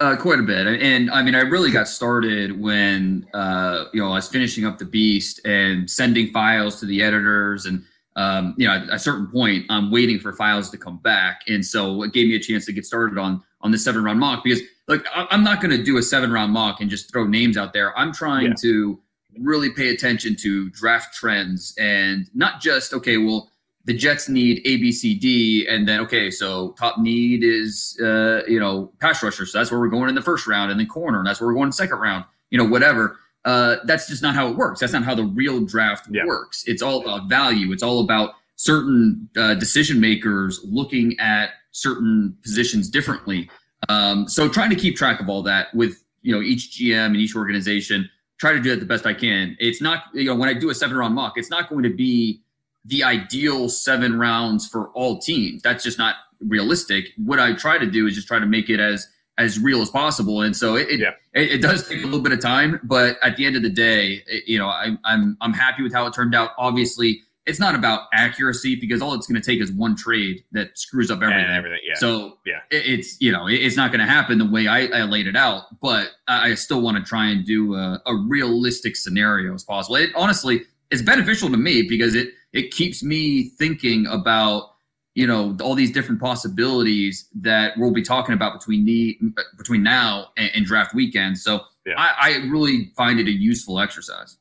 Uh, 0.00 0.16
quite 0.16 0.38
a 0.38 0.42
bit, 0.42 0.66
and, 0.66 1.10
I 1.10 1.22
mean, 1.22 1.34
I 1.34 1.40
really 1.40 1.70
got 1.70 1.88
started 1.88 2.58
when 2.60 3.26
uh, 3.34 3.86
you 3.92 4.00
know 4.00 4.08
I 4.10 4.14
was 4.14 4.28
finishing 4.28 4.64
up 4.64 4.78
the 4.78 4.84
Beast 4.84 5.44
and 5.44 5.90
sending 5.90 6.30
files 6.32 6.78
to 6.80 6.86
the 6.86 7.02
editors, 7.02 7.66
and 7.66 7.84
um, 8.16 8.54
you 8.56 8.66
know, 8.66 8.74
at 8.74 8.88
a 8.90 8.98
certain 8.98 9.26
point, 9.28 9.66
I'm 9.70 9.90
waiting 9.90 10.18
for 10.18 10.32
files 10.32 10.70
to 10.70 10.78
come 10.78 10.98
back, 10.98 11.42
and 11.48 11.64
so 11.64 12.02
it 12.02 12.12
gave 12.12 12.28
me 12.28 12.36
a 12.36 12.40
chance 12.40 12.64
to 12.66 12.72
get 12.72 12.84
started 12.86 13.18
on 13.18 13.42
on 13.60 13.70
the 13.72 13.78
seven 13.78 14.04
round 14.04 14.20
mock 14.20 14.44
because, 14.44 14.60
like, 14.86 15.04
I'm 15.14 15.42
not 15.42 15.60
going 15.60 15.76
to 15.76 15.82
do 15.82 15.98
a 15.98 16.02
seven 16.02 16.30
round 16.30 16.52
mock 16.52 16.80
and 16.80 16.88
just 16.88 17.12
throw 17.12 17.26
names 17.26 17.56
out 17.56 17.72
there. 17.72 17.96
I'm 17.98 18.12
trying 18.12 18.46
Yeah. 18.48 18.54
to 18.62 19.00
really 19.40 19.70
pay 19.70 19.88
attention 19.90 20.36
to 20.36 20.70
draft 20.70 21.14
trends 21.14 21.74
and 21.78 22.28
not 22.34 22.60
just 22.60 22.92
okay, 22.92 23.16
well, 23.16 23.50
the 23.88 23.94
Jets 23.94 24.28
need 24.28 24.60
A, 24.66 24.76
B, 24.76 24.92
C, 24.92 25.14
D, 25.14 25.66
and 25.66 25.88
then 25.88 25.98
okay, 26.00 26.30
so 26.30 26.72
top 26.78 26.98
need 26.98 27.42
is 27.42 27.98
uh, 28.02 28.42
you 28.46 28.60
know 28.60 28.92
pass 29.00 29.22
rusher, 29.22 29.46
so 29.46 29.56
that's 29.56 29.70
where 29.70 29.80
we're 29.80 29.88
going 29.88 30.10
in 30.10 30.14
the 30.14 30.20
first 30.20 30.46
round, 30.46 30.70
and 30.70 30.78
then 30.78 30.86
corner, 30.86 31.16
and 31.20 31.26
that's 31.26 31.40
where 31.40 31.48
we're 31.48 31.54
going 31.54 31.64
in 31.64 31.70
the 31.70 31.74
second 31.76 31.96
round. 31.98 32.26
You 32.50 32.58
know, 32.58 32.66
whatever. 32.66 33.16
Uh, 33.46 33.76
that's 33.84 34.06
just 34.06 34.22
not 34.22 34.34
how 34.34 34.46
it 34.48 34.56
works. 34.56 34.80
That's 34.80 34.92
not 34.92 35.04
how 35.04 35.14
the 35.14 35.24
real 35.24 35.64
draft 35.64 36.06
Yeah. 36.10 36.26
works. 36.26 36.64
It's 36.66 36.82
all 36.82 37.00
about 37.00 37.30
value. 37.30 37.72
It's 37.72 37.82
all 37.82 38.00
about 38.00 38.34
certain 38.56 39.26
uh, 39.38 39.54
decision 39.54 39.98
makers 40.00 40.60
looking 40.64 41.18
at 41.18 41.52
certain 41.70 42.36
positions 42.42 42.90
differently. 42.90 43.48
Um, 43.88 44.28
so 44.28 44.50
trying 44.50 44.68
to 44.68 44.76
keep 44.76 44.96
track 44.96 45.18
of 45.18 45.30
all 45.30 45.42
that 45.44 45.74
with 45.74 46.04
you 46.20 46.34
know 46.34 46.42
each 46.42 46.72
GM 46.78 47.06
and 47.06 47.16
each 47.16 47.34
organization, 47.34 48.10
try 48.36 48.52
to 48.52 48.60
do 48.60 48.70
it 48.74 48.80
the 48.80 48.86
best 48.86 49.06
I 49.06 49.14
can. 49.14 49.56
It's 49.60 49.80
not 49.80 50.04
you 50.12 50.24
know 50.24 50.34
when 50.34 50.50
I 50.50 50.52
do 50.52 50.68
a 50.68 50.74
seven 50.74 50.94
round 50.98 51.14
mock, 51.14 51.38
it's 51.38 51.48
not 51.48 51.70
going 51.70 51.84
to 51.84 51.94
be 51.94 52.42
the 52.88 53.04
ideal 53.04 53.68
seven 53.68 54.18
rounds 54.18 54.66
for 54.66 54.88
all 54.88 55.18
teams. 55.18 55.62
That's 55.62 55.84
just 55.84 55.98
not 55.98 56.16
realistic. 56.40 57.08
What 57.16 57.38
I 57.40 57.52
try 57.54 57.78
to 57.78 57.86
do 57.86 58.06
is 58.06 58.14
just 58.14 58.26
try 58.28 58.38
to 58.38 58.46
make 58.46 58.68
it 58.70 58.80
as 58.80 59.06
as 59.36 59.56
real 59.60 59.80
as 59.80 59.88
possible. 59.90 60.40
And 60.42 60.56
so 60.56 60.74
it 60.74 60.88
it, 60.88 61.00
Yeah. 61.00 61.10
it, 61.32 61.52
it 61.52 61.62
does 61.62 61.88
take 61.88 62.02
a 62.02 62.06
little 62.06 62.20
bit 62.20 62.32
of 62.32 62.40
time, 62.40 62.80
but 62.82 63.18
at 63.22 63.36
the 63.36 63.46
end 63.46 63.54
of 63.56 63.62
the 63.62 63.70
day, 63.70 64.22
it- 64.26 64.44
you 64.48 64.58
know, 64.58 64.68
I'm 64.68 64.98
I'm 65.04 65.36
I'm 65.40 65.52
happy 65.52 65.82
with 65.82 65.92
how 65.92 66.06
it 66.06 66.12
turned 66.14 66.34
out. 66.34 66.50
Obviously, 66.58 67.20
it's 67.46 67.60
not 67.60 67.74
about 67.74 68.02
accuracy 68.12 68.74
because 68.76 69.00
all 69.00 69.14
it's 69.14 69.26
going 69.26 69.40
to 69.40 69.46
take 69.50 69.60
is 69.60 69.70
one 69.72 69.96
trade 69.96 70.42
that 70.52 70.76
screws 70.78 71.10
up 71.10 71.22
everything. 71.22 71.44
And 71.44 71.54
everything, 71.54 71.78
yeah. 71.88 71.94
So 71.96 72.38
Yeah. 72.44 72.60
it's 72.70 73.16
you 73.20 73.30
know 73.32 73.46
it's 73.48 73.76
not 73.76 73.90
going 73.92 74.00
to 74.00 74.10
happen 74.10 74.38
the 74.38 74.44
way 74.50 74.66
I, 74.66 74.86
I 74.86 75.02
laid 75.04 75.26
it 75.28 75.36
out, 75.36 75.80
but 75.80 76.08
I, 76.26 76.50
I 76.50 76.54
still 76.54 76.80
want 76.82 76.96
to 76.98 77.02
try 77.02 77.26
and 77.30 77.44
do 77.46 77.74
a, 77.74 78.02
a 78.06 78.14
realistic 78.16 78.96
scenario 78.96 79.54
as 79.54 79.64
possible. 79.64 79.96
It 79.96 80.10
honestly 80.16 80.62
it's 80.90 81.02
beneficial 81.02 81.50
to 81.50 81.56
me 81.58 81.82
because 81.82 82.14
it 82.14 82.30
it 82.52 82.70
keeps 82.70 83.02
me 83.02 83.50
thinking 83.58 84.06
about 84.06 84.70
you 85.14 85.26
know 85.26 85.56
all 85.62 85.74
these 85.74 85.92
different 85.92 86.20
possibilities 86.20 87.28
that 87.34 87.72
we'll 87.76 87.92
be 87.92 88.02
talking 88.02 88.34
about 88.34 88.58
between 88.58 88.84
the 88.84 89.18
between 89.56 89.82
now 89.82 90.28
and, 90.36 90.50
and 90.54 90.64
draft 90.66 90.94
weekend. 90.94 91.38
So 91.38 91.60
Yeah. 91.84 91.94
I, 91.96 92.14
I 92.20 92.28
really 92.48 92.92
find 92.96 93.18
it 93.18 93.26
a 93.26 93.32
useful 93.32 93.80
exercise. 93.80 94.38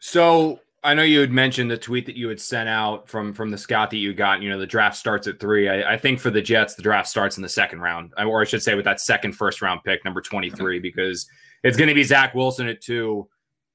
So 0.00 0.60
I 0.84 0.94
know 0.94 1.02
you 1.02 1.20
had 1.20 1.32
mentioned 1.32 1.70
the 1.70 1.76
tweet 1.76 2.06
that 2.06 2.16
you 2.16 2.28
had 2.28 2.40
sent 2.40 2.68
out 2.68 3.08
from 3.08 3.32
from 3.34 3.50
the 3.50 3.58
scout 3.58 3.90
that 3.90 3.96
you 3.96 4.14
got. 4.14 4.42
You 4.42 4.50
know, 4.50 4.58
the 4.58 4.66
draft 4.66 4.96
starts 4.96 5.26
at 5.26 5.40
three. 5.40 5.68
I, 5.68 5.94
I 5.94 5.96
think 5.96 6.20
for 6.20 6.30
the 6.30 6.42
Jets, 6.42 6.74
the 6.76 6.82
draft 6.82 7.08
starts 7.08 7.36
in 7.36 7.42
the 7.42 7.48
second 7.48 7.80
round, 7.80 8.12
or 8.16 8.40
I 8.40 8.44
should 8.44 8.62
say, 8.62 8.74
with 8.74 8.84
that 8.84 9.00
second 9.00 9.32
first 9.32 9.60
round 9.60 9.80
pick, 9.84 10.04
number 10.04 10.20
twenty 10.20 10.50
three, 10.50 10.78
because 10.78 11.28
it's 11.64 11.76
going 11.76 11.88
to 11.88 11.94
be 11.94 12.04
Zach 12.04 12.34
Wilson 12.34 12.68
at 12.68 12.80
two. 12.80 13.28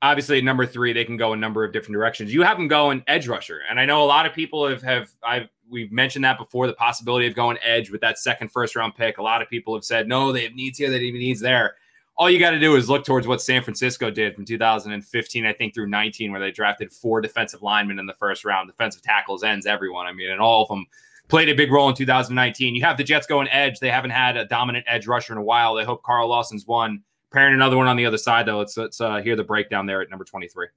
Obviously, 0.03 0.37
at 0.37 0.43
number 0.43 0.67
three, 0.67 0.93
they 0.93 1.03
can 1.05 1.17
go 1.17 1.33
a 1.33 1.35
number 1.35 1.63
of 1.63 1.73
different 1.73 1.93
directions. 1.93 2.31
You 2.31 2.43
have 2.43 2.57
them 2.57 2.67
going 2.67 3.03
edge 3.07 3.27
rusher, 3.27 3.61
and 3.67 3.79
I 3.79 3.85
know 3.85 4.03
a 4.03 4.05
lot 4.05 4.27
of 4.27 4.33
people 4.33 4.67
have 4.67 4.83
have 4.83 5.09
I've 5.25 5.49
we've 5.67 5.91
mentioned 5.91 6.23
that 6.25 6.37
before. 6.37 6.67
The 6.67 6.73
possibility 6.73 7.25
of 7.25 7.33
going 7.33 7.57
edge 7.63 7.89
with 7.89 8.01
that 8.01 8.19
second 8.19 8.49
first 8.49 8.75
round 8.75 8.93
pick. 8.95 9.17
A 9.17 9.23
lot 9.23 9.41
of 9.41 9.49
people 9.49 9.73
have 9.73 9.83
said 9.83 10.07
no, 10.07 10.31
they 10.31 10.43
have 10.43 10.53
needs 10.53 10.77
here, 10.77 10.91
they 10.91 11.03
have 11.03 11.15
needs 11.15 11.39
there 11.39 11.75
all 12.15 12.29
you 12.29 12.39
got 12.39 12.51
to 12.51 12.59
do 12.59 12.75
is 12.75 12.89
look 12.89 13.03
towards 13.03 13.27
what 13.27 13.41
San 13.41 13.63
Francisco 13.63 14.11
did 14.11 14.35
from 14.35 14.45
2015, 14.45 15.45
I 15.45 15.53
think, 15.53 15.73
through 15.73 15.89
19, 15.89 16.31
where 16.31 16.39
they 16.39 16.51
drafted 16.51 16.91
four 16.91 17.21
defensive 17.21 17.63
linemen 17.63 17.97
in 17.97 18.05
the 18.05 18.13
first 18.13 18.45
round, 18.45 18.69
defensive 18.69 19.01
tackles, 19.01 19.43
ends, 19.43 19.65
everyone. 19.65 20.05
I 20.05 20.13
mean, 20.13 20.29
and 20.29 20.39
all 20.39 20.61
of 20.61 20.69
them 20.69 20.85
played 21.27 21.49
a 21.49 21.55
big 21.55 21.71
role 21.71 21.89
in 21.89 21.95
2019. 21.95 22.75
You 22.75 22.83
have 22.83 22.97
the 22.97 23.03
Jets 23.03 23.25
going 23.25 23.47
edge. 23.49 23.79
They 23.79 23.89
haven't 23.89 24.11
had 24.11 24.37
a 24.37 24.45
dominant 24.45 24.85
edge 24.87 25.07
rusher 25.07 25.33
in 25.33 25.39
a 25.39 25.43
while. 25.43 25.73
They 25.73 25.83
hope 25.83 26.03
Carl 26.03 26.29
Lawson's 26.29 26.67
one. 26.67 27.01
Pairing 27.33 27.55
another 27.55 27.77
one 27.77 27.87
on 27.87 27.97
the 27.97 28.05
other 28.05 28.17
side, 28.17 28.45
though. 28.45 28.59
Let's 28.59 28.77
let's 28.77 29.01
uh, 29.01 29.17
hear 29.17 29.35
the 29.35 29.43
breakdown 29.43 29.87
there 29.87 30.01
at 30.01 30.09
number 30.09 30.23
23. 30.23 30.67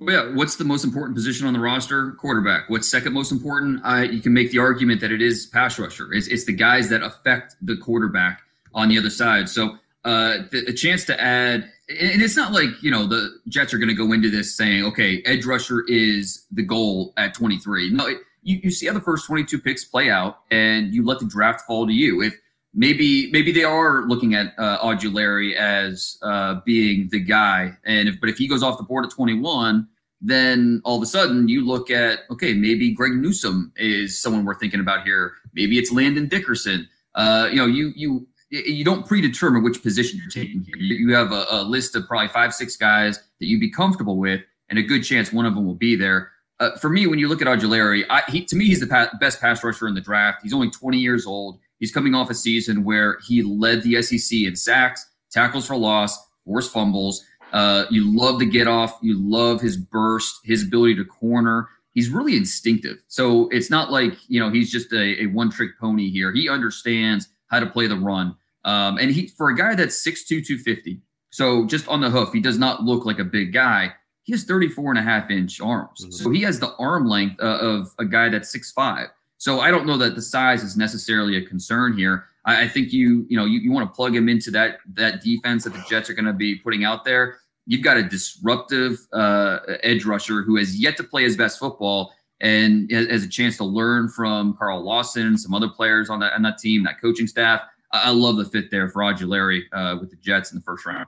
Well, 0.00 0.14
yeah, 0.14 0.34
what's 0.36 0.54
the 0.54 0.64
most 0.64 0.84
important 0.84 1.16
position 1.16 1.48
on 1.48 1.52
the 1.52 1.58
roster? 1.58 2.12
Quarterback. 2.12 2.70
What's 2.70 2.88
second 2.88 3.12
most 3.12 3.32
important? 3.32 3.80
I 3.84 4.04
you 4.04 4.20
can 4.20 4.32
make 4.32 4.52
the 4.52 4.60
argument 4.60 5.00
that 5.00 5.10
it 5.10 5.20
is 5.20 5.46
pass 5.46 5.78
rusher. 5.78 6.12
It's, 6.12 6.28
it's 6.28 6.44
the 6.44 6.52
guys 6.52 6.88
that 6.90 7.02
affect 7.02 7.56
the 7.60 7.76
quarterback 7.76 8.40
on 8.72 8.88
the 8.88 8.98
other 8.98 9.10
side. 9.10 9.48
So 9.48 9.76
uh, 10.04 10.38
the, 10.52 10.66
a 10.68 10.72
chance 10.72 11.04
to 11.06 11.20
add, 11.20 11.68
and 11.88 12.22
it's 12.22 12.36
not 12.36 12.52
like 12.52 12.68
you 12.80 12.92
know 12.92 13.06
the 13.06 13.40
Jets 13.48 13.74
are 13.74 13.78
going 13.78 13.88
to 13.88 13.94
go 13.94 14.12
into 14.12 14.30
this 14.30 14.56
saying, 14.56 14.84
okay, 14.84 15.20
edge 15.26 15.44
rusher 15.44 15.84
is 15.88 16.46
the 16.52 16.62
goal 16.62 17.12
at 17.16 17.34
23. 17.34 17.90
No, 17.90 18.06
it, 18.06 18.18
you 18.44 18.60
you 18.62 18.70
see 18.70 18.86
how 18.86 18.92
the 18.92 19.00
first 19.00 19.26
22 19.26 19.58
picks 19.58 19.84
play 19.84 20.08
out, 20.08 20.38
and 20.52 20.94
you 20.94 21.04
let 21.04 21.18
the 21.18 21.26
draft 21.26 21.62
fall 21.62 21.84
to 21.88 21.92
you. 21.92 22.22
If 22.22 22.34
maybe 22.74 23.30
maybe 23.32 23.52
they 23.52 23.64
are 23.64 24.06
looking 24.06 24.34
at 24.34 24.54
uh, 24.58 24.78
Ojulari 24.78 25.54
as 25.54 26.18
uh, 26.22 26.60
being 26.64 27.08
the 27.10 27.20
guy, 27.20 27.76
and 27.84 28.08
if 28.08 28.20
but 28.20 28.28
if 28.28 28.38
he 28.38 28.48
goes 28.48 28.62
off 28.62 28.78
the 28.78 28.84
board 28.84 29.04
at 29.04 29.10
21, 29.10 29.86
then 30.20 30.80
all 30.84 30.96
of 30.96 31.02
a 31.02 31.06
sudden 31.06 31.48
you 31.48 31.66
look 31.66 31.90
at 31.90 32.20
okay, 32.30 32.54
maybe 32.54 32.92
Greg 32.92 33.12
Newsome 33.12 33.72
is 33.76 34.20
someone 34.20 34.44
we're 34.44 34.54
thinking 34.54 34.80
about 34.80 35.04
here. 35.04 35.34
Maybe 35.54 35.78
it's 35.78 35.92
Landon 35.92 36.28
Dickerson. 36.28 36.88
Uh, 37.14 37.48
you 37.50 37.56
know, 37.56 37.66
you 37.66 37.92
you 37.96 38.26
you 38.50 38.84
don't 38.84 39.06
predetermine 39.06 39.62
which 39.62 39.82
position 39.82 40.18
you're 40.18 40.30
taking 40.30 40.62
here. 40.62 40.76
You 40.76 41.14
have 41.14 41.32
a, 41.32 41.46
a 41.50 41.62
list 41.62 41.96
of 41.96 42.06
probably 42.06 42.28
five, 42.28 42.54
six 42.54 42.76
guys 42.76 43.18
that 43.40 43.46
you'd 43.46 43.60
be 43.60 43.70
comfortable 43.70 44.16
with, 44.16 44.40
and 44.70 44.78
a 44.78 44.82
good 44.82 45.02
chance 45.02 45.32
one 45.32 45.46
of 45.46 45.54
them 45.54 45.66
will 45.66 45.74
be 45.74 45.96
there. 45.96 46.32
Uh, 46.60 46.76
for 46.76 46.88
me, 46.88 47.06
when 47.06 47.18
you 47.18 47.28
look 47.28 47.40
at 47.40 47.46
Ojulari, 47.46 48.04
I, 48.10 48.22
he, 48.28 48.44
to 48.46 48.56
me, 48.56 48.64
he's 48.66 48.80
the 48.80 48.86
pa- 48.86 49.10
best 49.20 49.40
pass 49.40 49.62
rusher 49.62 49.86
in 49.86 49.94
the 49.94 50.00
draft. 50.00 50.42
He's 50.42 50.52
only 50.52 50.70
20 50.70 50.98
years 50.98 51.24
old. 51.26 51.58
He's 51.78 51.92
coming 51.92 52.14
off 52.14 52.30
a 52.30 52.34
season 52.34 52.84
where 52.84 53.18
he 53.26 53.42
led 53.42 53.82
the 53.82 54.02
SEC 54.02 54.40
in 54.40 54.56
sacks, 54.56 55.06
tackles 55.30 55.66
for 55.66 55.76
loss, 55.76 56.18
forced 56.44 56.72
fumbles. 56.72 57.24
Uh, 57.52 57.84
you 57.90 58.14
love 58.16 58.38
the 58.38 58.46
get 58.46 58.66
off. 58.66 58.98
You 59.02 59.18
love 59.18 59.60
his 59.60 59.76
burst, 59.76 60.40
his 60.44 60.64
ability 60.64 60.96
to 60.96 61.04
corner. 61.04 61.68
He's 61.92 62.10
really 62.10 62.36
instinctive. 62.36 63.02
So 63.08 63.48
it's 63.48 63.70
not 63.70 63.90
like, 63.90 64.14
you 64.28 64.40
know, 64.40 64.50
he's 64.50 64.70
just 64.70 64.92
a, 64.92 65.22
a 65.22 65.26
one 65.26 65.50
trick 65.50 65.78
pony 65.80 66.10
here. 66.10 66.32
He 66.32 66.48
understands 66.48 67.28
how 67.48 67.60
to 67.60 67.66
play 67.66 67.86
the 67.86 67.96
run. 67.96 68.36
Um, 68.64 68.98
and 68.98 69.10
he, 69.10 69.28
for 69.28 69.48
a 69.48 69.56
guy 69.56 69.74
that's 69.74 70.04
6'2, 70.06 70.44
250, 70.44 71.00
so 71.30 71.66
just 71.66 71.88
on 71.88 72.00
the 72.00 72.10
hoof, 72.10 72.32
he 72.32 72.40
does 72.40 72.58
not 72.58 72.82
look 72.82 73.04
like 73.04 73.18
a 73.18 73.24
big 73.24 73.52
guy. 73.52 73.94
He 74.22 74.32
has 74.32 74.44
34 74.44 74.90
and 74.90 74.98
a 74.98 75.02
half 75.02 75.30
inch 75.30 75.60
arms. 75.60 76.02
Mm-hmm. 76.02 76.10
So 76.12 76.30
he 76.30 76.42
has 76.42 76.60
the 76.60 76.74
arm 76.76 77.08
length 77.08 77.40
uh, 77.40 77.58
of 77.58 77.94
a 77.98 78.04
guy 78.04 78.28
that's 78.28 78.54
6'5. 78.54 79.08
So 79.38 79.60
I 79.60 79.70
don't 79.70 79.86
know 79.86 79.96
that 79.96 80.16
the 80.16 80.22
size 80.22 80.62
is 80.62 80.76
necessarily 80.76 81.36
a 81.36 81.42
concern 81.42 81.96
here. 81.96 82.26
I, 82.44 82.64
I 82.64 82.68
think 82.68 82.92
you, 82.92 83.24
you 83.28 83.36
know, 83.36 83.44
you, 83.44 83.60
you 83.60 83.70
want 83.70 83.88
to 83.88 83.94
plug 83.94 84.14
him 84.14 84.28
into 84.28 84.50
that 84.50 84.78
that 84.94 85.22
defense 85.22 85.64
that 85.64 85.72
the 85.72 85.84
Jets 85.88 86.10
are 86.10 86.14
going 86.14 86.26
to 86.26 86.32
be 86.32 86.56
putting 86.56 86.84
out 86.84 87.04
there. 87.04 87.38
You've 87.66 87.84
got 87.84 87.96
a 87.96 88.02
disruptive 88.02 88.98
uh, 89.12 89.58
edge 89.82 90.04
rusher 90.04 90.42
who 90.42 90.56
has 90.56 90.76
yet 90.80 90.96
to 90.96 91.04
play 91.04 91.22
his 91.22 91.36
best 91.36 91.58
football 91.58 92.12
and 92.40 92.90
has 92.90 93.24
a 93.24 93.28
chance 93.28 93.56
to 93.58 93.64
learn 93.64 94.08
from 94.08 94.56
Carl 94.56 94.82
Lawson, 94.82 95.36
some 95.36 95.54
other 95.54 95.68
players 95.68 96.10
on 96.10 96.20
that 96.20 96.32
on 96.32 96.42
that 96.42 96.58
team, 96.58 96.82
that 96.84 97.00
coaching 97.00 97.26
staff. 97.26 97.62
I, 97.92 98.08
I 98.08 98.10
love 98.10 98.36
the 98.36 98.44
fit 98.44 98.70
there 98.70 98.88
for 98.88 99.02
Ojulari 99.02 99.62
uh, 99.72 99.98
with 100.00 100.10
the 100.10 100.16
Jets 100.16 100.50
in 100.50 100.58
the 100.58 100.62
first 100.62 100.84
round. 100.84 101.06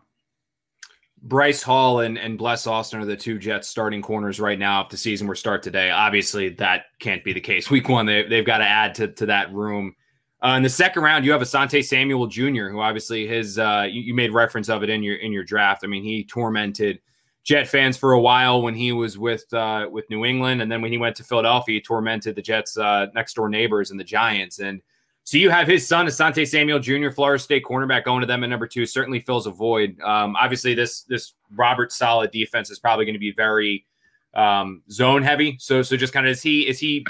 Bryce 1.22 1.62
Hall 1.62 2.00
and, 2.00 2.18
and 2.18 2.38
Bless 2.38 2.66
Austin 2.66 3.00
are 3.00 3.04
the 3.04 3.16
two 3.16 3.38
Jets 3.38 3.68
starting 3.68 4.00
corners 4.00 4.40
right 4.40 4.58
now. 4.58 4.82
If 4.82 4.88
the 4.88 4.96
season 4.96 5.26
were 5.26 5.34
start 5.34 5.62
today, 5.62 5.90
obviously 5.90 6.48
that 6.50 6.86
can't 6.98 7.22
be 7.22 7.32
the 7.32 7.40
case. 7.40 7.70
Week 7.70 7.88
one, 7.88 8.06
they, 8.06 8.22
they've 8.26 8.44
got 8.44 8.58
to 8.58 8.64
add 8.64 8.94
to, 8.96 9.08
to 9.08 9.26
that 9.26 9.52
room. 9.52 9.94
Uh, 10.42 10.54
in 10.56 10.62
the 10.62 10.70
second 10.70 11.02
round, 11.02 11.24
you 11.24 11.32
have 11.32 11.42
Asante 11.42 11.84
Samuel 11.84 12.26
Jr., 12.26 12.68
who 12.68 12.80
obviously 12.80 13.26
his 13.26 13.58
uh, 13.58 13.86
you, 13.88 14.00
you, 14.00 14.14
made 14.14 14.32
reference 14.32 14.70
of 14.70 14.82
it 14.82 14.88
in 14.88 15.02
your 15.02 15.16
in 15.16 15.32
your 15.32 15.44
draft. 15.44 15.84
I 15.84 15.86
mean, 15.86 16.02
he 16.02 16.24
tormented 16.24 16.98
Jet 17.44 17.68
fans 17.68 17.98
for 17.98 18.12
a 18.12 18.20
while 18.20 18.62
when 18.62 18.74
he 18.74 18.92
was 18.92 19.18
with 19.18 19.52
uh, 19.52 19.88
with 19.90 20.08
New 20.08 20.24
England, 20.24 20.62
and 20.62 20.72
then 20.72 20.80
when 20.80 20.92
he 20.92 20.96
went 20.96 21.14
to 21.16 21.24
Philadelphia, 21.24 21.74
he 21.74 21.80
tormented 21.82 22.36
the 22.36 22.42
Jets' 22.42 22.78
uh, 22.78 23.08
next 23.14 23.34
door 23.34 23.50
neighbors 23.50 23.90
and 23.90 24.00
the 24.00 24.04
Giants. 24.04 24.60
And 24.60 24.80
so 25.24 25.38
you 25.38 25.50
have 25.50 25.68
his 25.68 25.86
son, 25.86 26.06
Asante 26.06 26.46
Samuel 26.46 26.78
Jr., 26.78 27.10
Florida 27.10 27.42
State 27.42 27.64
cornerback, 27.64 28.04
going 28.04 28.20
to 28.20 28.26
them 28.26 28.42
at 28.42 28.50
number 28.50 28.66
two. 28.66 28.86
Certainly 28.86 29.20
fills 29.20 29.46
a 29.46 29.50
void. 29.50 30.00
Um, 30.00 30.34
obviously, 30.36 30.74
this 30.74 31.02
this 31.02 31.34
Robert 31.54 31.92
Saleh 31.92 32.30
defense 32.32 32.70
is 32.70 32.78
probably 32.78 33.04
going 33.04 33.14
to 33.14 33.20
be 33.20 33.32
very 33.32 33.86
um, 34.34 34.82
zone 34.90 35.22
heavy. 35.22 35.56
So 35.60 35.82
so 35.82 35.96
just 35.96 36.12
kind 36.12 36.26
of 36.26 36.32
is 36.32 36.42
he 36.42 36.66
is 36.66 36.78
he 36.78 37.06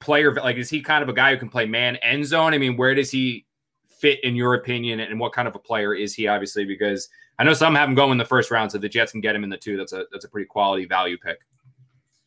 player 0.00 0.32
like 0.34 0.56
is 0.56 0.70
he 0.70 0.82
kind 0.82 1.02
of 1.02 1.08
a 1.08 1.12
guy 1.12 1.32
who 1.32 1.38
can 1.38 1.48
play 1.48 1.66
man 1.66 1.96
and 1.96 2.24
zone? 2.24 2.54
I 2.54 2.58
mean, 2.58 2.76
where 2.76 2.94
does 2.94 3.10
he 3.10 3.46
fit 3.88 4.22
in 4.22 4.36
your 4.36 4.54
opinion, 4.54 5.00
and 5.00 5.18
what 5.18 5.32
kind 5.32 5.48
of 5.48 5.54
a 5.54 5.58
player 5.58 5.94
is 5.94 6.14
he? 6.14 6.28
Obviously, 6.28 6.64
because 6.64 7.08
I 7.38 7.44
know 7.44 7.54
some 7.54 7.74
have 7.74 7.88
him 7.88 7.94
going 7.94 8.12
in 8.12 8.18
the 8.18 8.24
first 8.24 8.50
round, 8.50 8.70
so 8.70 8.78
the 8.78 8.88
Jets 8.88 9.12
can 9.12 9.20
get 9.20 9.34
him 9.34 9.42
in 9.42 9.50
the 9.50 9.56
two. 9.56 9.76
That's 9.76 9.92
a 9.92 10.04
that's 10.12 10.24
a 10.24 10.28
pretty 10.28 10.46
quality 10.46 10.84
value 10.84 11.16
pick 11.18 11.40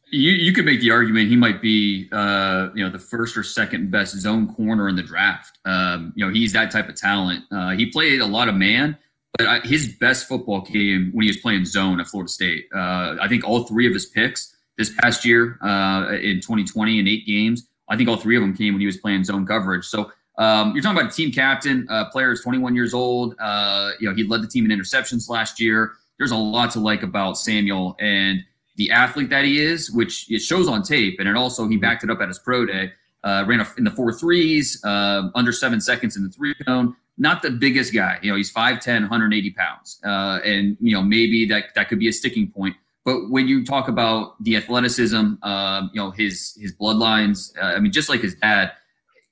you 0.09 0.31
you 0.31 0.53
could 0.53 0.65
make 0.65 0.79
the 0.79 0.91
argument 0.91 1.29
he 1.29 1.35
might 1.35 1.61
be 1.61 2.07
uh, 2.11 2.69
you 2.73 2.83
know 2.83 2.89
the 2.89 2.99
first 2.99 3.35
or 3.37 3.43
second 3.43 3.91
best 3.91 4.15
zone 4.17 4.53
corner 4.53 4.87
in 4.89 4.95
the 4.95 5.03
draft. 5.03 5.57
Um, 5.65 6.13
you 6.15 6.25
know 6.25 6.31
he's 6.31 6.53
that 6.53 6.71
type 6.71 6.89
of 6.89 6.95
talent. 6.95 7.43
Uh, 7.51 7.71
he 7.71 7.87
played 7.87 8.21
a 8.21 8.25
lot 8.25 8.47
of 8.47 8.55
man, 8.55 8.97
but 9.37 9.47
I, 9.47 9.59
his 9.59 9.95
best 9.95 10.27
football 10.27 10.61
came 10.61 11.11
when 11.13 11.23
he 11.23 11.29
was 11.29 11.37
playing 11.37 11.65
zone 11.65 11.99
at 11.99 12.07
Florida 12.07 12.31
State. 12.31 12.67
Uh, 12.73 13.15
I 13.19 13.27
think 13.27 13.43
all 13.43 13.63
three 13.63 13.87
of 13.87 13.93
his 13.93 14.05
picks 14.05 14.55
this 14.77 14.91
past 15.01 15.25
year 15.25 15.57
uh, 15.61 16.13
in 16.21 16.39
2020 16.39 16.99
in 16.99 17.07
eight 17.07 17.25
games. 17.25 17.67
I 17.89 17.97
think 17.97 18.09
all 18.09 18.17
three 18.17 18.35
of 18.35 18.41
them 18.41 18.55
came 18.55 18.73
when 18.73 18.81
he 18.81 18.85
was 18.85 18.97
playing 18.97 19.23
zone 19.23 19.45
coverage. 19.45 19.85
So 19.85 20.11
um, 20.37 20.73
you're 20.73 20.83
talking 20.83 20.99
about 20.99 21.11
a 21.11 21.15
team 21.15 21.31
captain, 21.31 21.87
uh, 21.89 22.09
player 22.09 22.31
is 22.31 22.41
21 22.41 22.75
years 22.75 22.93
old. 22.93 23.35
Uh, 23.39 23.91
you 23.99 24.07
know 24.07 24.15
he 24.15 24.23
led 24.23 24.41
the 24.41 24.47
team 24.47 24.69
in 24.69 24.77
interceptions 24.77 25.29
last 25.29 25.59
year. 25.59 25.93
There's 26.17 26.31
a 26.31 26.37
lot 26.37 26.71
to 26.71 26.79
like 26.79 27.03
about 27.03 27.37
Samuel 27.37 27.95
and 27.99 28.43
the 28.77 28.91
athlete 28.91 29.29
that 29.29 29.43
he 29.43 29.59
is, 29.59 29.91
which 29.91 30.31
it 30.31 30.39
shows 30.39 30.67
on 30.67 30.83
tape, 30.83 31.19
and 31.19 31.27
it 31.27 31.35
also 31.35 31.67
he 31.67 31.77
backed 31.77 32.03
it 32.03 32.09
up 32.09 32.21
at 32.21 32.27
his 32.27 32.39
pro 32.39 32.65
day. 32.65 32.93
Uh, 33.23 33.43
ran 33.45 33.65
in 33.77 33.83
the 33.83 33.91
four 33.91 34.13
threes, 34.13 34.81
uh, 34.85 35.29
under 35.35 35.51
seven 35.51 35.81
seconds 35.81 36.15
in 36.15 36.23
the 36.23 36.29
three 36.29 36.53
cone. 36.65 36.95
Not 37.17 37.41
the 37.41 37.49
biggest 37.49 37.93
guy, 37.93 38.19
you 38.21 38.29
know. 38.29 38.37
He's 38.37 38.53
5'10", 38.53 39.01
180 39.01 39.51
pounds, 39.51 39.99
uh, 40.05 40.39
and 40.45 40.77
you 40.79 40.93
know 40.93 41.01
maybe 41.01 41.45
that 41.47 41.73
that 41.75 41.89
could 41.89 41.99
be 41.99 42.07
a 42.07 42.13
sticking 42.13 42.49
point. 42.49 42.75
But 43.03 43.29
when 43.29 43.47
you 43.47 43.65
talk 43.65 43.87
about 43.87 44.41
the 44.43 44.55
athleticism, 44.55 45.33
um, 45.41 45.89
you 45.93 45.99
know 45.99 46.11
his 46.11 46.55
his 46.61 46.73
bloodlines. 46.73 47.57
Uh, 47.57 47.75
I 47.75 47.79
mean, 47.79 47.91
just 47.91 48.07
like 48.07 48.21
his 48.21 48.35
dad, 48.35 48.71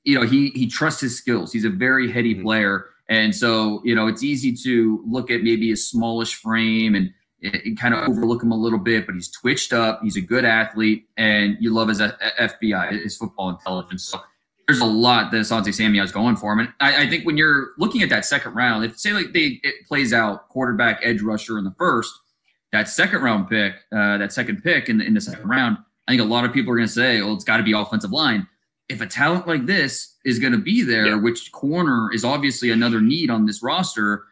you 0.04 0.16
know 0.16 0.26
he 0.26 0.50
he 0.50 0.68
trusts 0.68 1.02
his 1.02 1.16
skills. 1.16 1.54
He's 1.54 1.66
a 1.66 1.70
very 1.70 2.12
heady 2.12 2.34
mm-hmm. 2.34 2.44
player, 2.44 2.88
and 3.08 3.36
so 3.36 3.82
you 3.86 3.94
know 3.94 4.08
it's 4.08 4.24
easy 4.24 4.54
to 4.64 5.04
look 5.06 5.30
at 5.30 5.44
maybe 5.44 5.72
a 5.72 5.78
smallish 5.78 6.34
frame 6.36 6.96
and 6.96 7.14
and 7.46 7.80
kind 7.80 7.94
of 7.94 8.08
overlook 8.08 8.44
him 8.44 8.52
a 8.52 8.58
little 8.58 8.80
bit, 8.80 9.06
but 9.06 9.16
he's 9.16 9.30
twitched 9.30 9.74
up. 9.74 10.00
He's 10.04 10.18
a 10.18 10.22
good 10.22 10.46
athlete, 10.46 11.08
and 11.18 11.58
you 11.60 11.74
love 11.74 11.90
his 11.90 12.00
FBI, 12.00 13.04
his 13.04 13.18
football 13.18 13.50
intelligence. 13.50 14.06
So 14.06 14.20
there's 14.68 14.80
a 14.80 14.86
lot 14.86 15.32
that 15.32 15.38
Asante 15.38 15.74
Samuel 15.74 16.04
is 16.04 16.12
going 16.12 16.36
for 16.36 16.54
him. 16.54 16.60
And 16.60 16.74
I, 16.80 17.04
I, 17.04 17.10
think 17.10 17.26
when 17.26 17.38
you're 17.38 17.70
looking 17.78 18.02
at 18.02 18.10
that 18.10 18.26
second 18.26 18.54
round, 18.56 18.84
if 18.84 18.98
say 18.98 19.12
like 19.14 19.32
they 19.32 19.60
it 19.64 19.88
plays 19.88 20.14
out 20.14 20.50
quarterback, 20.50 21.00
edge 21.04 21.22
rusher 21.22 21.58
in 21.58 21.64
the 21.64 21.76
first, 21.78 22.12
that 22.72 22.90
second 22.90 23.22
round 23.22 23.50
pick, 23.50 23.74
uh, 23.92 24.18
that 24.18 24.34
second 24.34 24.64
pick 24.64 24.90
in 24.90 24.98
the, 24.98 25.06
in 25.06 25.14
the 25.14 25.22
second 25.22 25.48
round, 25.48 25.78
I 26.08 26.12
think 26.12 26.22
a 26.22 26.26
lot 26.26 26.46
of 26.46 26.54
people 26.54 26.74
are 26.74 26.76
going 26.76 26.88
to 26.88 26.94
say, 26.94 27.22
well, 27.22 27.34
it's 27.34 27.44
got 27.44 27.58
to 27.58 27.64
be 27.64 27.74
offensive 27.74 28.12
line. 28.12 28.48
If 28.90 29.02
a 29.02 29.08
talent 29.08 29.48
like 29.48 29.66
this 29.66 30.16
is 30.26 30.40
going 30.40 30.54
to 30.54 30.60
be 30.60 30.84
there, 30.84 31.08
yeah. 31.08 31.16
which 31.16 31.52
corner 31.52 32.10
is 32.14 32.24
obviously 32.24 32.70
another 32.70 33.02
need 33.02 33.30
on 33.30 33.46
this 33.46 33.64
roster, 33.64 34.26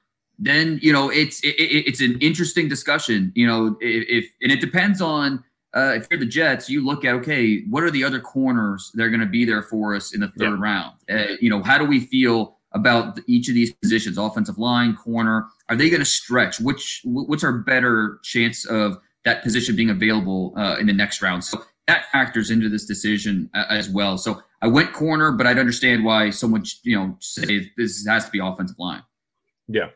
then 0.45 0.79
you 0.81 0.91
know 0.91 1.09
it's 1.09 1.39
it, 1.41 1.55
it's 1.57 2.01
an 2.01 2.17
interesting 2.19 2.67
discussion. 2.67 3.31
You 3.35 3.47
know, 3.47 3.77
if, 3.79 4.05
if 4.09 4.31
and 4.41 4.51
it 4.51 4.61
depends 4.61 5.01
on 5.01 5.43
uh, 5.75 5.93
if 5.95 6.07
you're 6.09 6.19
the 6.19 6.25
Jets, 6.25 6.69
you 6.69 6.85
look 6.85 7.05
at 7.05 7.15
okay, 7.15 7.63
what 7.69 7.83
are 7.83 7.91
the 7.91 8.03
other 8.03 8.19
corners 8.19 8.91
that 8.95 9.03
are 9.03 9.09
going 9.09 9.19
to 9.19 9.25
be 9.25 9.45
there 9.45 9.63
for 9.63 9.95
us 9.95 10.13
in 10.13 10.21
the 10.21 10.27
third 10.27 10.59
yeah. 10.59 10.59
round? 10.59 10.93
Uh, 11.09 11.35
you 11.39 11.49
know, 11.49 11.63
how 11.63 11.77
do 11.77 11.85
we 11.85 12.01
feel 12.01 12.57
about 12.73 13.19
each 13.27 13.47
of 13.49 13.55
these 13.55 13.73
positions, 13.73 14.17
offensive 14.17 14.57
line, 14.57 14.95
corner? 14.95 15.47
Are 15.69 15.75
they 15.75 15.89
going 15.89 16.01
to 16.01 16.05
stretch? 16.05 16.59
Which 16.59 17.01
what's 17.03 17.43
our 17.43 17.53
better 17.53 18.19
chance 18.23 18.65
of 18.65 18.97
that 19.25 19.43
position 19.43 19.75
being 19.75 19.89
available 19.89 20.53
uh, 20.57 20.77
in 20.79 20.87
the 20.87 20.93
next 20.93 21.21
round? 21.21 21.43
So 21.43 21.63
that 21.87 22.05
factors 22.11 22.51
into 22.51 22.69
this 22.69 22.85
decision 22.85 23.49
uh, 23.53 23.65
as 23.69 23.89
well. 23.89 24.17
So 24.17 24.41
I 24.61 24.67
went 24.67 24.93
corner, 24.93 25.31
but 25.31 25.47
I'd 25.47 25.59
understand 25.59 26.03
why 26.03 26.29
someone 26.29 26.63
you 26.83 26.97
know 26.97 27.17
say 27.19 27.71
this 27.77 28.05
has 28.07 28.25
to 28.25 28.31
be 28.31 28.39
offensive 28.39 28.77
line. 28.79 29.03
Yeah. 29.67 29.89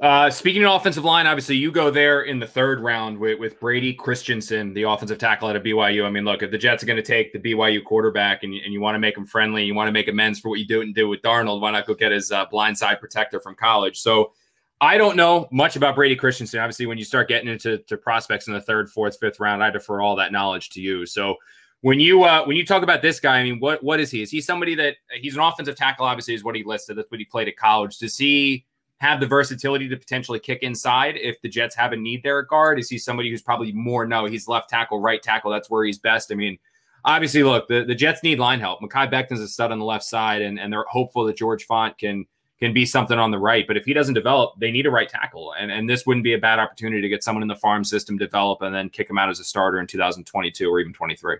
Uh, 0.00 0.30
speaking 0.30 0.64
of 0.64 0.72
offensive 0.72 1.04
line, 1.04 1.26
obviously 1.26 1.56
you 1.56 1.72
go 1.72 1.90
there 1.90 2.22
in 2.22 2.38
the 2.38 2.46
third 2.46 2.78
round 2.78 3.18
with, 3.18 3.40
with 3.40 3.58
Brady 3.58 3.92
Christensen, 3.92 4.72
the 4.72 4.84
offensive 4.84 5.18
tackle 5.18 5.48
out 5.48 5.56
of 5.56 5.64
BYU. 5.64 6.06
I 6.06 6.10
mean, 6.10 6.24
look, 6.24 6.44
if 6.44 6.52
the 6.52 6.58
Jets 6.58 6.84
are 6.84 6.86
going 6.86 6.98
to 6.98 7.02
take 7.02 7.32
the 7.32 7.40
BYU 7.40 7.82
quarterback 7.82 8.44
and 8.44 8.54
and 8.54 8.72
you 8.72 8.80
want 8.80 8.94
to 8.94 9.00
make 9.00 9.16
him 9.16 9.24
friendly, 9.24 9.64
you 9.64 9.74
want 9.74 9.88
to 9.88 9.92
make 9.92 10.06
amends 10.06 10.38
for 10.38 10.50
what 10.50 10.60
you 10.60 10.66
didn't 10.66 10.92
do 10.92 11.08
with 11.08 11.20
Darnold, 11.22 11.60
why 11.60 11.72
not 11.72 11.86
go 11.86 11.94
get 11.94 12.12
his 12.12 12.30
uh, 12.30 12.46
blindside 12.46 13.00
protector 13.00 13.40
from 13.40 13.56
college? 13.56 13.98
So 13.98 14.32
I 14.80 14.98
don't 14.98 15.16
know 15.16 15.48
much 15.50 15.74
about 15.74 15.96
Brady 15.96 16.14
Christensen. 16.14 16.60
Obviously, 16.60 16.86
when 16.86 16.98
you 16.98 17.04
start 17.04 17.26
getting 17.26 17.48
into 17.48 17.78
to 17.78 17.96
prospects 17.96 18.46
in 18.46 18.52
the 18.52 18.60
third, 18.60 18.88
fourth, 18.88 19.18
fifth 19.18 19.40
round, 19.40 19.64
I 19.64 19.70
defer 19.70 20.00
all 20.00 20.14
that 20.16 20.30
knowledge 20.30 20.70
to 20.70 20.80
you. 20.80 21.06
So 21.06 21.34
when 21.80 21.98
you 21.98 22.22
uh, 22.22 22.44
when 22.44 22.56
you 22.56 22.64
talk 22.64 22.84
about 22.84 23.02
this 23.02 23.18
guy, 23.18 23.38
I 23.38 23.42
mean, 23.42 23.58
what 23.58 23.82
what 23.82 23.98
is 23.98 24.12
he? 24.12 24.22
Is 24.22 24.30
he 24.30 24.40
somebody 24.40 24.76
that 24.76 24.94
he's 25.12 25.34
an 25.34 25.42
offensive 25.42 25.74
tackle? 25.74 26.06
Obviously, 26.06 26.34
is 26.34 26.44
what 26.44 26.54
he 26.54 26.62
listed. 26.62 26.96
That's 26.96 27.10
what 27.10 27.18
he 27.18 27.24
played 27.24 27.48
at 27.48 27.56
college. 27.56 27.98
Does 27.98 28.16
he 28.16 28.64
have 29.00 29.20
the 29.20 29.26
versatility 29.26 29.88
to 29.88 29.96
potentially 29.96 30.40
kick 30.40 30.62
inside 30.62 31.16
if 31.16 31.40
the 31.40 31.48
Jets 31.48 31.76
have 31.76 31.92
a 31.92 31.96
need 31.96 32.22
there 32.22 32.40
at 32.40 32.48
guard? 32.48 32.78
Is 32.78 32.90
he 32.90 32.98
somebody 32.98 33.30
who's 33.30 33.42
probably 33.42 33.72
more 33.72 34.06
no, 34.06 34.24
he's 34.24 34.48
left 34.48 34.68
tackle, 34.68 35.00
right 35.00 35.22
tackle. 35.22 35.50
That's 35.50 35.70
where 35.70 35.84
he's 35.84 35.98
best. 35.98 36.32
I 36.32 36.34
mean, 36.34 36.58
obviously, 37.04 37.42
look, 37.42 37.68
the, 37.68 37.84
the 37.84 37.94
Jets 37.94 38.22
need 38.22 38.38
line 38.38 38.60
help. 38.60 38.80
Mekhi 38.80 39.10
Becton's 39.10 39.40
a 39.40 39.48
stud 39.48 39.70
on 39.70 39.78
the 39.78 39.84
left 39.84 40.04
side, 40.04 40.42
and, 40.42 40.58
and 40.58 40.72
they're 40.72 40.84
hopeful 40.88 41.24
that 41.24 41.36
George 41.36 41.66
Fant 41.66 41.96
can 41.98 42.26
can 42.58 42.72
be 42.72 42.84
something 42.84 43.18
on 43.18 43.30
the 43.30 43.38
right. 43.38 43.66
But 43.66 43.76
if 43.76 43.84
he 43.84 43.94
doesn't 43.94 44.14
develop, 44.14 44.54
they 44.58 44.72
need 44.72 44.86
a 44.86 44.90
right 44.90 45.08
tackle. 45.08 45.54
And, 45.58 45.70
and 45.70 45.88
this 45.88 46.04
wouldn't 46.04 46.24
be 46.24 46.34
a 46.34 46.38
bad 46.38 46.58
opportunity 46.58 47.00
to 47.00 47.08
get 47.08 47.22
someone 47.22 47.42
in 47.42 47.48
the 47.48 47.54
farm 47.54 47.84
system 47.84 48.18
develop 48.18 48.62
and 48.62 48.74
then 48.74 48.88
kick 48.88 49.08
him 49.08 49.16
out 49.16 49.28
as 49.28 49.38
a 49.38 49.44
starter 49.44 49.78
in 49.78 49.86
2022 49.86 50.68
or 50.68 50.80
even 50.80 50.92
23. 50.92 51.36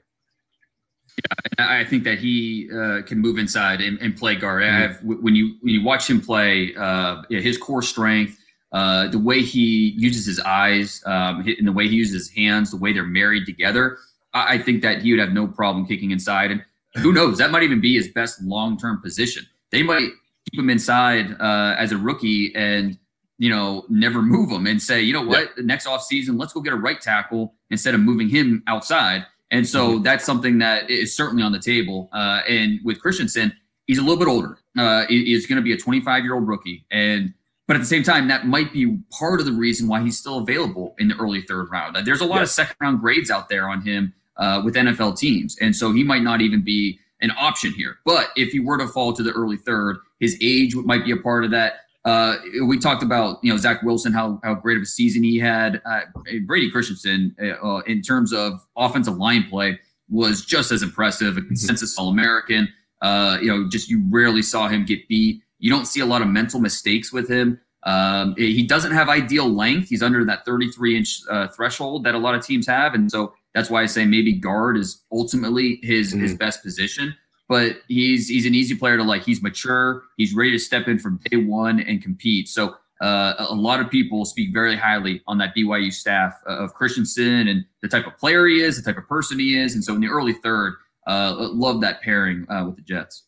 Yeah, 1.19 1.67
I 1.69 1.85
think 1.85 2.05
that 2.05 2.19
he 2.19 2.69
uh, 2.71 3.03
can 3.03 3.19
move 3.19 3.39
inside 3.39 3.81
and, 3.81 3.99
and 4.01 4.17
play 4.17 4.37
guard. 4.37 4.63
Mm-hmm. 4.63 5.23
when 5.23 5.35
you 5.35 5.57
when 5.61 5.75
you 5.75 5.85
watch 5.85 6.09
him 6.09 6.21
play, 6.21 6.75
uh, 6.77 7.23
his 7.29 7.59
core 7.59 7.83
strength, 7.83 8.39
uh, 8.73 9.09
the 9.09 9.19
way 9.19 9.43
he 9.43 9.95
uses 9.97 10.27
his 10.27 10.41
eyes, 10.41 11.03
um, 11.07 11.45
and 11.47 11.67
the 11.67 11.73
way 11.73 11.89
he 11.89 11.97
uses 11.97 12.27
his 12.27 12.37
hands, 12.37 12.71
the 12.71 12.77
way 12.77 12.93
they're 12.93 13.05
married 13.05 13.47
together, 13.47 13.99
I, 14.35 14.55
I 14.55 14.59
think 14.59 14.83
that 14.83 15.03
he 15.03 15.13
would 15.13 15.21
have 15.21 15.33
no 15.33 15.47
problem 15.47 15.87
kicking 15.87 16.11
inside. 16.11 16.51
And 16.51 16.65
who 16.95 17.13
knows, 17.13 17.39
that 17.39 17.51
might 17.51 17.63
even 17.63 17.81
be 17.81 17.95
his 17.95 18.09
best 18.09 18.43
long 18.43 18.79
term 18.79 19.01
position. 19.03 19.45
They 19.71 19.83
might 19.83 20.11
keep 20.51 20.61
him 20.61 20.71
inside 20.71 21.37
uh, 21.41 21.75
as 21.79 21.93
a 21.93 21.99
rookie 21.99 22.55
and 22.55 22.99
you 23.39 23.49
know, 23.49 23.87
never 23.89 24.21
move 24.21 24.51
him 24.51 24.67
and 24.67 24.83
say, 24.83 25.01
you 25.01 25.13
know 25.13 25.23
what, 25.23 25.55
the 25.57 25.63
next 25.63 25.87
offseason, 25.87 26.39
let's 26.39 26.53
go 26.53 26.61
get 26.61 26.73
a 26.73 26.77
right 26.77 27.01
tackle 27.01 27.55
instead 27.71 27.95
of 27.95 28.01
moving 28.01 28.29
him 28.29 28.63
outside. 28.67 29.25
And 29.51 29.67
so 29.67 29.99
Mhm. 29.99 30.05
that's 30.05 30.25
something 30.25 30.59
that 30.59 30.91
is 30.91 31.15
certainly 31.17 31.43
on 31.43 31.53
the 31.53 31.59
table. 31.59 32.09
Uh, 32.13 32.41
and 32.49 32.81
with 32.85 33.01
Christensen, 33.01 33.53
he's 33.87 33.99
a 33.99 34.03
little 34.03 34.19
bit 34.19 34.29
older. 34.29 34.59
Uh, 34.77 35.07
he's 35.09 35.47
going 35.47 35.57
to 35.57 35.63
be 35.63 35.73
a 35.73 35.77
25 35.77 36.23
year 36.25 36.35
old 36.35 36.47
rookie, 36.47 36.85
and 36.91 37.33
but 37.67 37.77
at 37.77 37.81
the 37.81 37.87
same 37.87 38.03
time, 38.03 38.29
that 38.29 38.47
might 38.47 38.73
be 38.73 38.99
part 39.11 39.41
of 39.41 39.47
the 39.47 39.53
reason 39.53 39.89
why 39.89 40.01
he's 40.03 40.17
still 40.19 40.39
available 40.39 40.95
in 40.99 41.09
the 41.09 41.15
early 41.17 41.43
third 41.43 41.71
round. 41.71 41.95
Uh, 41.97 42.01
There's 42.01 42.23
a 42.23 42.25
lot 42.25 42.37
Yeah. 42.37 42.43
of 42.45 42.49
second 42.49 42.77
round 42.81 43.01
grades 43.01 43.31
out 43.31 43.51
there 43.51 43.69
on 43.69 43.83
him 43.83 44.15
uh, 44.39 44.63
with 44.65 44.75
NFL 44.77 45.13
teams, 45.13 45.57
and 45.61 45.75
so 45.77 45.93
he 45.93 46.03
might 46.05 46.23
not 46.23 46.41
even 46.41 46.63
be 46.63 46.99
an 47.21 47.31
option 47.37 47.73
here. 47.73 47.99
But 48.07 48.31
if 48.37 48.53
he 48.53 48.61
were 48.61 48.79
to 48.79 48.87
fall 48.87 49.13
to 49.13 49.23
the 49.23 49.33
early 49.33 49.57
third, 49.59 49.99
his 50.21 50.39
age 50.41 50.75
might 50.77 51.05
be 51.05 51.11
a 51.11 51.17
part 51.17 51.45
of 51.45 51.51
that. 51.51 51.81
Uh, 52.09 52.39
we 52.65 52.79
talked 52.79 53.03
about 53.03 53.39
you 53.43 53.53
know 53.53 53.59
Zach 53.59 53.83
Wilson, 53.83 54.15
how 54.15 54.41
how 54.43 54.55
great 54.55 54.79
of 54.79 54.83
a 54.83 54.87
season 54.87 55.23
he 55.23 55.39
had. 55.39 55.83
Uh, 55.85 56.01
Brady 56.47 56.71
Christensen, 56.71 57.37
uh, 57.43 57.49
uh, 57.63 57.81
in 57.81 58.01
terms 58.01 58.33
of 58.33 58.67
offensive 58.79 59.19
line 59.19 59.45
play, 59.51 59.79
was 60.09 60.43
just 60.43 60.73
as 60.73 60.83
impressive. 60.83 61.37
A 61.37 61.43
consensus 61.43 61.99
All 61.99 62.09
American. 62.09 62.69
Uh, 63.03 63.37
you 63.43 63.49
know, 63.49 63.69
just 63.69 63.91
you 63.91 64.03
rarely 64.09 64.41
saw 64.41 64.69
him 64.69 64.87
get 64.87 65.07
beat. 65.07 65.43
You 65.59 65.71
don't 65.71 65.85
see 65.85 66.01
a 66.01 66.07
lot 66.07 66.23
of 66.23 66.29
mental 66.29 66.61
mistakes 66.61 67.13
with 67.13 67.29
him. 67.29 67.61
Um, 67.83 68.35
he 68.39 68.63
doesn't 68.63 68.93
have 68.93 69.11
ideal 69.11 69.47
length. 69.47 69.91
He's 69.91 70.03
under 70.03 70.25
that 70.25 70.47
33 70.47 70.97
inch 70.97 71.21
uh, 71.31 71.49
threshold 71.49 72.05
that 72.05 72.15
a 72.15 72.19
lot 72.19 72.35
of 72.35 72.43
teams 72.45 72.67
have, 72.69 72.95
and 72.95 73.11
so 73.11 73.35
that's 73.55 73.69
why 73.69 73.83
I 73.83 73.87
say 73.87 74.07
maybe 74.07 74.33
guard 74.33 74.79
is 74.79 75.05
ultimately 75.13 75.79
his 75.83 76.13
his 76.13 76.35
best 76.35 76.63
position. 76.63 77.15
But 77.49 77.77
he's 77.89 78.29
he's 78.29 78.45
an 78.45 78.55
easy 78.55 78.75
player 78.75 78.97
to 78.97 79.03
like. 79.03 79.23
He's 79.23 79.43
mature. 79.43 80.05
He's 80.17 80.35
ready 80.35 80.53
to 80.53 80.59
step 80.59 80.87
in 80.87 80.99
from 80.99 81.19
day 81.31 81.39
one 81.39 81.81
and 81.81 82.03
compete. 82.03 82.49
So 82.49 82.75
uh, 83.01 83.35
a 83.39 83.55
lot 83.55 83.81
of 83.81 83.91
people 83.91 84.25
speak 84.25 84.53
very 84.53 84.77
highly 84.77 85.23
on 85.27 85.39
that 85.39 85.55
BYU 85.57 85.93
staff 85.93 86.35
uh, 86.49 86.59
of 86.59 86.75
Christensen 86.75 87.49
and 87.49 87.65
the 87.81 87.89
type 87.89 88.07
of 88.07 88.17
player 88.19 88.47
he 88.47 88.61
is, 88.61 88.77
the 88.77 88.83
type 88.83 89.01
of 89.01 89.09
person 89.09 89.39
he 89.39 89.59
is. 89.59 89.75
And 89.75 89.85
so 89.85 89.95
in 89.95 90.01
the 90.01 90.09
early 90.09 90.33
third, 90.33 90.75
uh, 91.07 91.49
love 91.53 91.81
that 91.81 92.03
pairing 92.03 92.45
uh, 92.51 92.65
with 92.67 92.77
the 92.77 92.83
Jets. 92.83 93.25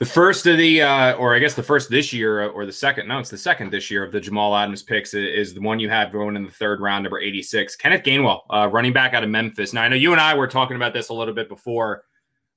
The 0.00 0.06
first 0.06 0.46
of 0.46 0.58
the, 0.58 0.82
uh, 0.82 1.14
or 1.14 1.34
I 1.34 1.40
guess 1.40 1.54
the 1.54 1.62
first 1.62 1.90
this 1.90 2.12
year, 2.12 2.48
or 2.50 2.64
the 2.64 2.72
second, 2.72 3.08
no, 3.08 3.18
it's 3.18 3.30
the 3.30 3.36
second 3.36 3.72
this 3.72 3.90
year 3.90 4.04
of 4.04 4.12
the 4.12 4.20
Jamal 4.20 4.54
Adams 4.54 4.82
picks 4.84 5.12
is 5.12 5.54
the 5.54 5.60
one 5.60 5.80
you 5.80 5.90
had 5.90 6.12
going 6.12 6.36
in 6.36 6.44
the 6.44 6.52
third 6.52 6.80
round, 6.80 7.02
number 7.02 7.18
86. 7.18 7.74
Kenneth 7.74 8.04
Gainwell, 8.04 8.42
uh, 8.50 8.68
running 8.70 8.92
back 8.92 9.12
out 9.12 9.24
of 9.24 9.30
Memphis. 9.30 9.72
Now, 9.72 9.82
I 9.82 9.88
know 9.88 9.96
you 9.96 10.12
and 10.12 10.20
I 10.20 10.34
were 10.36 10.46
talking 10.46 10.76
about 10.76 10.94
this 10.94 11.08
a 11.08 11.14
little 11.14 11.34
bit 11.34 11.48
before. 11.48 12.04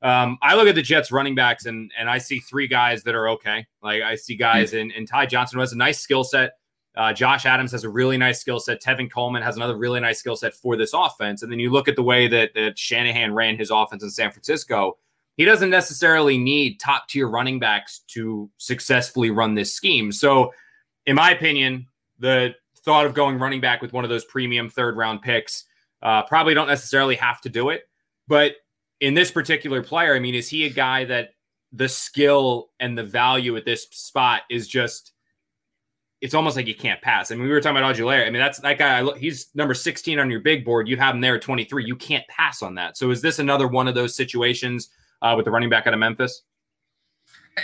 Um, 0.01 0.37
I 0.41 0.55
look 0.55 0.67
at 0.67 0.75
the 0.75 0.81
Jets 0.81 1.11
running 1.11 1.35
backs 1.35 1.65
and 1.65 1.91
and 1.97 2.09
I 2.09 2.17
see 2.17 2.39
three 2.39 2.67
guys 2.67 3.03
that 3.03 3.15
are 3.15 3.29
okay. 3.29 3.65
Like 3.83 4.01
I 4.01 4.15
see 4.15 4.35
guys 4.35 4.73
in, 4.73 4.91
in 4.91 5.05
Ty 5.05 5.27
Johnson 5.27 5.57
who 5.57 5.61
has 5.61 5.73
a 5.73 5.77
nice 5.77 5.99
skill 5.99 6.23
set. 6.23 6.53
Uh, 6.95 7.13
Josh 7.13 7.45
Adams 7.45 7.71
has 7.71 7.85
a 7.85 7.89
really 7.89 8.17
nice 8.17 8.41
skill 8.41 8.59
set. 8.59 8.81
Tevin 8.81 9.09
Coleman 9.09 9.41
has 9.43 9.55
another 9.55 9.77
really 9.77 9.99
nice 10.01 10.19
skill 10.19 10.35
set 10.35 10.53
for 10.53 10.75
this 10.75 10.91
offense. 10.93 11.41
And 11.41 11.49
then 11.49 11.59
you 11.59 11.71
look 11.71 11.87
at 11.87 11.95
the 11.95 12.03
way 12.03 12.27
that, 12.27 12.53
that 12.53 12.77
Shanahan 12.77 13.33
ran 13.33 13.55
his 13.55 13.71
offense 13.71 14.03
in 14.03 14.09
San 14.09 14.29
Francisco 14.29 14.97
he 15.37 15.45
doesn't 15.45 15.69
necessarily 15.69 16.37
need 16.37 16.79
top 16.79 17.07
tier 17.07 17.27
running 17.27 17.59
backs 17.59 17.99
to 18.09 18.49
successfully 18.57 19.31
run 19.31 19.55
this 19.55 19.73
scheme. 19.73 20.11
So, 20.11 20.53
in 21.05 21.15
my 21.15 21.31
opinion, 21.31 21.87
the 22.19 22.53
thought 22.83 23.05
of 23.05 23.13
going 23.13 23.39
running 23.39 23.61
back 23.61 23.81
with 23.81 23.93
one 23.93 24.03
of 24.03 24.09
those 24.09 24.25
premium 24.25 24.69
third 24.69 24.97
round 24.97 25.21
picks 25.21 25.65
uh, 26.03 26.23
probably 26.23 26.53
don't 26.53 26.67
necessarily 26.67 27.15
have 27.15 27.41
to 27.41 27.49
do 27.49 27.69
it. 27.69 27.89
But 28.27 28.53
in 29.01 29.15
this 29.15 29.31
particular 29.31 29.83
player, 29.83 30.15
I 30.15 30.19
mean, 30.19 30.35
is 30.35 30.47
he 30.47 30.65
a 30.65 30.69
guy 30.69 31.05
that 31.05 31.31
the 31.73 31.89
skill 31.89 32.69
and 32.79 32.97
the 32.97 33.03
value 33.03 33.57
at 33.57 33.65
this 33.65 33.83
spot 33.91 34.43
is 34.49 34.67
just 34.67 35.11
it's 36.21 36.35
almost 36.35 36.55
like 36.55 36.67
you 36.67 36.75
can't 36.75 37.01
pass. 37.01 37.31
I 37.31 37.35
mean, 37.35 37.45
we 37.45 37.49
were 37.49 37.59
talking 37.59 37.77
about 37.77 37.95
Aguilera. 37.95 38.27
I 38.27 38.29
mean, 38.29 38.39
that's 38.39 38.59
that 38.59 38.77
guy. 38.77 38.99
I 38.99 39.01
look, 39.01 39.17
he's 39.17 39.49
number 39.55 39.73
16 39.73 40.19
on 40.19 40.29
your 40.29 40.39
big 40.39 40.63
board. 40.63 40.87
You 40.87 40.95
have 40.97 41.15
him 41.15 41.21
there 41.21 41.35
at 41.35 41.41
23. 41.41 41.83
You 41.83 41.95
can't 41.95 42.27
pass 42.27 42.61
on 42.61 42.75
that. 42.75 42.95
So 42.95 43.09
is 43.09 43.23
this 43.23 43.39
another 43.39 43.67
one 43.67 43.87
of 43.87 43.95
those 43.95 44.15
situations 44.15 44.89
uh, 45.23 45.33
with 45.35 45.45
the 45.45 45.51
running 45.51 45.71
back 45.71 45.87
out 45.87 45.95
of 45.95 45.99
Memphis? 45.99 46.43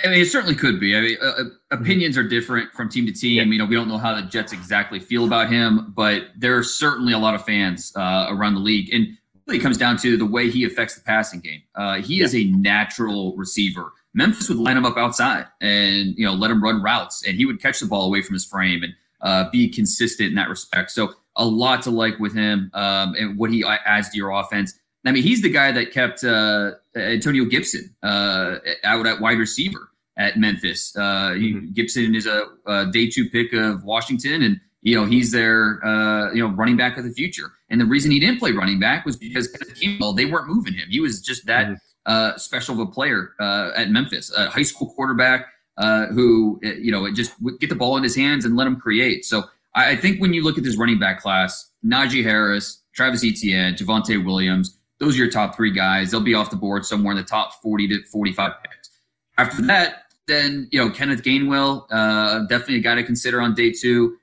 I 0.03 0.07
mean, 0.07 0.21
it 0.21 0.25
certainly 0.25 0.55
could 0.55 0.79
be. 0.79 0.97
I 0.97 1.01
mean, 1.01 1.17
uh, 1.21 1.25
uh, 1.25 1.43
opinions 1.69 2.17
are 2.17 2.23
different 2.23 2.73
from 2.73 2.89
team 2.89 3.05
to 3.05 3.11
team. 3.11 3.37
Yeah. 3.37 3.43
You 3.43 3.59
know, 3.59 3.65
we 3.65 3.75
don't 3.75 3.87
know 3.87 3.99
how 3.99 4.15
the 4.15 4.23
Jets 4.23 4.53
exactly 4.53 4.99
feel 4.99 5.25
about 5.25 5.51
him, 5.51 5.93
but 5.95 6.29
there 6.35 6.57
are 6.57 6.63
certainly 6.63 7.13
a 7.13 7.17
lot 7.17 7.35
of 7.35 7.45
fans 7.45 7.93
uh, 7.95 8.25
around 8.29 8.55
the 8.55 8.59
league, 8.59 8.91
and 8.91 9.07
really 9.47 9.59
comes 9.59 9.77
down 9.77 9.97
to 9.97 10.17
the 10.17 10.25
way 10.25 10.49
he 10.49 10.65
affects 10.65 10.95
the 10.95 11.01
passing 11.01 11.39
game. 11.39 11.61
Uh, 11.75 12.01
he 12.01 12.21
is 12.21 12.35
a 12.35 12.45
natural 12.45 13.35
receiver. 13.35 13.93
Memphis 14.13 14.49
would 14.49 14.57
line 14.57 14.77
him 14.77 14.85
up 14.85 14.97
outside 14.97 15.45
and 15.61 16.15
you 16.17 16.25
know 16.25 16.33
let 16.33 16.51
him 16.51 16.61
run 16.61 16.81
routes, 16.81 17.25
and 17.25 17.37
he 17.37 17.45
would 17.45 17.61
catch 17.61 17.79
the 17.79 17.85
ball 17.85 18.05
away 18.05 18.21
from 18.21 18.33
his 18.33 18.45
frame 18.45 18.83
and 18.83 18.93
uh, 19.21 19.49
be 19.51 19.69
consistent 19.69 20.29
in 20.29 20.35
that 20.35 20.49
respect. 20.49 20.91
So 20.91 21.13
a 21.35 21.45
lot 21.45 21.83
to 21.83 21.91
like 21.91 22.19
with 22.19 22.33
him 22.33 22.71
um, 22.73 23.13
and 23.15 23.37
what 23.37 23.51
he 23.51 23.63
adds 23.63 24.09
to 24.09 24.17
your 24.17 24.31
offense. 24.31 24.77
I 25.05 25.11
mean, 25.11 25.23
he's 25.23 25.41
the 25.41 25.49
guy 25.49 25.71
that 25.71 25.91
kept 25.91 26.23
uh, 26.23 26.71
Antonio 26.95 27.45
Gibson 27.45 27.95
uh, 28.03 28.57
out 28.83 29.07
at 29.07 29.21
wide 29.21 29.37
receiver 29.37 29.91
at 30.17 30.37
Memphis. 30.37 30.93
Uh, 30.97 31.33
he, 31.33 31.53
Gibson 31.53 32.13
is 32.13 32.25
a, 32.25 32.43
a 32.65 32.87
day 32.87 33.07
two 33.07 33.29
pick 33.29 33.53
of 33.53 33.85
Washington, 33.85 34.41
and 34.41 34.59
you 34.87 34.95
know 34.95 35.03
he's 35.03 35.33
their 35.33 35.85
uh, 35.85 36.31
you 36.31 36.41
know 36.41 36.53
running 36.55 36.77
back 36.77 36.97
of 36.97 37.03
the 37.03 37.11
future. 37.11 37.51
And 37.69 37.81
the 37.81 37.85
reason 37.85 38.09
he 38.09 38.21
didn't 38.21 38.39
play 38.39 38.53
running 38.53 38.79
back 38.79 39.05
was 39.05 39.17
because 39.17 39.49
Kenneth 39.49 39.77
Gainwell, 39.77 40.15
they 40.15 40.23
weren't 40.23 40.47
moving 40.47 40.73
him. 40.73 40.87
He 40.89 41.01
was 41.01 41.21
just 41.21 41.45
that 41.47 41.75
uh, 42.05 42.37
special 42.37 42.73
of 42.75 42.87
a 42.87 42.89
player 42.89 43.33
uh, 43.37 43.71
at 43.75 43.89
Memphis, 43.89 44.31
a 44.33 44.49
high 44.49 44.61
school 44.61 44.93
quarterback 44.93 45.47
uh, 45.77 46.05
who 46.07 46.61
uh, 46.63 46.69
you 46.69 46.91
know 46.93 47.11
just 47.11 47.33
get 47.59 47.69
the 47.69 47.75
ball 47.75 47.97
in 47.97 48.03
his 48.03 48.15
hands 48.15 48.45
and 48.45 48.55
let 48.55 48.65
him 48.65 48.77
create. 48.77 49.25
So 49.25 49.43
I, 49.75 49.91
I 49.91 49.95
think 49.97 50.21
when 50.21 50.31
you 50.31 50.41
look 50.41 50.57
at 50.57 50.63
this 50.63 50.77
running 50.77 50.99
back 50.99 51.19
class, 51.19 51.69
Najee 51.85 52.23
Harris, 52.23 52.81
Travis 52.93 53.25
Etienne, 53.25 53.73
Javonte 53.73 54.23
Williams, 54.23 54.79
those 54.99 55.15
are 55.15 55.17
your 55.17 55.29
top 55.29 55.53
three 55.53 55.71
guys. 55.71 56.11
They'll 56.11 56.21
be 56.21 56.33
off 56.33 56.49
the 56.49 56.55
board 56.55 56.85
somewhere 56.85 57.11
in 57.11 57.17
the 57.17 57.27
top 57.27 57.61
40 57.61 57.89
to 57.89 58.03
45 58.05 58.51
picks. 58.63 58.89
After 59.37 59.61
that, 59.63 60.03
then, 60.27 60.69
you 60.71 60.79
know, 60.79 60.89
Kenneth 60.89 61.23
Gainwell, 61.23 61.87
uh, 61.91 62.39
definitely 62.47 62.77
a 62.77 62.79
guy 62.79 62.95
to 62.95 63.03
consider 63.03 63.41
on 63.41 63.53
day 63.53 63.71
two. 63.71 64.17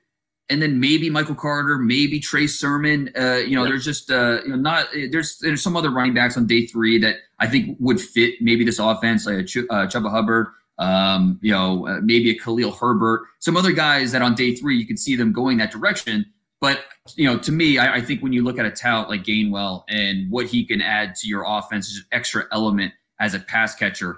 And 0.49 0.61
then 0.61 0.79
maybe 0.79 1.09
Michael 1.09 1.33
Carter, 1.35 1.77
maybe 1.79 2.19
Trey 2.19 2.45
Sermon. 2.45 3.09
Uh, 3.17 3.37
you 3.37 3.55
know, 3.55 3.63
Yeah. 3.63 3.69
there's 3.69 3.85
just 3.85 4.11
uh, 4.11 4.41
you 4.43 4.49
know 4.49 4.55
not 4.57 4.87
there's 5.11 5.39
there's 5.39 5.63
some 5.63 5.75
other 5.75 5.89
running 5.89 6.13
backs 6.13 6.37
on 6.37 6.45
day 6.45 6.67
three 6.67 6.99
that 6.99 7.15
I 7.39 7.47
think 7.47 7.77
would 7.79 7.99
fit 7.99 8.35
maybe 8.41 8.63
this 8.63 8.77
offense, 8.79 9.25
like 9.25 9.37
a 9.37 9.43
Ch- 9.43 9.57
uh, 9.69 9.87
Chuba 9.87 10.11
Hubbard, 10.11 10.47
um, 10.77 11.39
you 11.41 11.51
know, 11.51 11.87
uh, 11.87 11.99
maybe 12.03 12.29
a 12.29 12.37
Khalil 12.37 12.71
Herbert, 12.71 13.23
some 13.39 13.57
other 13.57 13.71
guys 13.71 14.11
that 14.11 14.21
on 14.21 14.35
day 14.35 14.53
three 14.55 14.77
you 14.77 14.85
could 14.85 14.99
see 14.99 15.15
them 15.15 15.33
going 15.33 15.57
that 15.57 15.71
direction. 15.71 16.25
But 16.61 16.81
you 17.15 17.25
know, 17.25 17.37
to 17.39 17.51
me, 17.51 17.77
I, 17.79 17.95
I 17.95 18.01
think 18.01 18.21
when 18.21 18.31
you 18.31 18.43
look 18.43 18.59
at 18.59 18.65
a 18.65 18.71
talent 18.71 19.09
like 19.09 19.23
Gainwell 19.23 19.83
and 19.89 20.29
what 20.31 20.45
he 20.45 20.63
can 20.63 20.79
add 20.81 21.15
to 21.15 21.27
your 21.27 21.43
offense, 21.47 21.89
is 21.89 21.97
an 21.97 22.05
extra 22.11 22.45
element 22.51 22.93
as 23.19 23.33
a 23.33 23.39
pass 23.39 23.73
catcher. 23.75 24.17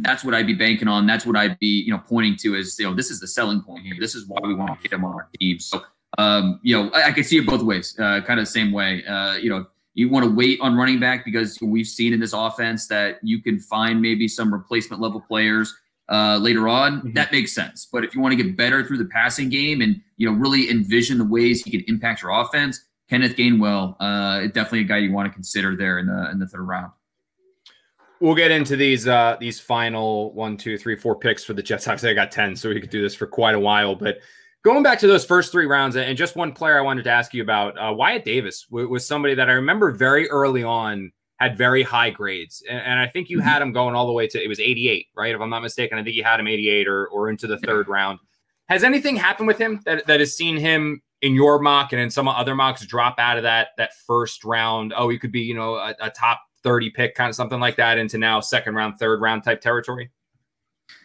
That's 0.00 0.24
what 0.24 0.34
I'd 0.34 0.46
be 0.46 0.54
banking 0.54 0.88
on. 0.88 1.06
That's 1.06 1.24
what 1.24 1.36
I'd 1.36 1.58
be, 1.58 1.82
you 1.82 1.92
know, 1.92 1.98
pointing 1.98 2.36
to 2.38 2.56
as, 2.56 2.78
you 2.78 2.86
know, 2.86 2.94
this 2.94 3.10
is 3.10 3.20
the 3.20 3.26
selling 3.28 3.62
point 3.62 3.84
here. 3.84 3.94
This 4.00 4.14
is 4.14 4.26
why 4.26 4.40
we 4.42 4.54
want 4.54 4.76
to 4.76 4.82
get 4.82 4.92
him 4.92 5.04
on 5.04 5.14
our 5.14 5.28
team. 5.38 5.58
So, 5.60 5.82
um, 6.18 6.60
you 6.62 6.76
know, 6.76 6.90
I, 6.90 7.08
I 7.08 7.12
can 7.12 7.24
see 7.24 7.38
it 7.38 7.46
both 7.46 7.62
ways, 7.62 7.96
uh, 7.98 8.20
kind 8.22 8.40
of 8.40 8.46
the 8.46 8.50
same 8.50 8.72
way. 8.72 9.04
Uh, 9.04 9.34
you 9.34 9.48
know, 9.50 9.66
you 9.94 10.08
want 10.08 10.24
to 10.24 10.34
wait 10.34 10.60
on 10.60 10.76
running 10.76 11.00
back 11.00 11.24
because 11.24 11.58
we've 11.62 11.86
seen 11.86 12.12
in 12.12 12.20
this 12.20 12.32
offense 12.32 12.86
that 12.88 13.18
you 13.22 13.40
can 13.40 13.58
find 13.58 14.02
maybe 14.02 14.28
some 14.28 14.52
replacement 14.52 15.00
level 15.00 15.20
players 15.20 15.74
uh, 16.08 16.38
later 16.40 16.68
on. 16.68 17.00
Mhm. 17.00 17.14
That 17.14 17.32
makes 17.32 17.52
sense. 17.52 17.88
But 17.90 18.04
if 18.04 18.14
you 18.14 18.20
want 18.20 18.36
to 18.36 18.42
get 18.42 18.56
better 18.56 18.84
through 18.84 18.98
the 18.98 19.06
passing 19.06 19.48
game 19.48 19.80
and 19.80 20.00
you 20.16 20.30
know 20.30 20.36
really 20.36 20.70
envision 20.70 21.18
the 21.18 21.24
ways 21.24 21.62
he 21.64 21.70
can 21.70 21.82
impact 21.88 22.22
your 22.22 22.30
offense, 22.30 22.84
Kenneth 23.08 23.36
Gainwell, 23.36 23.96
uh, 24.00 24.46
definitely 24.48 24.80
a 24.80 24.84
guy 24.84 24.98
you 24.98 25.12
want 25.12 25.26
to 25.26 25.32
consider 25.32 25.76
there 25.76 25.98
in 25.98 26.06
the 26.06 26.30
in 26.30 26.38
the 26.38 26.46
third 26.46 26.62
round. 26.62 26.92
We'll 28.20 28.34
get 28.34 28.50
into 28.50 28.76
these 28.76 29.06
uh 29.06 29.36
these 29.38 29.60
final 29.60 30.32
one, 30.32 30.56
two, 30.56 30.78
three, 30.78 30.96
four 30.96 31.16
picks 31.16 31.44
for 31.44 31.52
the 31.52 31.62
Jets. 31.62 31.86
Obviously, 31.86 32.10
I 32.10 32.14
got 32.14 32.30
10, 32.30 32.56
so 32.56 32.68
we 32.68 32.80
could 32.80 32.90
do 32.90 33.02
this 33.02 33.14
for 33.14 33.26
quite 33.26 33.54
a 33.54 33.60
while. 33.60 33.94
But 33.94 34.18
going 34.64 34.82
back 34.82 34.98
to 35.00 35.06
those 35.06 35.24
first 35.24 35.52
three 35.52 35.66
rounds, 35.66 35.96
and 35.96 36.16
just 36.16 36.34
one 36.34 36.52
player 36.52 36.78
I 36.78 36.82
wanted 36.82 37.04
to 37.04 37.10
ask 37.10 37.34
you 37.34 37.42
about, 37.42 37.78
uh, 37.78 37.92
Wyatt 37.92 38.24
Davis 38.24 38.66
wa- 38.70 38.86
was 38.86 39.06
somebody 39.06 39.34
that 39.34 39.48
I 39.48 39.52
remember 39.52 39.92
very 39.92 40.28
early 40.30 40.62
on 40.62 41.12
had 41.38 41.56
very 41.56 41.82
high 41.82 42.10
grades. 42.10 42.62
And, 42.68 42.80
and 42.80 43.00
I 43.00 43.06
think 43.06 43.28
you 43.28 43.40
had 43.40 43.62
him 43.62 43.72
going 43.72 43.94
all 43.94 44.06
the 44.06 44.12
way 44.12 44.26
to 44.26 44.42
it 44.42 44.48
was 44.48 44.60
88, 44.60 45.06
right? 45.14 45.34
If 45.34 45.40
I'm 45.40 45.50
not 45.50 45.62
mistaken, 45.62 45.98
I 45.98 46.02
think 46.02 46.16
you 46.16 46.24
had 46.24 46.40
him 46.40 46.48
88 46.48 46.88
or 46.88 47.06
or 47.08 47.28
into 47.28 47.46
the 47.46 47.58
third 47.58 47.88
round. 47.88 48.18
Has 48.68 48.82
anything 48.82 49.16
happened 49.16 49.46
with 49.46 49.58
him 49.58 49.80
that, 49.84 50.06
that 50.06 50.18
has 50.20 50.36
seen 50.36 50.56
him 50.56 51.00
in 51.22 51.34
your 51.34 51.60
mock 51.60 51.92
and 51.92 52.00
in 52.00 52.10
some 52.10 52.26
other 52.26 52.54
mocks 52.54 52.84
drop 52.84 53.18
out 53.18 53.36
of 53.36 53.44
that 53.44 53.68
that 53.76 53.90
first 54.06 54.44
round? 54.44 54.92
Oh, 54.96 55.08
he 55.08 55.18
could 55.18 55.32
be, 55.32 55.40
you 55.40 55.54
know, 55.54 55.74
a, 55.74 55.94
a 56.00 56.10
top 56.10 56.40
30 56.66 56.90
pick, 56.90 57.14
kind 57.14 57.28
of 57.28 57.36
something 57.36 57.60
like 57.60 57.76
that, 57.76 57.96
into 57.96 58.18
now 58.18 58.40
second 58.40 58.74
round, 58.74 58.98
third 58.98 59.20
round 59.20 59.44
type 59.44 59.60
territory? 59.60 60.10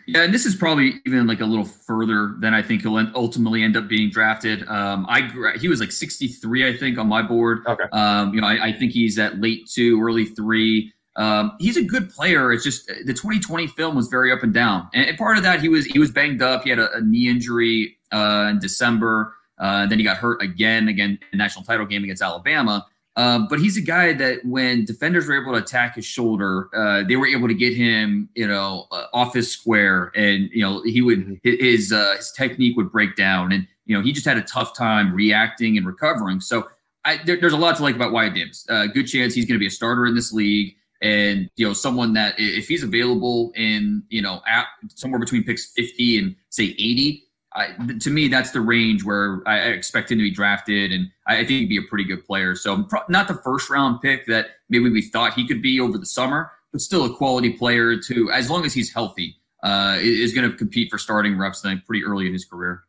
Yeah, 0.07 0.23
and 0.23 0.33
this 0.33 0.47
is 0.47 0.55
probably 0.55 0.95
even 1.05 1.27
like 1.27 1.39
a 1.39 1.45
little 1.45 1.65
further 1.65 2.35
than 2.39 2.55
I 2.55 2.63
think 2.63 2.81
he'll 2.81 2.97
en- 2.97 3.11
ultimately 3.13 3.61
end 3.61 3.77
up 3.77 3.87
being 3.87 4.09
drafted. 4.09 4.67
Um, 4.67 5.05
I 5.07 5.29
he 5.59 5.67
was 5.67 5.79
like 5.79 5.91
63, 5.91 6.67
I 6.67 6.75
think, 6.75 6.97
on 6.97 7.07
my 7.07 7.21
board. 7.21 7.59
Okay. 7.67 7.83
Um, 7.91 8.33
you 8.33 8.41
know, 8.41 8.47
I, 8.47 8.69
I 8.69 8.73
think 8.73 8.91
he's 8.91 9.19
at 9.19 9.39
late 9.39 9.69
two, 9.69 10.01
early 10.01 10.25
three. 10.25 10.91
Um, 11.15 11.55
he's 11.59 11.77
a 11.77 11.83
good 11.83 12.09
player. 12.09 12.51
It's 12.51 12.63
just 12.63 12.87
the 12.87 13.13
2020 13.13 13.67
film 13.67 13.95
was 13.95 14.07
very 14.07 14.31
up 14.31 14.41
and 14.41 14.53
down, 14.53 14.89
and, 14.95 15.09
and 15.09 15.17
part 15.17 15.37
of 15.37 15.43
that 15.43 15.61
he 15.61 15.69
was 15.69 15.85
he 15.85 15.99
was 15.99 16.09
banged 16.09 16.41
up. 16.41 16.63
He 16.63 16.71
had 16.71 16.79
a, 16.79 16.91
a 16.93 17.01
knee 17.01 17.29
injury 17.29 17.99
uh, 18.11 18.47
in 18.49 18.57
December. 18.57 19.35
Uh, 19.59 19.85
then 19.85 19.99
he 19.99 20.03
got 20.03 20.17
hurt 20.17 20.41
again, 20.41 20.87
again, 20.87 21.19
in 21.31 21.37
national 21.37 21.63
title 21.63 21.85
game 21.85 22.03
against 22.03 22.23
Alabama. 22.23 22.87
Um, 23.17 23.47
but 23.49 23.59
he's 23.59 23.77
a 23.77 23.81
guy 23.81 24.13
that 24.13 24.45
when 24.45 24.85
defenders 24.85 25.27
were 25.27 25.41
able 25.41 25.51
to 25.51 25.57
attack 25.57 25.95
his 25.95 26.05
shoulder, 26.05 26.69
uh, 26.73 27.03
they 27.03 27.17
were 27.17 27.27
able 27.27 27.49
to 27.49 27.53
get 27.53 27.75
him, 27.75 28.29
you 28.35 28.47
know, 28.47 28.87
uh, 28.91 29.07
off 29.13 29.33
his 29.33 29.51
square, 29.51 30.11
and 30.15 30.49
you 30.53 30.61
know 30.61 30.81
he 30.83 31.01
would 31.01 31.19
Mm-hmm. 31.19 31.63
his 31.63 31.91
uh, 31.91 32.15
his 32.15 32.31
technique 32.31 32.77
would 32.77 32.91
break 32.91 33.15
down, 33.17 33.51
and 33.51 33.67
you 33.85 33.97
know 33.97 34.01
he 34.03 34.13
just 34.13 34.25
had 34.25 34.37
a 34.37 34.41
tough 34.43 34.75
time 34.75 35.13
reacting 35.13 35.77
and 35.77 35.85
recovering. 35.85 36.39
So 36.39 36.69
I, 37.03 37.17
there, 37.25 37.37
there's 37.39 37.53
a 37.53 37.57
lot 37.57 37.75
to 37.77 37.83
like 37.83 37.95
about 37.95 38.13
Wyatt 38.13 38.33
Davis. 38.33 38.65
Uh, 38.69 38.87
good 38.87 39.07
chance 39.07 39.33
he's 39.33 39.45
going 39.45 39.55
to 39.55 39.59
be 39.59 39.67
a 39.67 39.71
starter 39.71 40.05
in 40.05 40.15
this 40.15 40.31
league, 40.31 40.75
and 41.01 41.49
you 41.57 41.67
know 41.67 41.73
someone 41.73 42.13
that 42.13 42.35
if 42.37 42.69
he's 42.69 42.83
available 42.83 43.51
in 43.55 44.03
you 44.09 44.21
know 44.21 44.41
at 44.47 44.67
somewhere 44.95 45.19
between 45.19 45.43
picks 45.43 45.73
50 45.73 46.17
and 46.17 46.35
say 46.49 46.75
80. 46.79 47.25
I, 47.53 47.75
to 47.99 48.09
me, 48.09 48.29
that's 48.29 48.51
the 48.51 48.61
range 48.61 49.03
where 49.03 49.41
I 49.45 49.59
expect 49.69 50.11
him 50.11 50.19
to 50.19 50.23
be 50.23 50.31
drafted, 50.31 50.93
and 50.93 51.11
I 51.27 51.37
think 51.37 51.49
he'd 51.49 51.69
be 51.69 51.77
a 51.77 51.81
pretty 51.81 52.05
good 52.05 52.25
player. 52.25 52.55
So, 52.55 52.87
not 53.09 53.27
the 53.27 53.41
first 53.43 53.69
round 53.69 54.01
pick 54.01 54.25
that 54.27 54.47
maybe 54.69 54.89
we 54.89 55.01
thought 55.01 55.33
he 55.33 55.45
could 55.45 55.61
be 55.61 55.79
over 55.79 55.97
the 55.97 56.05
summer, 56.05 56.51
but 56.71 56.79
still 56.79 57.03
a 57.03 57.13
quality 57.13 57.51
player 57.51 57.97
to, 57.97 58.31
as 58.31 58.49
long 58.49 58.65
as 58.65 58.73
he's 58.73 58.93
healthy, 58.93 59.35
uh, 59.63 59.97
is 59.99 60.33
going 60.33 60.49
to 60.49 60.55
compete 60.55 60.89
for 60.89 60.97
starting 60.97 61.37
reps. 61.37 61.65
I 61.65 61.71
think 61.71 61.85
pretty 61.85 62.05
early 62.05 62.25
in 62.25 62.33
his 62.33 62.45
career. 62.45 62.83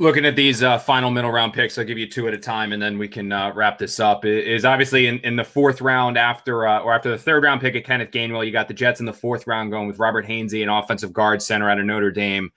Looking 0.00 0.24
at 0.24 0.36
these 0.36 0.62
uh, 0.62 0.78
final 0.78 1.10
middle 1.10 1.32
round 1.32 1.54
picks, 1.54 1.76
I'll 1.76 1.84
give 1.84 1.98
you 1.98 2.08
two 2.08 2.28
at 2.28 2.34
a 2.34 2.38
time, 2.38 2.72
and 2.72 2.80
then 2.80 2.98
we 2.98 3.08
can 3.08 3.32
uh, 3.32 3.52
wrap 3.52 3.78
this 3.78 3.98
up. 3.98 4.24
It 4.24 4.46
is 4.46 4.64
obviously 4.64 5.08
in, 5.08 5.18
in 5.20 5.34
the 5.34 5.42
fourth 5.42 5.80
round 5.80 6.16
after 6.16 6.68
uh, 6.68 6.78
or 6.78 6.94
after 6.94 7.10
the 7.10 7.18
third 7.18 7.42
round 7.42 7.60
pick 7.60 7.74
of 7.74 7.82
Kenneth 7.82 8.12
Gainwell, 8.12 8.46
you 8.46 8.52
got 8.52 8.68
the 8.68 8.74
Jets 8.74 9.00
in 9.00 9.06
the 9.06 9.12
fourth 9.12 9.48
round 9.48 9.72
going 9.72 9.88
with 9.88 9.98
Robert 9.98 10.24
Hainsey, 10.24 10.62
an 10.62 10.68
offensive 10.68 11.12
guard 11.12 11.42
center 11.42 11.68
out 11.68 11.80
of 11.80 11.86
Notre 11.86 12.12
Dame. 12.12 12.52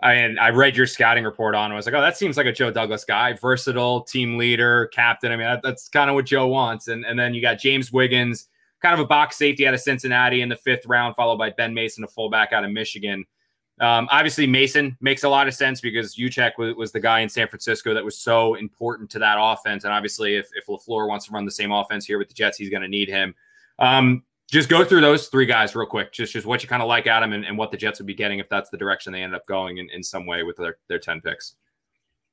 I, 0.00 0.14
and 0.14 0.38
I 0.38 0.50
read 0.50 0.76
your 0.76 0.86
scouting 0.86 1.24
report 1.24 1.54
on. 1.54 1.72
I 1.72 1.74
was 1.74 1.86
like, 1.86 1.94
oh, 1.94 2.00
that 2.00 2.16
seems 2.16 2.36
like 2.36 2.46
a 2.46 2.52
Joe 2.52 2.70
Douglas 2.70 3.04
guy, 3.04 3.32
versatile 3.32 4.02
team 4.02 4.38
leader, 4.38 4.86
captain. 4.88 5.32
I 5.32 5.36
mean, 5.36 5.46
that, 5.46 5.60
that's 5.62 5.88
kind 5.88 6.08
of 6.08 6.14
what 6.14 6.24
Joe 6.26 6.46
wants. 6.46 6.88
And 6.88 7.04
and 7.04 7.18
then 7.18 7.34
you 7.34 7.42
got 7.42 7.58
James 7.58 7.92
Wiggins, 7.92 8.48
kind 8.80 8.94
of 8.94 9.00
a 9.00 9.06
box 9.06 9.36
safety 9.36 9.66
out 9.66 9.74
of 9.74 9.80
Cincinnati 9.80 10.40
in 10.40 10.48
the 10.48 10.56
fifth 10.56 10.86
round, 10.86 11.16
followed 11.16 11.38
by 11.38 11.50
Ben 11.50 11.74
Mason, 11.74 12.04
a 12.04 12.08
fullback 12.08 12.52
out 12.52 12.64
of 12.64 12.70
Michigan. 12.70 13.24
Um, 13.80 14.08
obviously, 14.10 14.46
Mason 14.46 14.96
makes 15.00 15.24
a 15.24 15.28
lot 15.28 15.46
of 15.46 15.54
sense 15.54 15.80
because 15.80 16.16
Juszczyk 16.16 16.52
was, 16.58 16.74
was 16.74 16.92
the 16.92 17.00
guy 17.00 17.20
in 17.20 17.28
San 17.28 17.48
Francisco 17.48 17.94
that 17.94 18.04
was 18.04 18.18
so 18.18 18.54
important 18.54 19.08
to 19.10 19.20
that 19.20 19.36
offense. 19.38 19.84
And 19.84 19.92
obviously, 19.92 20.34
if, 20.36 20.48
if 20.54 20.66
LaFleur 20.66 21.08
wants 21.08 21.26
to 21.26 21.32
run 21.32 21.44
the 21.44 21.50
same 21.50 21.70
offense 21.70 22.04
here 22.04 22.18
with 22.18 22.28
the 22.28 22.34
Jets, 22.34 22.58
he's 22.58 22.70
going 22.70 22.82
to 22.82 22.88
need 22.88 23.08
him. 23.08 23.34
Um, 23.78 24.24
just 24.50 24.68
go 24.68 24.84
through 24.84 25.02
those 25.02 25.28
three 25.28 25.46
guys 25.46 25.74
real 25.74 25.86
quick. 25.86 26.12
Just 26.12 26.32
just 26.32 26.46
what 26.46 26.62
you 26.62 26.68
kind 26.68 26.82
of 26.82 26.88
like 26.88 27.06
at 27.06 27.22
him 27.22 27.32
and, 27.32 27.44
and 27.44 27.56
what 27.56 27.70
the 27.70 27.76
Jets 27.76 28.00
would 28.00 28.06
be 28.06 28.14
getting 28.14 28.38
if 28.38 28.48
that's 28.48 28.70
the 28.70 28.78
direction 28.78 29.12
they 29.12 29.22
end 29.22 29.34
up 29.34 29.46
going 29.46 29.78
in, 29.78 29.88
in 29.90 30.02
some 30.02 30.26
way 30.26 30.42
with 30.42 30.56
their, 30.56 30.78
their 30.88 30.98
10 30.98 31.20
picks. 31.20 31.54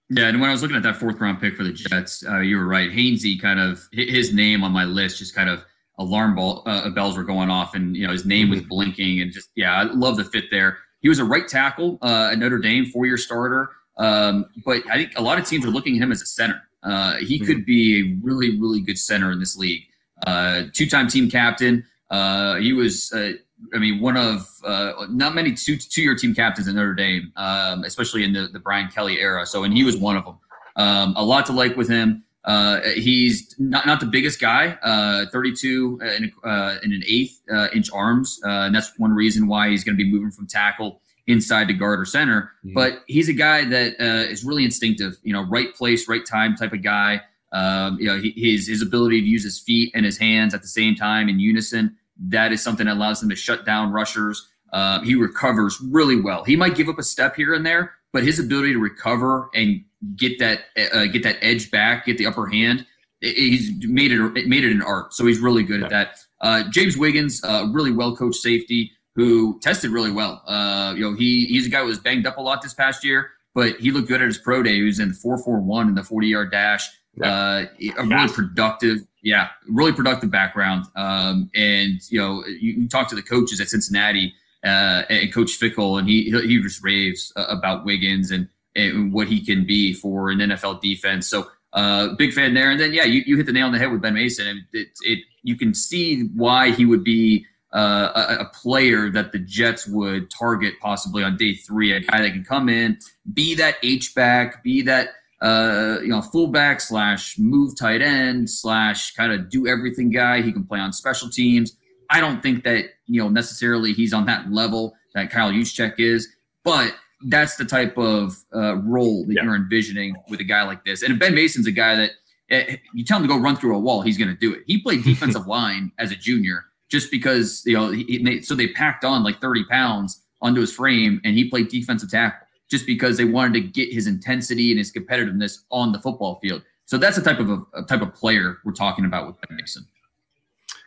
Yeah, 0.09 0.27
and 0.27 0.39
when 0.39 0.49
I 0.49 0.53
was 0.53 0.61
looking 0.61 0.77
at 0.77 0.83
that 0.83 0.97
fourth 0.97 1.19
round 1.19 1.41
pick 1.41 1.55
for 1.55 1.63
the 1.63 1.73
Jets, 1.73 2.23
uh, 2.27 2.39
you 2.39 2.57
were 2.57 2.67
right. 2.67 2.91
Hainsey 2.91 3.41
kind 3.41 3.59
of 3.59 3.87
his 3.91 4.33
name 4.33 4.63
on 4.63 4.71
my 4.71 4.85
list, 4.85 5.17
just 5.17 5.33
kind 5.33 5.49
of 5.49 5.65
alarm 5.97 6.35
ball, 6.35 6.61
uh, 6.65 6.89
bells 6.89 7.17
were 7.17 7.23
going 7.23 7.49
off, 7.49 7.73
and 7.73 7.97
you 7.97 8.05
know 8.05 8.11
his 8.11 8.25
name 8.25 8.49
was 8.49 8.61
blinking, 8.61 9.21
and 9.21 9.31
just 9.31 9.49
yeah, 9.55 9.73
I 9.73 9.83
love 9.83 10.17
the 10.17 10.23
fit 10.23 10.45
there. 10.51 10.77
He 10.99 11.09
was 11.09 11.17
a 11.17 11.25
right 11.25 11.47
tackle 11.47 11.97
uh, 12.03 12.29
at 12.31 12.37
Notre 12.37 12.59
Dame, 12.59 12.85
four 12.85 13.07
year 13.07 13.17
starter, 13.17 13.71
um, 13.97 14.45
but 14.63 14.83
I 14.91 14.97
think 14.97 15.13
a 15.17 15.21
lot 15.21 15.39
of 15.39 15.45
teams 15.45 15.65
are 15.65 15.69
looking 15.69 15.95
at 15.95 16.03
him 16.03 16.11
as 16.11 16.21
a 16.21 16.27
center. 16.27 16.61
Uh, 16.83 17.15
he 17.15 17.39
could 17.39 17.65
be 17.65 17.99
a 17.99 18.19
really, 18.23 18.59
really 18.59 18.81
good 18.81 18.99
center 18.99 19.31
in 19.31 19.39
this 19.39 19.57
league. 19.57 19.81
Uh, 20.27 20.65
two 20.71 20.87
time 20.87 21.07
team 21.07 21.31
captain. 21.31 21.83
Uh, 22.09 22.55
he 22.55 22.73
was, 22.73 23.11
uh, 23.13 23.33
I 23.73 23.77
mean, 23.77 23.99
one 23.99 24.17
of 24.17 24.47
uh, 24.63 25.05
not 25.09 25.33
many 25.33 25.53
two 25.53 25.77
two 25.77 26.01
year 26.01 26.15
team 26.15 26.35
captains 26.35 26.67
in 26.67 26.75
Notre 26.75 26.93
Dame, 26.93 27.31
um, 27.35 27.83
especially 27.83 28.23
in 28.23 28.33
the, 28.33 28.47
the 28.47 28.59
Brian 28.59 28.89
Kelly 28.89 29.19
era. 29.19 29.45
So, 29.45 29.63
and 29.63 29.73
he 29.73 29.83
was 29.83 29.97
one 29.97 30.17
of 30.17 30.25
them. 30.25 30.37
Um, 30.75 31.13
a 31.15 31.23
lot 31.23 31.45
to 31.47 31.53
like 31.53 31.75
with 31.77 31.89
him. 31.89 32.23
Uh, 32.43 32.81
he's 32.95 33.55
not, 33.57 33.87
not 33.87 33.99
the 33.99 34.05
biggest 34.05 34.39
guy, 34.39 34.77
uh, 34.83 35.25
32 35.31 35.99
and, 36.03 36.31
uh, 36.43 36.77
and 36.83 36.93
an 36.93 37.01
eighth 37.07 37.41
uh, 37.51 37.69
inch 37.73 37.89
arms. 37.91 38.39
Uh, 38.45 38.49
and 38.49 38.75
that's 38.75 38.91
one 38.99 39.11
reason 39.11 39.47
why 39.47 39.69
he's 39.69 39.83
going 39.83 39.97
to 39.97 40.03
be 40.03 40.09
moving 40.09 40.29
from 40.29 40.45
tackle 40.45 41.01
inside 41.25 41.67
to 41.67 41.73
guard 41.73 41.99
or 41.99 42.05
center. 42.05 42.51
But 42.75 43.03
he's 43.07 43.29
a 43.29 43.33
guy 43.33 43.65
that 43.65 43.93
uh, 43.99 44.29
is 44.29 44.43
really 44.45 44.63
instinctive, 44.63 45.17
you 45.23 45.33
know, 45.33 45.41
right 45.47 45.73
place, 45.73 46.07
right 46.07 46.23
time 46.23 46.55
type 46.55 46.71
of 46.71 46.83
guy. 46.83 47.21
Um, 47.59 47.97
you 47.99 48.05
know, 48.07 48.17
he, 48.19 48.31
his 48.35 48.67
his 48.67 48.81
ability 48.81 49.21
to 49.21 49.27
use 49.27 49.43
his 49.43 49.59
feet 49.59 49.91
and 49.95 50.03
his 50.05 50.17
hands 50.17 50.53
at 50.53 50.61
the 50.61 50.67
same 50.67 50.93
time 50.95 51.29
in 51.29 51.39
unison. 51.39 51.95
That 52.35 52.51
is 52.51 52.61
something 52.61 52.85
that 52.87 52.93
allows 52.97 53.21
him 53.23 53.29
to 53.29 53.35
shut 53.35 53.65
down 53.65 53.91
rushers. 53.91 54.37
Uh, 54.73 55.01
he 55.01 55.15
recovers 55.15 55.79
really 55.81 56.19
well. 56.19 56.43
He 56.43 56.55
might 56.55 56.75
give 56.75 56.89
up 56.89 56.99
a 56.99 57.03
step 57.03 57.35
here 57.35 57.53
and 57.53 57.65
there, 57.65 57.93
but 58.13 58.23
his 58.23 58.39
ability 58.39 58.73
to 58.73 58.79
recover 58.79 59.49
and 59.55 59.83
get 60.15 60.37
that 60.39 60.57
uh, 60.93 61.05
get 61.05 61.23
that 61.23 61.37
edge 61.41 61.71
back, 61.71 62.05
get 62.05 62.17
the 62.17 62.25
upper 62.25 62.47
hand, 62.47 62.85
i- 63.23 63.27
he's 63.27 63.71
made 63.87 64.11
it 64.11 64.19
it 64.37 64.47
made 64.47 64.63
it 64.65 64.71
an 64.71 64.81
art. 64.81 65.13
So 65.13 65.25
he's 65.25 65.39
really 65.39 65.63
good 65.63 65.81
at 65.83 65.89
that. 65.91 66.17
Uh, 66.41 66.63
James 66.71 66.97
Wiggins, 66.97 67.41
uh, 67.43 67.67
really 67.71 67.91
well 67.91 68.15
coached 68.15 68.41
safety 68.41 68.91
who 69.15 69.57
tested 69.61 69.91
really 69.91 70.11
well. 70.11 70.43
Uh, 70.45 70.93
you 70.97 71.01
know, 71.09 71.15
he 71.15 71.45
he's 71.45 71.67
a 71.67 71.69
guy 71.69 71.79
who 71.79 71.87
was 71.87 71.99
banged 71.99 72.27
up 72.27 72.37
a 72.37 72.41
lot 72.41 72.61
this 72.61 72.73
past 72.73 73.03
year, 73.03 73.31
but 73.53 73.77
he 73.79 73.91
looked 73.91 74.09
good 74.09 74.21
at 74.21 74.27
his 74.27 74.37
pro 74.37 74.61
day. 74.61 74.75
He 74.75 74.83
was 74.83 74.99
in 74.99 75.09
the 75.09 75.15
four 75.15 75.37
four 75.37 75.59
one 75.61 75.87
in 75.87 75.95
the 75.95 76.03
forty 76.03 76.27
yard 76.27 76.51
dash. 76.51 76.85
Uh, 77.23 77.65
a 77.97 78.05
really 78.05 78.27
productive, 78.27 78.99
yeah, 79.23 79.49
really 79.67 79.93
productive 79.93 80.31
background. 80.31 80.85
Um, 80.95 81.49
and 81.55 81.99
you 82.09 82.19
know, 82.19 82.45
you, 82.45 82.73
you 82.73 82.89
talk 82.89 83.07
to 83.09 83.15
the 83.15 83.23
coaches 83.23 83.61
at 83.61 83.69
Cincinnati 83.69 84.33
uh, 84.63 85.03
and 85.09 85.33
Coach 85.33 85.59
Fickell, 85.59 85.99
and 85.99 86.07
he 86.07 86.23
he 86.31 86.61
just 86.61 86.83
raves 86.83 87.31
uh, 87.35 87.45
about 87.47 87.85
Wiggins 87.85 88.31
and, 88.31 88.49
and 88.75 89.13
what 89.13 89.27
he 89.27 89.39
can 89.43 89.65
be 89.65 89.93
for 89.93 90.29
an 90.29 90.39
NFL 90.39 90.81
defense. 90.81 91.27
So 91.27 91.47
uh, 91.73 92.15
big 92.15 92.33
fan 92.33 92.53
there. 92.53 92.71
And 92.71 92.79
then 92.79 92.93
yeah, 92.93 93.03
you, 93.03 93.23
you 93.25 93.37
hit 93.37 93.45
the 93.45 93.51
nail 93.51 93.67
on 93.67 93.71
the 93.71 93.79
head 93.79 93.91
with 93.91 94.01
Ben 94.01 94.13
Mason, 94.13 94.47
and 94.47 94.61
it, 94.73 94.89
it 95.01 95.19
you 95.43 95.55
can 95.55 95.73
see 95.73 96.23
why 96.35 96.71
he 96.71 96.85
would 96.85 97.03
be 97.03 97.45
uh, 97.75 98.11
a, 98.15 98.43
a 98.43 98.45
player 98.45 99.09
that 99.09 99.31
the 99.31 99.39
Jets 99.39 99.85
would 99.85 100.29
target 100.31 100.75
possibly 100.79 101.23
on 101.23 101.35
day 101.35 101.53
three, 101.53 101.91
a 101.91 101.99
guy 101.99 102.21
that 102.21 102.31
can 102.31 102.43
come 102.43 102.69
in, 102.69 102.97
be 103.33 103.53
that 103.55 103.75
H 103.83 104.15
back, 104.15 104.63
be 104.63 104.81
that 104.83 105.09
uh, 105.41 105.97
you 106.01 106.07
know 106.09 106.21
fullback 106.21 106.81
slash 106.81 107.37
move 107.37 107.77
tight 107.77 108.01
end 108.01 108.49
slash 108.49 109.13
kind 109.15 109.31
of 109.31 109.49
do 109.49 109.67
everything 109.67 110.09
guy. 110.11 110.41
He 110.41 110.51
can 110.51 110.63
play 110.63 110.79
on 110.79 110.93
special 110.93 111.29
teams. 111.29 111.75
I 112.09 112.19
don't 112.21 112.41
think 112.41 112.63
that 112.63 112.85
you 113.07 113.21
know 113.21 113.29
necessarily 113.29 113.93
he's 113.93 114.13
on 114.13 114.25
that 114.27 114.51
level 114.51 114.93
that 115.13 115.29
Kyle 115.31 115.51
Juszczyk 115.51 115.95
is, 115.99 116.27
but 116.63 116.93
that's 117.27 117.55
the 117.55 117.65
type 117.65 117.97
of 117.97 118.35
uh, 118.53 118.75
role 118.77 119.25
that 119.27 119.33
Yeah. 119.35 119.43
you're 119.43 119.55
envisioning 119.55 120.15
with 120.29 120.39
a 120.39 120.43
guy 120.43 120.63
like 120.63 120.83
this. 120.85 121.01
And 121.01 121.17
Ben 121.17 121.33
Mason's 121.33 121.65
a 121.65 121.71
guy 121.71 121.95
that 121.95 122.11
eh, 122.49 122.75
you 122.93 123.03
tell 123.05 123.17
him 123.17 123.23
to 123.23 123.27
go 123.29 123.37
run 123.39 123.55
through 123.55 123.75
a 123.75 123.79
wall, 123.79 124.01
he's 124.01 124.17
going 124.17 124.27
to 124.29 124.35
do 124.35 124.53
it. 124.53 124.63
He 124.67 124.79
played 124.81 125.03
defensive 125.05 125.47
line 125.47 125.91
as 125.97 126.11
a 126.11 126.15
junior 126.15 126.65
just 126.89 127.09
because 127.09 127.63
you 127.65 127.73
know 127.73 127.89
he, 127.91 128.03
he 128.03 128.41
so 128.41 128.53
they 128.55 128.67
packed 128.67 129.03
on 129.03 129.23
like 129.23 129.41
30 129.41 129.63
pounds 129.65 130.21
onto 130.41 130.61
his 130.61 130.71
frame 130.71 131.19
and 131.23 131.35
he 131.35 131.49
played 131.49 131.69
defensive 131.69 132.11
tackle 132.11 132.44
just 132.69 132.85
because 132.85 133.17
they 133.17 133.25
wanted 133.25 133.53
to 133.53 133.61
get 133.61 133.93
his 133.93 134.07
intensity 134.07 134.71
and 134.71 134.79
his 134.79 134.91
competitiveness 134.91 135.63
on 135.71 135.91
the 135.91 135.99
football 135.99 136.39
field. 136.41 136.63
So 136.85 136.97
that's 136.97 137.15
the 137.15 137.23
type 137.23 137.39
of 137.39 137.49
a, 137.49 137.61
a 137.73 137.83
type 137.83 138.01
of 138.01 138.13
player 138.13 138.57
we're 138.63 138.71
talking 138.71 139.05
about 139.05 139.27
with 139.27 139.37
Ben 139.41 139.57
Mason. 139.57 139.87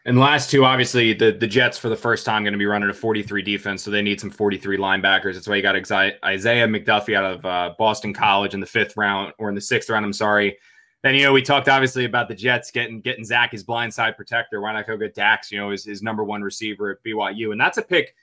And 0.05 0.19
last 0.19 0.51
two, 0.51 0.65
obviously, 0.65 1.13
the, 1.13 1.33
the 1.33 1.47
Jets 1.47 1.77
for 1.77 1.89
the 1.89 1.97
first 1.97 2.25
time 2.25 2.43
going 2.43 2.53
to 2.53 2.59
be 2.59 2.67
running 2.67 2.89
a 2.89 2.95
43 2.95 3.43
defense, 3.43 3.83
so 3.83 3.91
they 3.91 4.01
need 4.01 4.21
some 4.21 4.31
43 4.31 4.79
linebackers. 4.79 5.35
That's 5.35 5.47
why 5.47 5.57
you 5.57 5.63
got 5.63 5.77
Isaiah 5.77 6.15
Isaiah 6.25 6.67
McDuffie 6.67 7.15
out 7.15 7.25
of 7.25 7.45
uh, 7.45 7.75
Boston 7.79 8.15
College 8.15 8.55
in 8.55 8.61
the 8.61 8.67
fifth 8.67 8.97
round 8.97 9.35
or 9.39 9.49
in 9.49 9.55
the 9.55 9.61
sixth 9.61 9.91
round. 9.91 10.07
I'm 10.07 10.13
sorry. 10.13 10.57
Then 11.03 11.15
you 11.15 11.25
know 11.25 11.33
we 11.33 11.43
talked 11.43 11.69
obviously 11.69 12.07
about 12.07 12.29
the 12.29 12.35
Jets 12.35 12.71
getting 12.71 13.01
getting 13.01 13.25
Zach 13.25 13.53
his 13.53 13.65
blindside 13.65 14.17
protector. 14.17 14.61
Why 14.61 14.73
not 14.73 14.87
go 14.87 14.97
get 14.97 15.15
Dax? 15.15 15.53
You 15.53 15.59
know 15.59 15.71
his, 15.71 15.85
his 15.85 16.03
number 16.03 16.25
one 16.25 16.43
receiver 16.43 16.91
at 16.91 17.05
BYU, 17.05 17.53
and 17.53 17.61
that's 17.61 17.79
a 17.79 17.83
pick. 17.83 18.15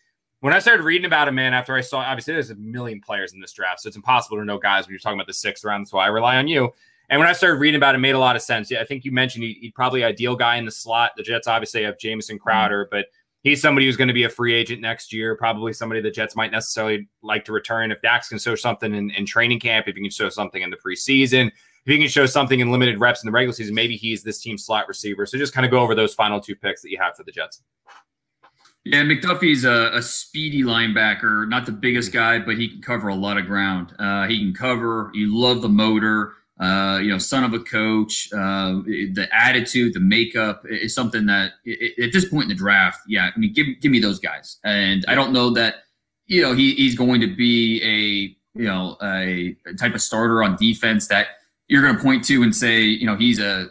When 0.46 0.54
I 0.54 0.60
started 0.60 0.84
reading 0.84 1.06
about 1.06 1.28
him, 1.28 1.34
man, 1.34 1.56
after 1.56 1.74
I 1.74 1.82
saw 1.82 2.02
obviously 2.02 2.34
there's 2.34 2.52
a 2.52 2.56
million 2.58 3.02
players 3.02 3.34
in 3.34 3.42
this 3.42 3.52
draft, 3.52 3.82
so 3.82 3.88
it's 3.88 3.96
impossible 3.96 4.38
to 4.38 4.46
know 4.46 4.60
guys 4.60 4.86
when 4.86 4.92
you're 4.92 5.00
talking 5.00 5.18
about 5.18 5.26
the 5.26 5.34
sixth 5.34 5.66
round. 5.66 5.84
That's 5.84 5.92
why 5.92 6.06
I 6.06 6.10
rely 6.10 6.38
on 6.38 6.48
you. 6.48 6.70
And 7.10 7.20
when 7.20 7.28
I 7.28 7.34
started 7.34 7.56
reading 7.60 7.80
about 7.80 7.96
it, 7.96 7.98
it 7.98 8.02
made 8.02 8.14
a 8.14 8.20
lot 8.20 8.36
of 8.36 8.44
sense. 8.44 8.70
Yeah, 8.70 8.80
I 8.80 8.86
think 8.86 9.06
you 9.06 9.12
mentioned 9.12 9.44
he, 9.44 9.58
he'd 9.60 9.74
probably 9.74 10.04
ideal 10.04 10.36
guy 10.36 10.58
in 10.58 10.66
the 10.66 10.72
slot. 10.72 11.14
The 11.18 11.24
Jets 11.24 11.48
obviously 11.48 11.82
have 11.82 11.98
Jameson 11.98 12.38
Crowder, 12.38 12.86
mm. 12.86 12.90
but 12.92 13.08
he's 13.42 13.60
somebody 13.60 13.88
who's 13.88 13.98
going 13.98 14.08
to 14.08 14.14
be 14.14 14.26
a 14.26 14.30
free 14.30 14.54
agent 14.54 14.82
next 14.82 15.12
year. 15.12 15.36
Probably 15.36 15.74
somebody 15.74 16.00
the 16.00 16.12
Jets 16.12 16.36
might 16.36 16.52
necessarily 16.52 17.08
like 17.24 17.44
to 17.46 17.52
return 17.52 17.90
if 17.90 18.00
Dax 18.04 18.30
can 18.30 18.38
show 18.38 18.54
something 18.54 18.94
in, 18.94 19.10
in 19.10 19.26
training 19.26 19.60
camp, 19.60 19.88
if 19.88 19.96
he 19.96 20.02
can 20.04 20.12
show 20.12 20.30
something 20.30 20.62
in 20.62 20.70
the 20.70 20.78
preseason, 20.78 21.48
if 21.48 21.54
he 21.88 21.98
can 21.98 22.08
show 22.08 22.28
something 22.28 22.60
in 22.60 22.70
limited 22.70 23.00
reps 23.00 23.24
in 23.24 23.26
the 23.26 23.32
regular 23.32 23.56
season. 23.56 23.74
Maybe 23.74 23.98
he's 23.98 24.22
this 24.22 24.42
team 24.42 24.60
slot 24.60 24.88
receiver. 24.88 25.26
So 25.26 25.40
just 25.40 25.54
kind 25.54 25.66
of 25.66 25.72
go 25.72 25.80
over 25.80 25.96
those 25.96 26.14
final 26.14 26.40
two 26.40 26.56
picks 26.56 26.84
that 26.84 26.92
you 26.92 27.00
have 27.02 27.16
for 27.16 27.24
the 27.24 27.32
Jets. 27.32 27.64
Yeah, 28.86 29.02
McDuffie's 29.02 29.66
a, 29.66 29.90
a 29.94 30.02
speedy 30.02 30.62
linebacker, 30.62 31.48
not 31.50 31.66
the 31.66 31.72
biggest 31.72 32.12
guy, 32.12 32.38
but 32.40 32.56
he 32.58 32.70
can 32.70 32.82
cover 32.82 33.08
a 33.08 33.16
lot 33.16 33.38
of 33.38 33.48
ground. 33.48 33.94
Uh, 33.98 34.28
he 34.28 34.38
can 34.40 34.54
cover. 34.54 35.10
You 35.16 35.36
love 35.36 35.62
the 35.64 35.70
motor. 35.70 36.34
uh, 36.60 37.00
you 37.02 37.10
know, 37.10 37.18
son 37.18 37.44
of 37.44 37.54
a 37.54 37.60
coach. 37.60 38.30
Uh, 38.32 38.82
the 38.86 39.28
attitude, 39.34 39.94
the 39.94 40.00
makeup 40.00 40.64
is 40.70 40.94
something 40.96 41.26
that 41.26 41.52
at 42.02 42.14
this 42.14 42.26
point 42.30 42.44
in 42.44 42.50
the 42.50 42.56
draft, 42.56 43.00
yeah, 43.08 43.30
I 43.36 43.40
mean, 43.40 43.52
give 43.54 43.66
give 43.82 43.92
me 43.92 44.00
those 44.00 44.20
guys. 44.20 44.58
And 44.64 45.04
I 45.08 45.16
don't 45.16 45.34
know 45.34 45.50
that 45.52 45.76
you 46.28 46.42
know 46.42 46.54
he, 46.54 46.74
he's 46.76 46.96
going 46.96 47.20
to 47.22 47.28
be 47.36 47.82
a 47.84 48.60
you 48.60 48.66
know 48.68 48.96
a, 49.02 49.56
a 49.66 49.74
type 49.74 49.96
of 49.96 50.02
starter 50.02 50.44
on 50.44 50.56
defense 50.58 51.08
that 51.08 51.28
you're 51.68 51.82
going 51.82 51.98
to 51.98 52.02
point 52.02 52.24
to 52.26 52.42
and 52.44 52.56
say 52.56 52.82
you 52.84 53.06
know 53.08 53.16
he's 53.18 53.40
a 53.40 53.68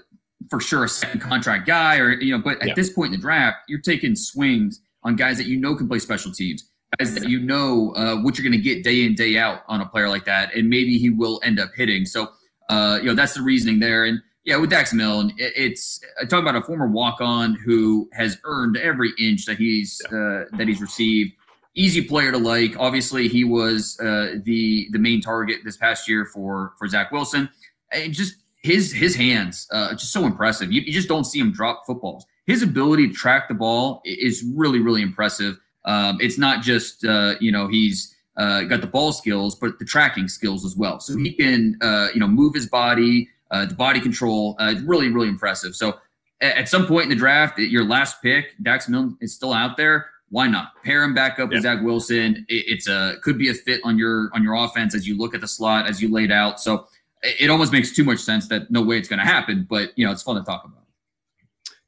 for 0.51 0.61
sure 0.61 0.85
a 0.85 0.89
second 0.89 1.21
contract 1.21 1.67
guy 1.67 1.97
or 1.99 2.21
you 2.21 2.37
know. 2.37 2.43
But 2.43 2.61
at 2.61 2.69
Yeah. 2.69 2.75
this 2.75 2.91
point 2.91 3.15
in 3.15 3.19
the 3.21 3.23
draft, 3.23 3.59
you're 3.69 3.81
taking 3.81 4.15
swings 4.15 4.83
on 5.05 5.17
guys 5.17 5.37
that 5.37 5.47
you 5.47 5.59
know 5.59 5.75
can 5.75 5.89
play 5.89 5.99
special 5.99 6.33
teams 6.33 6.71
guys 6.99 7.15
that 7.15 7.29
you 7.29 7.41
know 7.41 7.93
uh, 7.97 8.17
what 8.17 8.37
you're 8.37 8.49
going 8.49 8.61
to 8.61 8.63
get 8.63 8.83
day 8.83 9.05
in 9.05 9.15
day 9.15 9.39
out 9.39 9.63
on 9.69 9.81
a 9.81 9.87
player 9.87 10.09
like 10.09 10.25
that, 10.25 10.55
and 10.55 10.69
maybe 10.69 10.99
he 10.99 11.11
will 11.11 11.41
end 11.43 11.59
up 11.59 11.71
hitting. 11.75 12.05
So, 12.05 12.29
uh, 12.69 12.99
you 13.01 13.09
know, 13.09 13.15
that's 13.15 13.35
the 13.35 13.43
reasoning 13.43 13.81
there. 13.81 14.05
And 14.05 14.21
yeah, 14.45 14.57
with 14.57 14.71
Dax 14.71 14.93
Milne, 14.93 15.33
it, 15.39 15.53
it's 15.57 16.01
I 16.21 16.25
talk 16.25 16.43
about 16.43 16.57
a 16.57 16.63
former 16.63 16.87
walk 16.87 17.21
on 17.21 17.55
who 17.55 18.09
has 18.13 18.39
earned 18.45 18.77
every 18.77 19.13
inch 19.19 19.47
that 19.47 19.59
he's 19.59 20.01
uh, 20.07 20.45
that 20.57 20.69
he's 20.69 20.81
received. 20.81 21.33
Easy 21.77 22.03
player 22.03 22.31
to 22.31 22.39
like. 22.39 22.79
Obviously, 22.79 23.29
he 23.29 23.45
was 23.45 23.99
uh, 24.01 24.37
the 24.45 24.89
the 24.93 24.99
main 24.99 25.21
target 25.21 25.61
this 25.65 25.77
past 25.77 26.09
year 26.09 26.25
for 26.25 26.73
for 26.79 26.87
Zach 26.87 27.11
Wilson, 27.11 27.49
and 27.93 28.13
just 28.13 28.37
his 28.63 28.93
his 28.93 29.17
hands 29.17 29.67
uh, 29.73 29.91
just 29.93 30.13
so 30.13 30.25
impressive. 30.25 30.71
You, 30.71 30.83
you 30.83 30.93
just 30.93 31.09
don't 31.09 31.25
see 31.25 31.41
him 31.41 31.51
drop 31.51 31.85
footballs. 31.85 32.27
His 32.47 32.63
ability 32.63 33.09
to 33.09 33.15
track 33.15 33.49
the 33.49 33.55
ball 33.55 34.03
is 34.05 34.45
really 34.55 34.81
really 34.81 35.03
impressive. 35.03 35.59
Um, 35.85 36.19
it's 36.21 36.39
not 36.39 36.63
just 36.63 37.05
uh, 37.05 37.35
you 37.41 37.53
know 37.53 37.69
he's 37.69 38.15
uh, 38.37 38.63
got 38.63 38.81
the 38.81 38.87
ball 38.87 39.13
skills, 39.13 39.55
but 39.55 39.79
the 39.79 39.85
tracking 39.85 40.29
skills 40.29 40.65
as 40.65 40.77
well. 40.77 41.01
So 41.01 41.17
he 41.17 41.33
can 41.33 41.79
uh, 41.81 42.09
you 42.13 42.21
know 42.21 42.29
move 42.29 42.55
his 42.55 42.67
body, 42.67 43.29
uh, 43.51 43.67
the 43.67 43.75
body 43.75 44.01
control, 44.01 44.57
uh, 44.59 44.75
really 44.85 45.09
really 45.09 45.29
impressive. 45.29 45.75
So 45.75 45.99
at 46.41 46.69
some 46.69 46.87
point 46.87 47.05
in 47.05 47.09
the 47.11 47.17
draft, 47.17 47.59
your 47.59 47.85
last 47.85 48.21
pick, 48.23 48.55
Dax 48.63 48.89
Milne 48.89 49.17
is 49.21 49.35
still 49.35 49.53
out 49.53 49.77
there. 49.77 50.11
Why 50.31 50.47
not 50.49 50.73
pair 50.83 51.03
him 51.03 51.15
back 51.15 51.39
up 51.39 51.51
with 51.51 51.63
Zach 51.63 51.83
Wilson? 51.83 52.45
It, 52.49 52.65
it's 52.67 52.89
a 52.89 53.15
could 53.23 53.39
be 53.39 53.51
a 53.51 53.55
fit 53.55 53.81
on 53.85 53.97
your 53.97 54.31
on 54.35 54.43
your 54.43 54.55
offense 54.55 54.95
as 54.95 55.07
you 55.07 55.17
look 55.17 55.35
at 55.35 55.41
the 55.41 55.49
slot 55.49 55.89
as 55.89 56.03
you 56.03 56.11
laid 56.11 56.33
out. 56.33 56.61
So 56.61 56.89
it, 57.23 57.43
it 57.43 57.51
almost 57.51 57.73
makes 57.73 57.95
too 57.95 58.05
much 58.05 58.19
sense 58.19 58.49
that 58.49 58.71
no 58.71 58.83
way 58.83 58.99
it's 58.99 59.09
going 59.09 59.21
to 59.21 59.25
happen. 59.25 59.67
But 59.69 59.97
you 59.97 60.05
know 60.05 60.13
it's 60.13 60.23
fun 60.23 60.37
to 60.37 60.43
talk 60.43 60.65
about. 60.65 60.84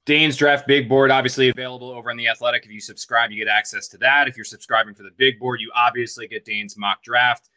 Dane's 0.06 0.36
draft 0.36 0.68
big 0.68 0.88
board 0.88 1.10
obviously 1.10 1.48
available 1.48 1.90
over 1.90 2.10
on 2.10 2.16
the 2.16 2.28
Athletic. 2.28 2.64
If 2.64 2.70
you 2.70 2.80
subscribe, 2.80 3.32
you 3.32 3.44
get 3.44 3.50
access 3.50 3.88
to 3.88 3.98
that. 3.98 4.28
If 4.28 4.36
you're 4.36 4.44
subscribing 4.44 4.94
for 4.94 5.02
the 5.02 5.10
big 5.16 5.40
board, 5.40 5.60
you 5.60 5.70
obviously 5.74 6.28
get 6.28 6.44
Dane's 6.44 6.76
mock 6.76 7.02
draft. 7.02 7.50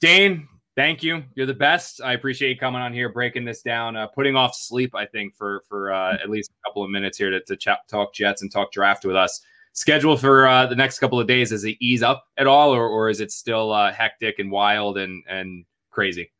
Dane, 0.00 0.48
thank 0.74 1.04
you. 1.04 1.22
You're 1.36 1.46
the 1.46 1.54
best. 1.54 2.02
I 2.02 2.14
appreciate 2.14 2.50
you 2.50 2.58
coming 2.58 2.82
on 2.82 2.92
here, 2.92 3.08
breaking 3.08 3.44
this 3.44 3.62
down, 3.62 3.94
uh, 3.94 4.08
putting 4.08 4.34
off 4.34 4.56
sleep. 4.56 4.96
I 4.96 5.06
think 5.06 5.36
for 5.36 5.62
for 5.68 5.92
uh, 5.92 6.14
at 6.14 6.28
least 6.28 6.50
a 6.50 6.68
couple 6.68 6.82
of 6.82 6.90
minutes 6.90 7.16
here 7.18 7.30
to, 7.30 7.40
to 7.40 7.56
chat, 7.56 7.86
talk 7.88 8.12
Jets 8.12 8.42
and 8.42 8.50
talk 8.50 8.72
draft 8.72 9.04
with 9.04 9.14
us. 9.14 9.40
Schedule 9.72 10.16
for 10.16 10.48
uh, 10.48 10.66
the 10.66 10.74
next 10.74 10.98
couple 10.98 11.20
of 11.20 11.28
days 11.28 11.50
does 11.50 11.64
it 11.64 11.76
ease 11.80 12.02
up 12.02 12.24
at 12.36 12.48
all, 12.48 12.74
or 12.74 12.88
or 12.88 13.10
is 13.10 13.20
it 13.20 13.30
still 13.30 13.72
uh, 13.72 13.92
hectic 13.92 14.40
and 14.40 14.50
wild 14.50 14.98
and 14.98 15.22
and 15.28 15.64
crazy? 15.92 16.32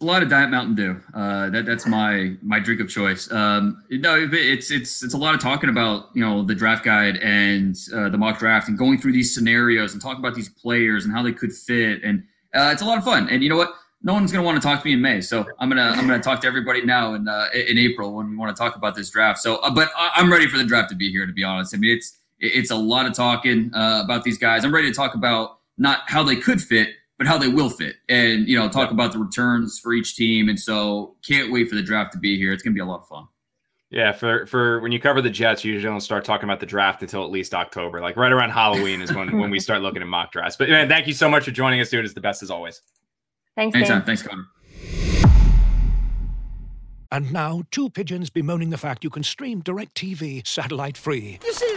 A 0.00 0.04
lot 0.04 0.22
of 0.22 0.28
Diet 0.28 0.50
Mountain 0.50 0.74
Dew. 0.74 1.00
Uh, 1.14 1.48
that 1.50 1.66
that's 1.66 1.86
my 1.86 2.34
my 2.42 2.58
drink 2.58 2.80
of 2.80 2.88
choice. 2.88 3.30
Um, 3.32 3.82
no, 3.90 4.28
it's 4.30 4.70
it's 4.70 5.02
it's 5.02 5.14
a 5.14 5.18
lot 5.18 5.34
of 5.34 5.40
talking 5.40 5.70
about 5.70 6.10
you 6.14 6.20
know 6.20 6.42
the 6.42 6.54
draft 6.54 6.84
guide 6.84 7.16
and 7.18 7.76
uh, 7.94 8.08
the 8.08 8.18
mock 8.18 8.38
draft 8.38 8.68
and 8.68 8.76
going 8.76 8.98
through 8.98 9.12
these 9.12 9.34
scenarios 9.34 9.92
and 9.92 10.02
talking 10.02 10.18
about 10.18 10.34
these 10.34 10.48
players 10.48 11.04
and 11.04 11.14
how 11.14 11.22
they 11.22 11.32
could 11.32 11.52
fit 11.52 12.02
and 12.02 12.24
uh, 12.54 12.70
it's 12.72 12.82
a 12.82 12.84
lot 12.84 12.98
of 12.98 13.04
fun. 13.04 13.28
And 13.28 13.42
you 13.42 13.48
know 13.48 13.56
what? 13.56 13.74
No 14.02 14.12
one's 14.12 14.30
gonna 14.30 14.44
want 14.44 14.60
to 14.60 14.66
talk 14.66 14.80
to 14.80 14.86
me 14.86 14.92
in 14.92 15.00
May, 15.00 15.22
so 15.22 15.46
I'm 15.58 15.70
gonna 15.70 15.94
I'm 15.96 16.06
gonna 16.06 16.22
talk 16.22 16.40
to 16.42 16.46
everybody 16.46 16.84
now 16.84 17.14
in 17.14 17.26
uh, 17.26 17.48
in 17.54 17.78
April 17.78 18.14
when 18.14 18.28
we 18.28 18.36
want 18.36 18.54
to 18.54 18.60
talk 18.60 18.76
about 18.76 18.94
this 18.94 19.08
draft. 19.08 19.38
So, 19.38 19.56
uh, 19.56 19.70
but 19.70 19.90
I'm 19.96 20.30
ready 20.30 20.46
for 20.46 20.58
the 20.58 20.64
draft 20.64 20.90
to 20.90 20.96
be 20.96 21.10
here. 21.10 21.24
To 21.24 21.32
be 21.32 21.42
honest, 21.42 21.74
I 21.74 21.78
mean 21.78 21.96
it's 21.96 22.18
it's 22.38 22.70
a 22.70 22.76
lot 22.76 23.06
of 23.06 23.14
talking 23.14 23.70
uh, 23.74 24.02
about 24.04 24.22
these 24.22 24.36
guys. 24.36 24.64
I'm 24.64 24.74
ready 24.74 24.88
to 24.90 24.94
talk 24.94 25.14
about 25.14 25.60
not 25.78 26.00
how 26.06 26.22
they 26.22 26.36
could 26.36 26.60
fit, 26.62 26.90
but 27.18 27.26
how 27.26 27.38
they 27.38 27.48
will 27.48 27.70
fit, 27.70 27.96
and 28.08 28.48
you 28.48 28.58
know, 28.58 28.68
talk 28.68 28.90
about 28.90 29.12
the 29.12 29.18
returns 29.18 29.78
for 29.78 29.92
each 29.92 30.16
team. 30.16 30.48
And 30.48 30.58
so, 30.58 31.16
can't 31.26 31.52
wait 31.52 31.68
for 31.68 31.74
the 31.74 31.82
draft 31.82 32.12
to 32.12 32.18
be 32.18 32.36
here. 32.36 32.52
It's 32.52 32.62
gonna 32.62 32.74
be 32.74 32.80
a 32.80 32.84
lot 32.84 33.00
of 33.00 33.08
fun. 33.08 33.26
Yeah, 33.90 34.10
for 34.10 34.46
for 34.46 34.80
when 34.80 34.90
you 34.90 34.98
cover 34.98 35.22
the 35.22 35.30
Jets, 35.30 35.64
you 35.64 35.72
usually 35.72 35.92
don't 35.92 36.00
start 36.00 36.24
talking 36.24 36.44
about 36.44 36.58
the 36.58 36.66
draft 36.66 37.02
until 37.02 37.22
at 37.24 37.30
least 37.30 37.54
October. 37.54 38.00
Like 38.00 38.16
right 38.16 38.32
around 38.32 38.50
Halloween 38.50 39.00
is 39.00 39.14
when 39.14 39.38
when 39.38 39.50
we 39.50 39.60
start 39.60 39.82
looking 39.82 40.02
at 40.02 40.08
mock 40.08 40.32
drafts. 40.32 40.56
But 40.56 40.68
man, 40.68 40.88
thank 40.88 41.06
you 41.06 41.12
so 41.12 41.28
much 41.28 41.44
for 41.44 41.52
joining 41.52 41.80
us, 41.80 41.90
dude. 41.90 42.04
It's 42.04 42.14
the 42.14 42.20
best 42.20 42.42
as 42.42 42.50
always. 42.50 42.80
Thanks, 43.56 43.76
Anytime. 43.76 43.98
Dane. 44.00 44.06
Thanks, 44.06 44.22
Connor. 44.22 44.46
And 47.12 47.32
now, 47.32 47.62
two 47.70 47.90
pigeons 47.90 48.28
bemoaning 48.30 48.70
the 48.70 48.78
fact 48.78 49.04
you 49.04 49.10
can 49.10 49.22
stream 49.22 49.62
DirecTV 49.62 50.44
satellite 50.44 50.96
free. 50.96 51.38
You 51.44 51.52
see 51.52 51.76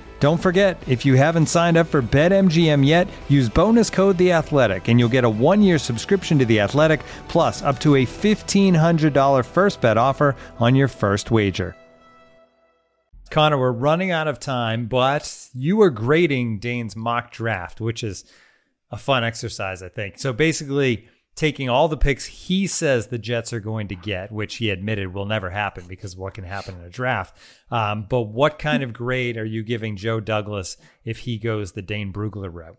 Don't 0.21 0.37
forget, 0.37 0.77
if 0.87 1.03
you 1.03 1.15
haven't 1.15 1.47
signed 1.47 1.77
up 1.77 1.87
for 1.87 1.99
BetMGM 1.99 2.85
yet, 2.85 3.07
use 3.27 3.49
bonus 3.49 3.89
code 3.89 4.19
The 4.19 4.33
Athletic, 4.33 4.87
and 4.87 4.99
you'll 4.99 5.09
get 5.09 5.23
a 5.23 5.29
one-year 5.29 5.79
subscription 5.79 6.37
to 6.37 6.45
The 6.45 6.59
Athletic, 6.59 7.01
plus 7.27 7.63
up 7.63 7.79
to 7.79 7.95
a 7.95 8.05
$1,500 8.05 9.43
first 9.43 9.81
bet 9.81 9.97
offer 9.97 10.35
on 10.59 10.75
your 10.75 10.87
first 10.87 11.31
wager. 11.31 11.75
Connor, 13.31 13.57
we're 13.57 13.71
running 13.71 14.11
out 14.11 14.27
of 14.27 14.39
time, 14.39 14.85
but 14.85 15.49
you 15.55 15.77
were 15.77 15.89
grading 15.89 16.59
Dane's 16.59 16.95
mock 16.95 17.31
draft, 17.31 17.81
which 17.81 18.03
is 18.03 18.23
a 18.91 18.97
fun 18.97 19.23
exercise, 19.23 19.81
I 19.81 19.89
think. 19.89 20.19
So 20.19 20.33
basically, 20.33 21.07
taking 21.35 21.69
all 21.69 21.87
the 21.87 21.97
picks 21.97 22.25
he 22.25 22.67
says 22.67 23.07
the 23.07 23.17
Jets 23.17 23.53
are 23.53 23.59
going 23.59 23.87
to 23.87 23.95
get, 23.95 24.31
which 24.31 24.57
he 24.57 24.69
admitted 24.69 25.13
will 25.13 25.25
never 25.25 25.49
happen 25.49 25.85
because 25.87 26.15
what 26.15 26.33
can 26.33 26.43
happen 26.43 26.75
in 26.75 26.81
a 26.81 26.89
draft. 26.89 27.37
Um, 27.69 28.05
but 28.09 28.23
what 28.23 28.59
kind 28.59 28.83
of 28.83 28.93
grade 28.93 29.37
are 29.37 29.45
you 29.45 29.63
giving 29.63 29.95
Joe 29.95 30.19
Douglas 30.19 30.77
if 31.03 31.19
he 31.19 31.37
goes 31.37 31.71
the 31.71 31.81
Dane 31.81 32.11
Brugler 32.11 32.53
route? 32.53 32.77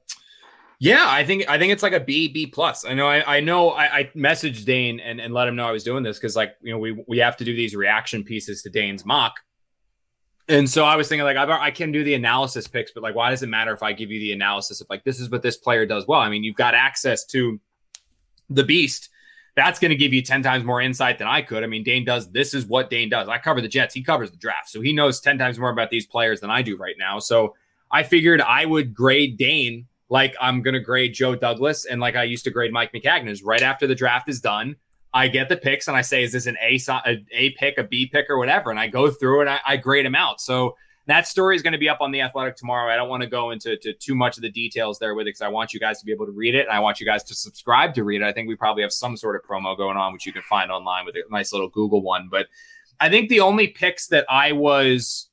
Yeah, 0.79 1.05
I 1.07 1.25
think 1.25 1.49
I 1.49 1.59
think 1.59 1.73
it's 1.73 1.83
like 1.83 1.93
a 1.93 2.01
B 2.01 2.27
B 2.27 2.47
plus. 2.47 2.85
I 2.85 2.95
know 2.95 3.07
I, 3.07 3.37
I 3.37 3.41
know 3.41 3.71
I, 3.71 3.99
I 3.99 4.11
messaged 4.17 4.65
Dane 4.65 4.99
and, 4.99 5.21
and 5.21 5.33
let 5.33 5.47
him 5.47 5.55
know 5.55 5.65
I 5.65 5.71
was 5.71 5.85
doing 5.85 6.03
this 6.03 6.19
because 6.19 6.35
like 6.35 6.57
you 6.61 6.73
know 6.73 6.79
we 6.79 7.05
we 7.07 7.19
have 7.19 7.37
to 7.37 7.45
do 7.45 7.55
these 7.55 7.77
reaction 7.77 8.25
pieces 8.25 8.63
to 8.63 8.71
Dane's 8.71 9.07
mock. 9.07 9.35
And 10.49 10.69
so 10.69 10.85
I 10.85 10.97
was 10.97 11.09
thinking 11.09 11.25
like 11.25 11.37
I, 11.37 11.67
I 11.67 11.71
can 11.71 11.93
do 11.93 12.03
the 12.03 12.15
analysis 12.15 12.67
picks, 12.67 12.91
but 12.91 13.05
like 13.05 13.15
why 13.15 13.31
does 13.31 13.45
it 13.45 13.49
matter 13.49 13.73
if 13.73 13.85
I 13.85 13.93
give 13.93 14.11
you 14.11 14.19
the 14.19 14.33
analysis 14.33 14.81
of 14.81 14.89
like 14.91 15.05
this 15.05 15.21
is 15.21 15.31
what 15.31 15.43
this 15.43 15.57
player 15.57 15.87
does 15.87 16.09
well? 16.09 16.21
I 16.21 16.29
mean 16.29 16.43
you've 16.43 16.57
got 16.57 16.75
access 16.75 17.25
to 17.27 17.61
the 18.55 18.65
beast 18.65 19.09
that's 19.55 19.79
going 19.79 19.91
to 19.91 19.97
give 19.97 20.13
you 20.13 20.23
10 20.23 20.43
times 20.43 20.65
more 20.65 20.81
insight 20.81 21.19
than 21.19 21.29
I 21.29 21.43
could. 21.43 21.63
I 21.63 21.67
mean, 21.67 21.83
Dane 21.83 22.05
does 22.05 22.31
this 22.31 22.55
is 22.55 22.65
what 22.65 22.89
Dane 22.89 23.11
does. 23.11 23.29
I 23.29 23.39
cover 23.39 23.61
the 23.61 23.69
Jets, 23.69 23.95
he 23.95 24.03
covers 24.03 24.31
the 24.31 24.37
draft. 24.37 24.71
So 24.71 24.81
he 24.81 24.93
knows 24.93 25.21
10 25.21 25.39
times 25.39 25.59
more 25.59 25.71
about 25.71 25.91
these 25.91 26.07
players 26.07 26.41
than 26.41 26.51
I 26.51 26.63
do 26.63 26.77
right 26.77 26.97
now. 26.99 27.19
So 27.19 27.55
I 27.91 28.03
figured 28.03 28.41
I 28.41 28.65
would 28.65 28.95
grade 28.95 29.37
Dane 29.37 29.87
like 30.09 30.35
I'm 30.41 30.63
going 30.63 30.75
to 30.75 30.81
grade 30.81 31.15
Joe 31.15 31.35
Douglas 31.35 31.85
and 31.85 32.01
like 32.01 32.17
I 32.17 32.25
used 32.25 32.45
to 32.45 32.51
grade 32.51 32.73
Mike 32.73 32.93
Maccagnan. 32.93 33.39
Right 33.45 33.63
after 33.63 33.87
the 33.87 33.95
draft 33.95 34.29
is 34.29 34.41
done, 34.41 34.77
I 35.15 35.29
get 35.29 35.51
the 35.51 35.57
picks 35.57 35.89
and 35.89 35.97
I 35.97 36.01
say, 36.01 36.23
is 36.23 36.33
this 36.33 36.47
an 36.47 36.57
A, 36.63 36.81
a, 36.89 37.25
a 37.33 37.51
pick, 37.51 37.77
a 37.77 37.85
B 37.85 38.07
pick, 38.07 38.31
or 38.31 38.39
whatever? 38.39 38.71
And 38.71 38.81
I 38.81 38.89
go 38.89 39.11
through 39.11 39.43
and 39.43 39.51
I, 39.51 39.61
I 39.67 39.77
grade 39.77 40.07
them 40.07 40.15
out. 40.15 40.41
So 40.41 40.77
that 41.07 41.27
story 41.27 41.57
is 41.57 41.63
going 41.63 41.73
to 41.73 41.79
be 41.79 41.89
up 41.89 42.01
on 42.01 42.13
the 42.13 42.21
Athletic 42.21 42.57
tomorrow. 42.57 42.93
I 42.93 42.97
don't 42.97 43.09
want 43.09 43.23
to 43.23 43.29
go 43.29 43.51
into 43.51 43.77
to 43.77 43.93
too 43.93 44.15
much 44.15 44.37
of 44.37 44.43
the 44.43 44.51
details 44.51 44.99
there 44.99 45.15
with 45.15 45.25
it 45.25 45.31
because 45.31 45.43
I 45.43 45.49
want 45.49 45.75
you 45.75 45.81
guys 45.81 45.99
to 45.99 46.07
be 46.07 46.13
able 46.13 46.27
to 46.27 46.33
read 46.33 46.55
it 46.55 46.67
and 46.67 46.71
I 46.71 46.81
want 46.81 47.01
you 47.01 47.07
guys 47.07 47.25
to 47.25 47.35
subscribe 47.35 47.95
to 47.95 48.05
read 48.05 48.23
it. 48.23 48.25
I 48.25 48.33
think 48.33 48.49
we 48.49 48.55
probably 48.55 48.83
have 48.83 48.93
some 48.93 49.17
sort 49.17 49.37
of 49.37 49.43
promo 49.43 49.77
going 49.77 49.97
on, 49.97 50.13
which 50.13 50.27
you 50.27 50.33
can 50.33 50.43
find 50.43 50.71
online 50.71 51.05
with 51.05 51.17
a 51.17 51.23
nice 51.31 51.53
little 51.53 51.69
Google 51.69 52.03
one. 52.03 52.29
But 52.31 52.47
I 53.01 53.09
think 53.09 53.29
the 53.29 53.41
only 53.41 53.67
picks 53.67 54.07
that 54.09 54.27
I 54.29 54.53
was 54.53 55.29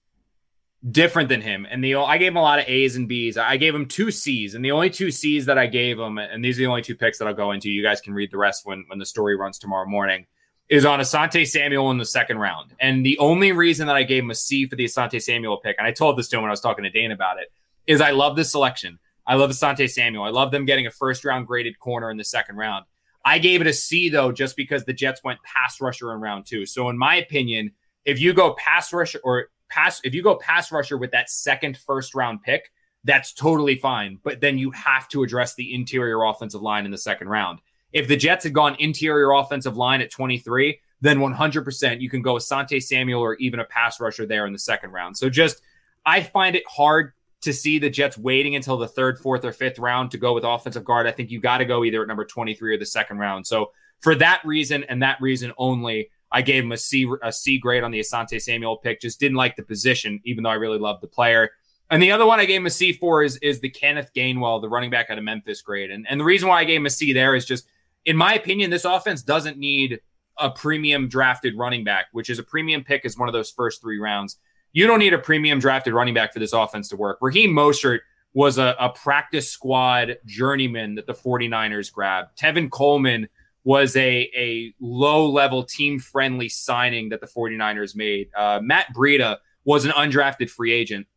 different 0.90 1.30
than 1.30 1.42
him, 1.42 1.68
and 1.70 1.84
the 1.84 1.96
I 1.96 2.18
gave 2.18 2.32
him 2.32 2.38
a 2.38 2.42
lot 2.42 2.60
of 2.60 2.66
A's 2.68 2.96
and 2.96 3.08
B's. 3.08 3.38
I 3.38 3.58
gave 3.58 3.76
him 3.76 3.86
two 3.86 4.12
C's, 4.12 4.56
and 4.56 4.64
the 4.64 4.72
only 4.72 4.90
two 4.90 5.12
C's 5.12 5.46
that 5.46 5.58
I 5.58 5.68
gave 5.68 6.00
him, 6.00 6.18
and 6.18 6.44
these 6.44 6.58
are 6.58 6.64
the 6.64 6.68
only 6.68 6.82
two 6.82 6.96
picks 6.96 7.20
that 7.20 7.28
I'll 7.28 7.34
go 7.34 7.52
into. 7.52 7.70
You 7.70 7.84
guys 7.84 8.02
can 8.02 8.14
read 8.14 8.32
the 8.32 8.38
rest 8.38 8.66
when 8.66 8.86
when 8.88 8.98
the 8.98 9.06
story 9.06 9.36
runs 9.36 9.60
tomorrow 9.60 9.86
morning 9.86 10.26
is 10.70 10.86
on 10.86 11.00
Asante 11.00 11.48
Samuel 11.48 11.90
in 11.92 11.98
the 11.98 12.06
second 12.06 12.38
round. 12.38 12.74
And 12.80 13.04
the 13.06 13.18
only 13.18 13.52
reason 13.52 13.88
that 13.88 13.96
I 13.96 14.04
gave 14.04 14.24
him 14.24 14.30
a 14.30 14.36
C 14.36 14.68
for 14.68 14.76
the 14.76 14.86
Asante 14.86 15.22
Samuel 15.22 15.58
pick, 15.58 15.76
and 15.80 15.88
I 15.88 15.92
told 15.92 16.18
this 16.18 16.28
to 16.30 16.38
him 16.38 16.44
when 16.44 16.50
I 16.50 16.54
was 16.54 16.62
talking 16.62 16.84
to 16.84 16.90
Dane 16.90 17.12
about 17.12 17.40
it, 17.40 17.52
is 17.88 18.02
I 18.02 18.12
love 18.12 18.36
this 18.36 18.52
selection. 18.52 19.00
I 19.26 19.36
love 19.36 19.50
Asante 19.50 19.90
Samuel. 19.90 20.24
I 20.24 20.30
love 20.30 20.52
them 20.52 20.66
getting 20.66 20.86
a 20.86 20.92
first 20.92 21.26
round 21.26 21.48
graded 21.48 21.80
corner 21.80 22.12
in 22.12 22.18
the 22.18 22.24
second 22.24 22.58
round. 22.58 22.86
I 23.26 23.40
gave 23.40 23.62
it 23.62 23.68
a 23.68 23.74
C 23.74 24.10
though, 24.10 24.32
just 24.32 24.56
because 24.56 24.86
the 24.86 24.94
Jets 24.94 25.24
went 25.24 25.40
pass 25.44 25.82
rusher 25.82 26.14
in 26.14 26.22
round 26.22 26.46
two. 26.46 26.66
So 26.66 26.90
in 26.90 26.98
my 26.98 27.16
opinion, 27.16 27.72
if 28.06 28.20
you 28.20 28.34
go 28.34 28.54
pass 28.54 28.94
rusher 28.94 29.20
or 29.24 29.48
pass, 29.70 30.02
if 30.04 30.14
you 30.14 30.22
go 30.22 30.36
pass 30.36 30.72
rusher 30.72 30.98
with 30.98 31.12
that 31.12 31.30
second 31.30 31.78
first 31.78 32.14
round 32.14 32.44
pick, 32.44 32.72
that's 33.04 33.34
totally 33.34 33.76
fine. 33.76 34.20
But 34.24 34.42
then 34.42 34.58
you 34.58 34.72
have 34.72 35.08
to 35.10 35.24
address 35.24 35.56
the 35.56 35.74
interior 35.74 36.24
offensive 36.24 36.62
line 36.62 36.86
in 36.86 36.92
the 36.92 36.98
second 36.98 37.30
round. 37.30 37.60
If 37.92 38.08
the 38.08 38.16
Jets 38.16 38.44
had 38.44 38.54
gone 38.54 38.76
interior 38.80 39.32
offensive 39.32 39.78
line 39.78 40.02
at 40.02 40.12
23, 40.12 40.80
then 41.02 41.20
100% 41.20 42.02
you 42.02 42.10
can 42.10 42.22
go 42.22 42.36
with 42.36 42.44
Asante 42.44 42.82
Samuel 42.82 43.22
or 43.22 43.36
even 43.36 43.60
a 43.60 43.66
pass 43.66 44.00
rusher 44.00 44.26
there 44.26 44.46
in 44.46 44.54
the 44.54 44.60
second 44.60 44.92
round. 44.92 45.18
So 45.18 45.30
just, 45.30 45.62
I 46.06 46.22
find 46.22 46.56
it 46.56 46.64
hard 46.68 47.14
to 47.42 47.54
see 47.54 47.80
the 47.80 47.90
Jets 47.90 48.18
waiting 48.18 48.56
until 48.56 48.78
the 48.78 48.88
third, 48.88 49.18
fourth, 49.18 49.46
or 49.46 49.52
fifth 49.52 49.80
round 49.80 50.12
to 50.12 50.18
go 50.18 50.34
with 50.34 50.44
offensive 50.44 50.84
guard. 50.84 51.08
I 51.08 51.12
think 51.12 51.32
you 51.32 51.40
got 51.40 51.60
to 51.60 51.66
go 51.66 51.84
either 51.84 52.02
at 52.02 52.08
number 52.08 52.26
23 52.26 52.76
or 52.76 52.78
the 52.78 52.86
second 52.86 53.18
round. 53.18 53.48
So 53.48 53.72
for 54.00 54.16
that 54.16 54.42
reason 54.44 54.84
and 54.86 55.02
that 55.04 55.22
reason 55.22 55.54
only, 55.58 56.10
I 56.32 56.42
gave 56.42 56.64
him 56.64 56.72
a 56.72 56.78
C 56.78 57.10
a 57.24 57.32
C 57.32 57.58
grade 57.58 57.84
on 57.84 57.92
the 57.92 58.00
Asante 58.00 58.42
Samuel 58.42 58.78
pick. 58.78 59.02
Just 59.02 59.20
didn't 59.20 59.38
like 59.38 59.56
the 59.56 59.64
position, 59.64 60.20
even 60.26 60.44
though 60.44 60.52
I 60.52 60.56
really 60.56 60.78
loved 60.78 61.02
the 61.02 61.08
player. 61.08 61.52
And 61.90 62.04
the 62.04 62.12
other 62.12 62.26
one 62.26 62.40
I 62.40 62.46
gave 62.46 62.62
him 62.62 62.68
a 62.68 62.72
C 62.72 62.94
for 62.94 63.24
is 63.24 63.38
is 63.38 63.60
the 63.60 63.70
Kenneth 63.70 64.12
Gainwell, 64.16 64.62
the 64.62 64.70
running 64.70 64.92
back 64.92 65.10
out 65.10 65.18
of 65.18 65.24
Memphis 65.24 65.62
grade. 65.62 65.90
And 65.90 66.06
and 66.08 66.20
the 66.20 66.26
reason 66.26 66.48
why 66.48 66.60
I 66.60 66.66
gave 66.66 66.80
him 66.80 66.86
a 66.86 66.92
C 66.92 67.14
there 67.14 67.36
is 67.36 67.46
just 67.46 67.68
in 68.06 68.18
my 68.18 68.34
opinion, 68.34 68.70
this 68.70 68.86
offense 68.86 69.22
doesn't 69.22 69.58
need 69.58 70.00
a 70.38 70.50
premium 70.50 71.10
drafted 71.10 71.58
running 71.58 71.84
back, 71.84 72.08
which 72.12 72.30
is 72.30 72.40
a 72.40 72.44
premium 72.44 72.84
pick 72.84 73.06
is 73.06 73.18
one 73.18 73.28
of 73.28 73.34
those 73.34 73.52
first 73.52 73.82
three 73.82 74.00
rounds. 74.00 74.38
You 74.72 74.88
don't 74.88 75.00
need 75.00 75.14
a 75.14 75.20
premium 75.20 75.60
drafted 75.60 75.94
running 75.94 76.14
back 76.14 76.32
for 76.32 76.40
this 76.40 76.54
offense 76.54 76.90
to 76.90 76.96
work. 76.96 77.18
Raheem 77.22 77.52
Mostert 77.52 78.00
was 78.34 78.58
a, 78.58 78.76
a 78.80 78.90
practice 78.90 79.50
squad 79.50 80.18
journeyman 80.26 80.96
that 80.96 81.08
the 81.08 81.14
49ers 81.14 81.92
grabbed. 81.92 82.38
Tevin 82.38 82.70
Coleman 82.70 83.28
was 83.64 83.96
a, 83.96 84.30
a 84.36 84.74
low 84.80 85.30
level 85.30 85.64
team 85.64 86.00
friendly 86.00 86.48
signing 86.48 87.10
that 87.10 87.22
the 87.22 87.28
49ers 87.28 87.96
made. 87.96 88.30
Uh, 88.36 88.60
Matt 88.62 88.94
Breida 88.96 89.38
was 89.66 89.86
an 89.86 89.92
undrafted 89.92 90.50
free 90.50 90.72
agent. 90.72 91.08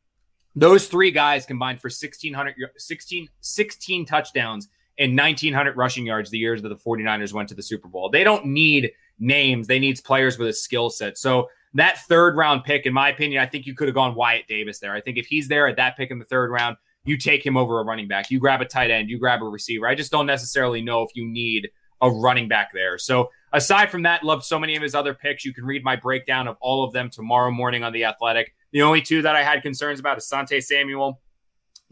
Those 0.55 0.87
three 0.87 1.11
guys 1.11 1.47
combined 1.47 1.81
for 1.81 1.87
1600 1.87 2.55
16, 2.77 3.29
16 3.41 4.07
touchdowns 4.07 4.69
and 4.99 5.17
1900 5.17 5.77
rushing 5.77 6.07
yards 6.07 6.31
the 6.31 6.39
years 6.39 6.63
that 6.63 6.69
the 6.69 6.77
49ers 6.77 7.33
went 7.33 7.49
to 7.49 7.55
the 7.55 7.63
Super 7.63 7.89
Bowl. 7.89 8.11
They 8.11 8.25
don't 8.25 8.47
need 8.47 8.93
names, 9.19 9.67
they 9.67 9.79
need 9.79 10.01
players 10.05 10.39
with 10.39 10.49
a 10.49 10.53
skill 10.53 10.91
set. 10.91 11.19
So 11.19 11.49
that 11.75 11.99
third 12.09 12.37
round 12.37 12.65
pick, 12.65 12.87
in 12.87 12.93
my 12.93 13.09
opinion, 13.09 13.43
I 13.43 13.47
think 13.47 13.67
you 13.67 13.75
could 13.75 13.89
have 13.89 13.95
gone 13.95 14.15
Wyatt 14.15 14.47
Davis 14.47 14.79
there. 14.79 14.93
I 14.93 15.01
think 15.01 15.17
if 15.17 15.27
he's 15.27 15.49
there 15.49 15.67
at 15.67 15.77
that 15.77 15.97
pick 15.97 16.11
in 16.11 16.19
the 16.19 16.25
third 16.25 16.51
round, 16.51 16.77
you 17.05 17.17
take 17.17 17.45
him 17.45 17.57
over 17.57 17.81
a 17.81 17.85
running 17.85 18.09
back. 18.09 18.31
You 18.31 18.39
grab 18.39 18.61
a 18.61 18.65
tight 18.65 18.91
end, 18.91 19.09
you 19.09 19.19
grab 19.19 19.43
a 19.43 19.47
receiver. 19.47 19.87
I 19.87 19.95
just 19.95 20.13
don't 20.13 20.27
necessarily 20.27 20.83
know 20.83 21.03
if 21.03 21.11
you 21.15 21.27
need 21.27 21.71
a 22.01 22.11
running 22.11 22.49
back 22.49 22.73
there. 22.75 22.99
So 22.99 23.31
aside 23.53 23.91
from 23.91 24.03
that, 24.03 24.25
loved 24.25 24.45
so 24.45 24.59
many 24.59 24.77
of 24.77 24.83
his 24.83 24.95
other 24.95 25.15
picks. 25.15 25.45
You 25.45 25.55
can 25.55 25.65
read 25.65 25.85
my 25.85 25.97
breakdown 25.97 26.49
of 26.49 26.57
all 26.61 26.85
of 26.85 26.93
them 26.93 27.09
tomorrow 27.11 27.51
morning 27.51 27.85
on 27.85 27.93
the 27.93 28.05
Athletic. 28.05 28.55
The 28.73 28.83
only 28.83 29.01
two 29.01 29.23
that 29.23 29.37
I 29.37 29.43
had 29.43 29.63
concerns 29.63 30.01
about 30.01 30.19
is 30.19 30.29
Sante 30.29 30.61
Samuel 30.61 31.22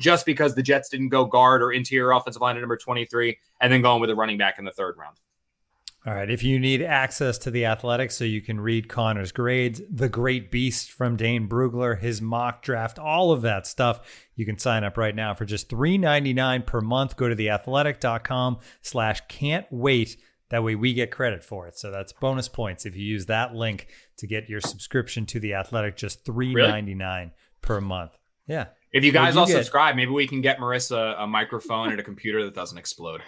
just 0.01 0.27
because 0.27 0.55
the 0.55 0.63
Jets 0.63 0.89
didn't 0.89 1.11
go 1.11 1.25
guard 1.25 1.63
or 1.63 1.73
interior 1.73 2.11
offensive 2.11 2.43
line 2.43 2.57
at 2.57 2.61
number 2.61 2.77
23 2.77 3.39
and 3.61 3.73
then 3.73 3.83
going 3.83 4.01
with 4.01 4.11
a 4.11 4.15
running 4.15 4.39
back 4.39 4.59
in 4.59 4.65
the 4.65 4.73
third 4.73 4.97
round. 4.99 5.17
All 6.07 6.15
right. 6.15 6.31
If 6.31 6.43
you 6.43 6.59
need 6.59 6.81
access 6.81 7.37
to 7.39 7.51
the 7.51 7.67
athletics 7.67 8.17
so 8.17 8.25
you 8.25 8.41
can 8.41 8.59
read 8.59 8.89
Connor's 8.89 9.33
grades, 9.33 9.83
the 9.91 10.09
great 10.09 10.51
beast 10.51 10.91
from 10.91 11.17
Dane 11.17 11.47
Brugler, 11.47 12.01
his 12.01 12.23
mock 12.23 12.63
draft, 12.63 12.99
all 12.99 13.33
of 13.33 13.43
that 13.43 13.67
stuff, 13.67 14.01
you 14.35 14.47
can 14.47 14.59
sign 14.59 14.83
up 14.83 14.97
right 14.97 15.15
now 15.15 15.35
for 15.35 15.45
just 15.45 15.69
$3.99 15.69 16.65
per 16.65 16.81
month. 16.81 17.19
Go 17.19 17.29
to 17.29 17.37
theathletic.com 17.37 18.61
slash 18.81 19.21
can't 19.29 19.67
wait. 19.71 20.17
That 20.49 20.65
way 20.65 20.75
we 20.75 20.95
get 20.95 21.11
credit 21.11 21.45
for 21.45 21.69
it. 21.69 21.77
So 21.79 21.91
that's 21.91 22.15
bonus 22.15 22.49
points 22.49 22.87
if 22.87 22.97
you 22.97 23.05
use 23.05 23.27
that 23.27 23.55
link 23.55 23.89
to 24.17 24.27
get 24.27 24.49
your 24.49 24.63
subscription 24.63 25.27
to 25.27 25.39
the 25.39 25.53
athletic, 25.53 25.97
just 25.97 26.25
$3.99 26.25 26.87
really? 26.89 27.31
per 27.61 27.81
month. 27.83 28.13
Yeah. 28.47 28.69
If 28.93 29.05
you 29.05 29.12
guys 29.12 29.36
all 29.36 29.47
get? 29.47 29.57
subscribe, 29.57 29.97
maybe 29.97 30.11
we 30.11 30.26
can 30.26 30.41
get 30.41 30.59
Marissa 30.59 31.14
a 31.18 31.26
microphone 31.26 31.91
and 31.91 32.01
a 32.01 32.03
computer 32.03 32.45
that 32.45 32.55
doesn't 32.55 32.78
explode. 32.78 33.22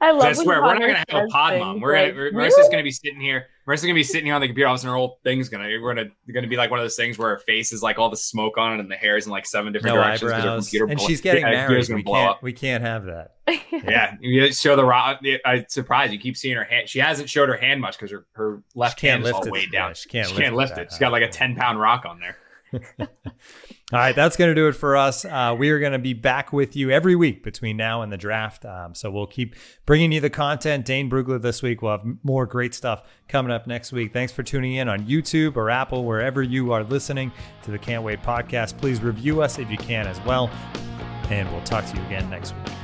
I 0.00 0.10
love. 0.10 0.24
It. 0.24 0.28
I 0.28 0.32
swear, 0.42 0.60
we're 0.60 0.74
not 0.74 0.80
gonna 0.80 1.04
have 1.08 1.24
a 1.24 1.26
pod 1.28 1.58
mom. 1.58 1.80
We're 1.80 1.94
gonna, 1.94 2.14
really? 2.14 2.32
Marissa's 2.32 2.68
gonna 2.68 2.82
be 2.82 2.90
sitting 2.90 3.20
here. 3.20 3.46
Marissa's 3.66 3.82
gonna 3.82 3.94
be 3.94 4.02
sitting 4.02 4.26
here 4.26 4.34
on 4.34 4.40
the 4.40 4.48
computer. 4.48 4.66
All 4.66 4.74
of 4.74 4.78
a 4.78 4.80
sudden, 4.80 4.90
her 4.90 4.96
whole 4.96 5.20
thing's 5.22 5.48
gonna 5.48 5.64
we're 5.64 5.94
gonna 5.94 6.10
gonna 6.32 6.48
be 6.48 6.56
like 6.56 6.70
one 6.70 6.80
of 6.80 6.84
those 6.84 6.96
things 6.96 7.16
where 7.16 7.30
her 7.30 7.38
face 7.38 7.72
is 7.72 7.82
like 7.82 7.98
all 7.98 8.10
the 8.10 8.16
smoke 8.16 8.58
on 8.58 8.74
it, 8.74 8.80
and 8.80 8.90
the 8.90 8.96
hair 8.96 9.16
is 9.16 9.26
in 9.26 9.32
like 9.32 9.46
seven 9.46 9.72
different 9.72 9.96
no 9.96 10.02
directions. 10.02 10.32
Eyebrows. 10.32 10.72
Her 10.72 10.86
and 10.86 11.00
she's 11.00 11.20
getting 11.20 11.42
yeah, 11.42 11.68
married. 11.68 11.88
We 11.88 12.02
can't, 12.02 12.42
we 12.42 12.52
can't 12.52 12.82
have 12.82 13.04
that. 13.04 13.34
yeah, 13.72 14.16
you 14.20 14.52
show 14.52 14.74
the 14.74 14.84
rock. 14.84 15.20
I'm 15.44 15.64
surprised 15.68 16.12
you 16.12 16.18
keep 16.18 16.36
seeing 16.36 16.56
her 16.56 16.64
hand. 16.64 16.88
She 16.88 16.98
hasn't 16.98 17.30
showed 17.30 17.48
her 17.48 17.56
hand 17.56 17.80
much 17.80 17.96
because 17.96 18.10
her, 18.10 18.26
her 18.32 18.62
left 18.74 19.00
hand 19.00 19.24
is 19.24 19.30
all 19.30 19.48
way 19.48 19.66
down. 19.66 19.94
She 19.94 20.08
can't. 20.08 20.26
She 20.26 20.34
lift 20.34 20.44
can't 20.44 20.56
lift 20.56 20.72
it. 20.72 20.82
it. 20.82 20.90
She's 20.90 20.98
got 20.98 21.12
like 21.12 21.22
a 21.22 21.28
ten 21.28 21.54
pound 21.54 21.80
rock 21.80 22.04
on 22.04 22.20
there. 22.20 22.36
All 23.94 24.00
right, 24.00 24.16
that's 24.16 24.36
going 24.36 24.50
to 24.50 24.56
do 24.56 24.66
it 24.66 24.72
for 24.72 24.96
us. 24.96 25.24
Uh, 25.24 25.54
we 25.56 25.70
are 25.70 25.78
going 25.78 25.92
to 25.92 26.00
be 26.00 26.14
back 26.14 26.52
with 26.52 26.74
you 26.74 26.90
every 26.90 27.14
week 27.14 27.44
between 27.44 27.76
now 27.76 28.02
and 28.02 28.12
the 28.12 28.16
draft. 28.16 28.66
Um, 28.66 28.92
so 28.92 29.08
we'll 29.08 29.28
keep 29.28 29.54
bringing 29.86 30.10
you 30.10 30.20
the 30.20 30.30
content. 30.30 30.84
Dane 30.84 31.08
Brugler 31.08 31.40
this 31.40 31.62
week. 31.62 31.80
We'll 31.80 31.92
have 31.92 32.04
more 32.24 32.44
great 32.44 32.74
stuff 32.74 33.04
coming 33.28 33.52
up 33.52 33.68
next 33.68 33.92
week. 33.92 34.12
Thanks 34.12 34.32
for 34.32 34.42
tuning 34.42 34.74
in 34.74 34.88
on 34.88 35.06
YouTube 35.06 35.54
or 35.54 35.70
Apple, 35.70 36.04
wherever 36.04 36.42
you 36.42 36.72
are 36.72 36.82
listening 36.82 37.30
to 37.62 37.70
the 37.70 37.78
Can't 37.78 38.02
Wait 38.02 38.20
podcast. 38.20 38.76
Please 38.78 39.00
review 39.00 39.42
us 39.42 39.60
if 39.60 39.70
you 39.70 39.78
can 39.78 40.08
as 40.08 40.20
well. 40.22 40.50
And 41.30 41.48
we'll 41.52 41.62
talk 41.62 41.86
to 41.86 41.96
you 41.96 42.04
again 42.06 42.28
next 42.28 42.52
week. 42.52 42.83